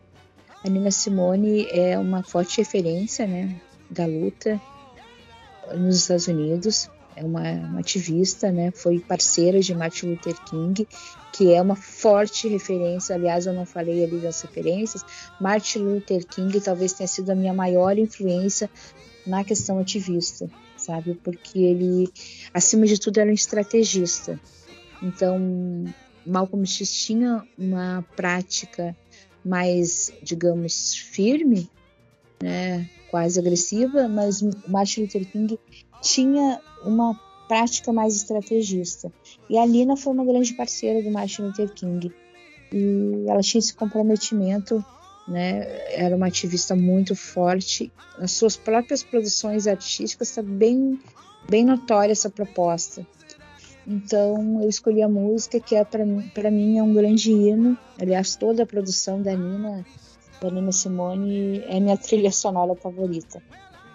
A 0.64 0.70
Nina 0.70 0.92
Simone 0.92 1.68
é 1.72 1.98
uma 1.98 2.24
forte 2.24 2.58
referência, 2.58 3.26
né, 3.26 3.60
da 3.90 4.06
luta 4.06 4.60
nos 5.76 5.98
Estados 5.98 6.28
Unidos, 6.28 6.90
é 7.16 7.24
uma, 7.24 7.42
uma, 7.42 7.80
ativista, 7.80 8.52
né? 8.52 8.72
Foi 8.72 9.00
parceira 9.00 9.60
de 9.60 9.74
Martin 9.74 10.12
Luther 10.12 10.36
King, 10.46 10.88
que 11.38 11.54
é 11.54 11.62
uma 11.62 11.76
forte 11.76 12.48
referência. 12.48 13.14
Aliás, 13.14 13.46
eu 13.46 13.54
não 13.54 13.64
falei 13.64 14.04
ali 14.04 14.18
das 14.18 14.42
referências. 14.42 15.06
Martin 15.40 15.80
Luther 15.80 16.26
King 16.26 16.60
talvez 16.60 16.94
tenha 16.94 17.08
sido 17.08 17.30
a 17.30 17.36
minha 17.36 17.54
maior 17.54 17.96
influência 17.96 18.68
na 19.24 19.44
questão 19.44 19.78
ativista, 19.78 20.50
sabe? 20.76 21.14
Porque 21.24 21.60
ele, 21.60 22.12
acima 22.52 22.88
de 22.88 23.00
tudo, 23.00 23.20
era 23.20 23.30
um 23.30 23.34
estrategista. 23.34 24.40
Então, 25.04 25.40
Malcolm 26.26 26.66
X 26.66 26.92
tinha 26.92 27.44
uma 27.56 28.04
prática 28.16 28.98
mais, 29.46 30.12
digamos, 30.24 30.96
firme, 30.96 31.70
né? 32.42 32.90
quase 33.12 33.40
agressiva, 33.40 34.08
mas 34.08 34.42
Martin 34.68 35.02
Luther 35.02 35.32
King 35.32 35.60
tinha 36.02 36.60
uma 36.84 37.14
prática 37.48 37.94
mais 37.94 38.16
estrategista. 38.16 39.12
E 39.50 39.58
a 39.58 39.66
Lina 39.66 39.96
foi 39.96 40.14
uma 40.14 40.26
grande 40.26 40.54
parceira 40.54 41.02
do 41.02 41.12
Martin 41.12 41.44
Luther 41.44 41.74
King. 41.74 42.12
E 42.72 43.26
ela 43.28 43.42
tinha 43.42 43.60
esse 43.60 43.74
comprometimento, 43.74 44.84
né? 45.28 45.66
Era 45.94 46.16
uma 46.16 46.28
ativista 46.28 46.76
muito 46.76 47.16
forte. 47.16 47.92
Nas 48.20 48.32
suas 48.32 48.58
próprias 48.58 49.04
produções 49.04 49.68
artísticas 49.68 50.30
está 50.30 50.42
bem, 50.42 51.00
bem 51.50 51.66
notória 51.66 52.12
essa 52.12 52.30
proposta. 52.30 53.06
Então 53.86 54.62
eu 54.62 54.68
escolhi 54.68 55.02
a 55.02 55.08
música 55.08 55.62
que 55.62 55.76
é 55.76 55.86
para 55.86 56.52
mim 56.52 56.78
é 56.78 56.84
um 56.84 56.94
grande 56.94 57.32
hino. 57.32 57.78
Aliás, 58.00 58.36
toda 58.36 58.64
a 58.64 58.66
produção 58.66 59.22
da 59.22 59.34
Nina 59.34 59.86
da 60.42 60.52
Nina 60.52 60.72
Simone 60.72 61.64
é 61.68 61.80
minha 61.80 61.98
trilha 61.98 62.32
sonora 62.32 62.76
favorita. 62.76 63.42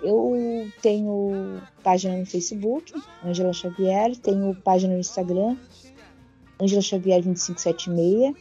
Eu 0.02 0.68
tenho 0.80 1.62
página 1.82 2.16
no 2.16 2.26
Facebook, 2.26 2.92
Angela 3.24 3.52
Xavier, 3.52 4.16
tenho 4.16 4.54
página 4.56 4.94
no 4.94 5.00
Instagram, 5.00 5.56
Angela 6.60 6.82
Xavier 6.82 7.22
2576. 7.22 8.34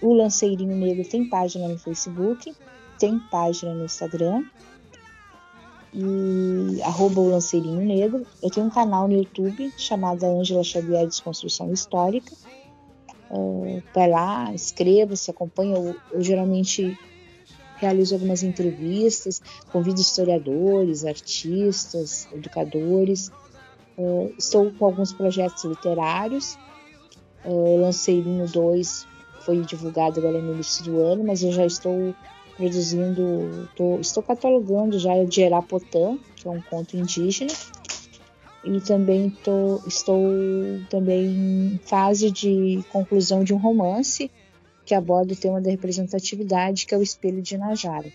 O 0.00 0.12
Lanceirinho 0.12 0.76
Negro 0.76 1.08
tem 1.08 1.28
página 1.28 1.66
no 1.66 1.78
Facebook, 1.78 2.54
tem 2.98 3.18
página 3.30 3.74
no 3.74 3.84
Instagram, 3.84 4.44
e 5.92 6.82
arroba 6.82 7.20
o 7.20 7.30
Lanceirinho 7.30 7.80
Negro. 7.80 8.26
Eu 8.42 8.50
tenho 8.50 8.66
um 8.66 8.70
canal 8.70 9.08
no 9.08 9.14
YouTube 9.14 9.72
chamado 9.78 10.24
Angela 10.24 10.62
Xavier 10.62 11.06
Desconstrução 11.06 11.72
Histórica. 11.72 12.32
Uh, 13.30 13.82
vai 13.94 14.08
lá, 14.08 14.52
inscreva-se, 14.52 15.30
acompanha. 15.30 15.74
Eu, 15.74 15.96
eu 16.12 16.22
geralmente 16.22 16.96
realizo 17.76 18.14
algumas 18.14 18.42
entrevistas, 18.42 19.40
convido 19.70 20.00
historiadores, 20.00 21.04
artistas, 21.04 22.28
educadores. 22.32 23.30
Uh, 23.96 24.32
estou 24.38 24.70
com 24.72 24.86
alguns 24.86 25.12
projetos 25.12 25.64
literários. 25.64 26.58
Uh, 27.44 27.80
lancei 27.80 28.20
Linho 28.20 28.46
2, 28.48 29.06
foi 29.40 29.60
divulgado 29.60 30.18
agora 30.18 30.40
no 30.42 30.54
início 30.54 30.84
do 30.84 31.00
ano, 31.00 31.24
mas 31.24 31.42
eu 31.42 31.52
já 31.52 31.64
estou 31.64 32.14
produzindo, 32.56 33.68
tô, 33.76 34.00
estou 34.00 34.22
catalogando 34.22 34.98
já 34.98 35.22
de 35.24 35.42
Erapotã, 35.42 36.18
que 36.34 36.48
é 36.48 36.50
um 36.50 36.60
conto 36.60 36.96
indígena, 36.96 37.52
e 38.64 38.80
também 38.80 39.30
tô, 39.30 39.80
estou 39.86 40.24
também 40.90 41.26
em 41.26 41.80
fase 41.84 42.30
de 42.30 42.82
conclusão 42.90 43.44
de 43.44 43.54
um 43.54 43.58
romance 43.58 44.30
que 44.86 44.94
aborda 44.94 45.32
o 45.32 45.36
tema 45.36 45.60
da 45.60 45.68
representatividade, 45.68 46.86
que 46.86 46.94
é 46.94 46.98
o 46.98 47.02
espelho 47.02 47.42
de 47.42 47.58
Najara. 47.58 48.10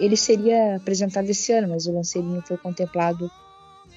Ele 0.00 0.16
seria 0.16 0.76
apresentado 0.76 1.28
esse 1.28 1.52
ano, 1.52 1.68
mas 1.68 1.86
o 1.86 1.92
lanceirinho 1.92 2.42
foi 2.42 2.56
contemplado 2.56 3.30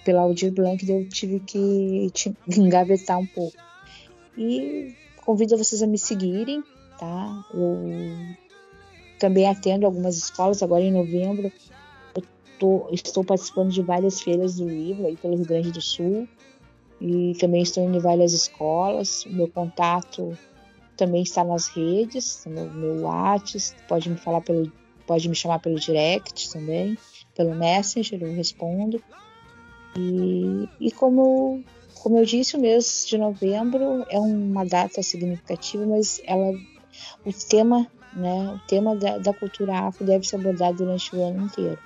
pela 0.04 0.22
Aldir 0.22 0.52
Blanc 0.52 0.86
e 0.86 0.92
eu 0.92 1.08
tive 1.08 1.40
que 1.40 2.12
engavetar 2.56 3.18
um 3.18 3.26
pouco. 3.26 3.58
E 4.38 4.94
convido 5.26 5.58
vocês 5.58 5.82
a 5.82 5.88
me 5.88 5.98
seguirem, 5.98 6.62
tá? 7.00 7.46
Eu 7.54 8.36
também 9.18 9.48
atendo 9.48 9.86
algumas 9.86 10.18
escolas, 10.18 10.62
agora 10.62 10.84
em 10.84 10.92
novembro 10.92 11.52
eu 12.16 12.24
tô, 12.60 12.88
estou 12.92 13.24
participando 13.24 13.72
de 13.72 13.82
várias 13.82 14.22
feiras 14.22 14.58
do 14.58 14.70
livro 14.70 15.08
aí 15.08 15.16
pelo 15.16 15.36
Rio 15.36 15.46
Grande 15.46 15.72
do 15.72 15.82
Sul 15.82 16.28
e 17.02 17.34
também 17.40 17.62
estou 17.62 17.84
indo 17.84 17.98
em 17.98 18.02
várias 18.02 18.34
escolas. 18.34 19.26
Meu 19.26 19.48
contato 19.48 20.38
também 20.98 21.22
está 21.22 21.44
nas 21.44 21.68
redes, 21.68 22.44
no 22.46 22.70
meu 22.72 23.02
WhatsApp, 23.04 23.82
pode 23.88 24.10
me 24.10 24.18
falar 24.18 24.42
pelo, 24.42 24.72
pode 25.06 25.30
me 25.30 25.36
chamar 25.36 25.60
pelo 25.60 25.80
direct 25.80 26.52
também, 26.52 26.98
pelo 27.36 27.56
Messenger, 27.56 28.22
eu 28.22 28.34
respondo. 28.34 29.02
E, 29.96 30.68
e 30.80 30.92
como, 30.92 31.64
como 32.02 32.18
eu 32.18 32.26
disse, 32.26 32.58
o 32.58 32.60
mês 32.60 33.06
de 33.08 33.18
novembro 33.18 34.06
é 34.10 34.20
uma 34.20 34.66
data 34.66 35.02
significativa, 35.02 35.86
mas 35.86 36.20
ela, 36.26 36.52
o 37.26 37.34
tema, 37.48 37.88
né, 38.14 38.54
o 38.56 38.68
tema 38.68 38.96
da, 38.96 39.18
da 39.20 39.34
cultura 39.34 39.88
afro 39.88 40.06
deve 40.06 40.28
ser 40.28 40.38
abordado 40.38 40.78
durante 40.78 41.16
o 41.16 41.24
ano 41.24 41.46
inteiro. 41.46 41.80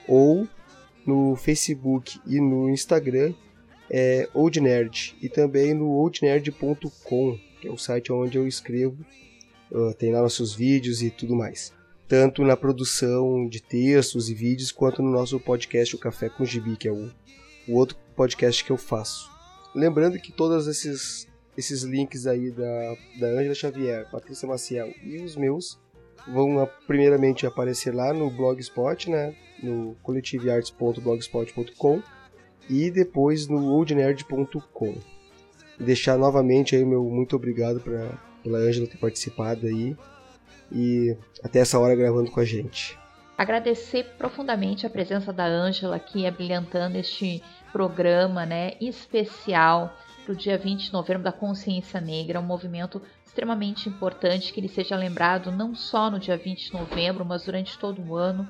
Ou 0.05 0.45
no 1.05 1.35
Facebook 1.35 2.19
e 2.25 2.39
no 2.39 2.69
Instagram 2.69 3.33
é 3.89 4.27
Old 4.33 4.59
Nerd. 4.59 5.15
E 5.21 5.29
também 5.29 5.73
no 5.73 5.89
oldnerd.com, 5.91 7.39
que 7.61 7.67
é 7.67 7.71
o 7.71 7.77
site 7.77 8.11
onde 8.11 8.37
eu 8.37 8.47
escrevo. 8.47 8.97
Uh, 9.71 9.93
tem 9.93 10.11
lá 10.11 10.21
nossos 10.21 10.53
vídeos 10.53 11.01
e 11.01 11.09
tudo 11.09 11.35
mais. 11.35 11.73
Tanto 12.07 12.43
na 12.43 12.55
produção 12.55 13.47
de 13.47 13.61
textos 13.61 14.29
e 14.29 14.33
vídeos, 14.33 14.71
quanto 14.71 15.01
no 15.01 15.11
nosso 15.11 15.39
podcast 15.39 15.95
O 15.95 15.99
Café 15.99 16.29
com 16.29 16.45
Gibi, 16.45 16.77
que 16.77 16.87
é 16.87 16.91
o, 16.91 17.11
o 17.67 17.73
outro 17.73 17.97
podcast 18.15 18.63
que 18.63 18.71
eu 18.71 18.77
faço. 18.77 19.29
Lembrando 19.73 20.19
que 20.19 20.31
todos 20.31 20.67
esses, 20.67 21.27
esses 21.57 21.81
links 21.81 22.27
aí 22.27 22.51
da, 22.51 22.95
da 23.19 23.27
Angela 23.27 23.55
Xavier, 23.55 24.09
Patrícia 24.11 24.47
Maciel 24.47 24.93
e 25.03 25.17
os 25.17 25.35
meus 25.35 25.79
vão 26.27 26.67
primeiramente 26.87 27.45
aparecer 27.45 27.93
lá 27.93 28.13
no 28.13 28.29
Blogspot, 28.29 29.09
né? 29.09 29.35
No 29.61 29.95
coletivearts.blogspot.com 30.03 32.01
e 32.69 32.89
depois 32.91 33.47
no 33.47 33.71
oldnerd.com. 33.73 34.95
Deixar 35.79 36.17
novamente 36.17 36.75
aí 36.75 36.83
meu 36.85 37.03
muito 37.03 37.35
obrigado 37.35 37.79
pra, 37.79 38.17
pela 38.43 38.57
Ângela 38.59 38.87
ter 38.87 38.97
participado 38.97 39.67
aí 39.67 39.95
e 40.71 41.15
até 41.43 41.59
essa 41.59 41.79
hora 41.79 41.95
gravando 41.95 42.31
com 42.31 42.39
a 42.39 42.45
gente. 42.45 42.97
Agradecer 43.37 44.05
profundamente 44.17 44.85
a 44.85 44.89
presença 44.89 45.33
da 45.33 45.45
Ângela 45.45 45.97
aqui 45.97 46.25
abrilhantando 46.25 46.97
este 46.97 47.43
programa, 47.71 48.45
né, 48.45 48.73
especial 48.79 49.93
para 50.25 50.33
o 50.33 50.35
dia 50.35 50.57
20 50.57 50.87
de 50.87 50.93
novembro 50.93 51.21
da 51.21 51.31
Consciência 51.31 52.01
Negra, 52.01 52.39
um 52.39 52.43
movimento 52.43 52.99
extremamente 53.23 53.87
importante 53.87 54.51
que 54.51 54.59
ele 54.59 54.67
seja 54.67 54.95
lembrado 54.95 55.51
não 55.51 55.75
só 55.75 56.09
no 56.09 56.19
dia 56.19 56.35
20 56.35 56.65
de 56.65 56.73
novembro, 56.73 57.23
mas 57.23 57.45
durante 57.45 57.77
todo 57.77 58.01
o 58.01 58.15
ano. 58.15 58.47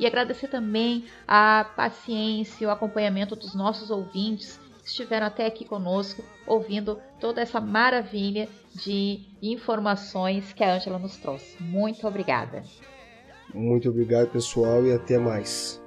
E 0.00 0.06
agradecer 0.06 0.48
também 0.48 1.04
a 1.28 1.64
paciência 1.76 2.64
e 2.64 2.66
o 2.66 2.70
acompanhamento 2.70 3.36
dos 3.36 3.54
nossos 3.54 3.90
ouvintes 3.90 4.58
que 4.82 4.88
estiveram 4.88 5.28
até 5.28 5.46
aqui 5.46 5.64
conosco, 5.64 6.24
ouvindo 6.44 6.98
toda 7.20 7.40
essa 7.40 7.60
maravilha 7.60 8.48
de 8.74 9.20
informações 9.40 10.52
que 10.52 10.64
a 10.64 10.74
Ângela 10.74 10.98
nos 10.98 11.16
trouxe. 11.16 11.62
Muito 11.62 12.04
obrigada. 12.04 12.64
Muito 13.54 13.88
obrigado, 13.88 14.28
pessoal, 14.30 14.84
e 14.84 14.92
até 14.92 15.18
mais. 15.18 15.80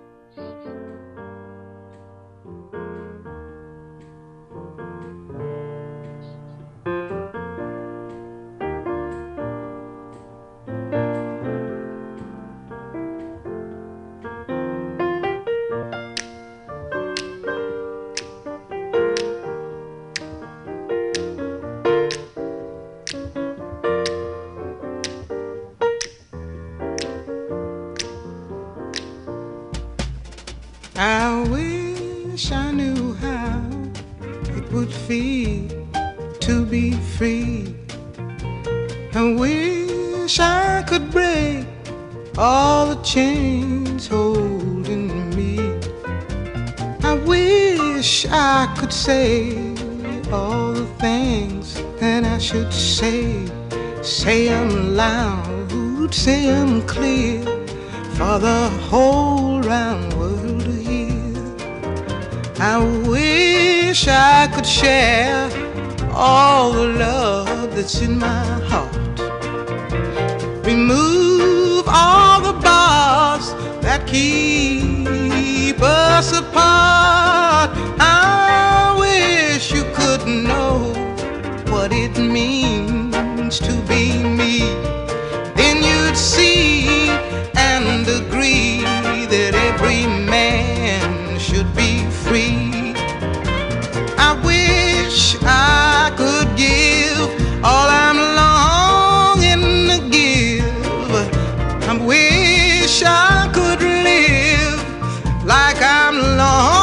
Like 105.76 105.84
I'm 105.84 106.38
longing 106.38 106.75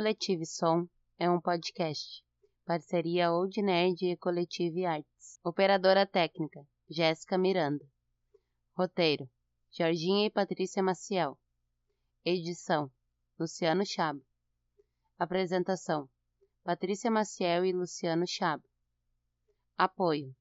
Coletive 0.00 0.46
Som 0.46 0.88
é 1.18 1.28
um 1.28 1.38
podcast. 1.38 2.24
Parceria 2.64 3.30
Old 3.30 3.60
Nerd 3.60 4.02
e 4.02 4.16
Coletive 4.16 4.86
Arts. 4.86 5.38
Operadora 5.44 6.06
técnica, 6.06 6.66
Jéssica 6.88 7.36
Miranda. 7.36 7.84
Roteiro, 8.74 9.28
Jorginha 9.70 10.24
e 10.24 10.30
Patrícia 10.30 10.82
Maciel. 10.82 11.38
Edição, 12.24 12.90
Luciano 13.38 13.84
Chabo. 13.84 14.24
Apresentação, 15.18 16.08
Patrícia 16.64 17.10
Maciel 17.10 17.66
e 17.66 17.72
Luciano 17.74 18.26
Chabo. 18.26 18.64
Apoio, 19.76 20.34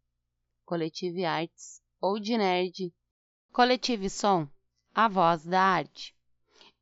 Coletive 0.63 1.25
Arts, 1.25 1.83
Old 1.99 2.37
Nerd, 2.37 2.93
Coletive 3.51 4.09
Som, 4.09 4.47
a 4.95 5.09
voz 5.09 5.43
da 5.43 5.61
arte. 5.61 6.17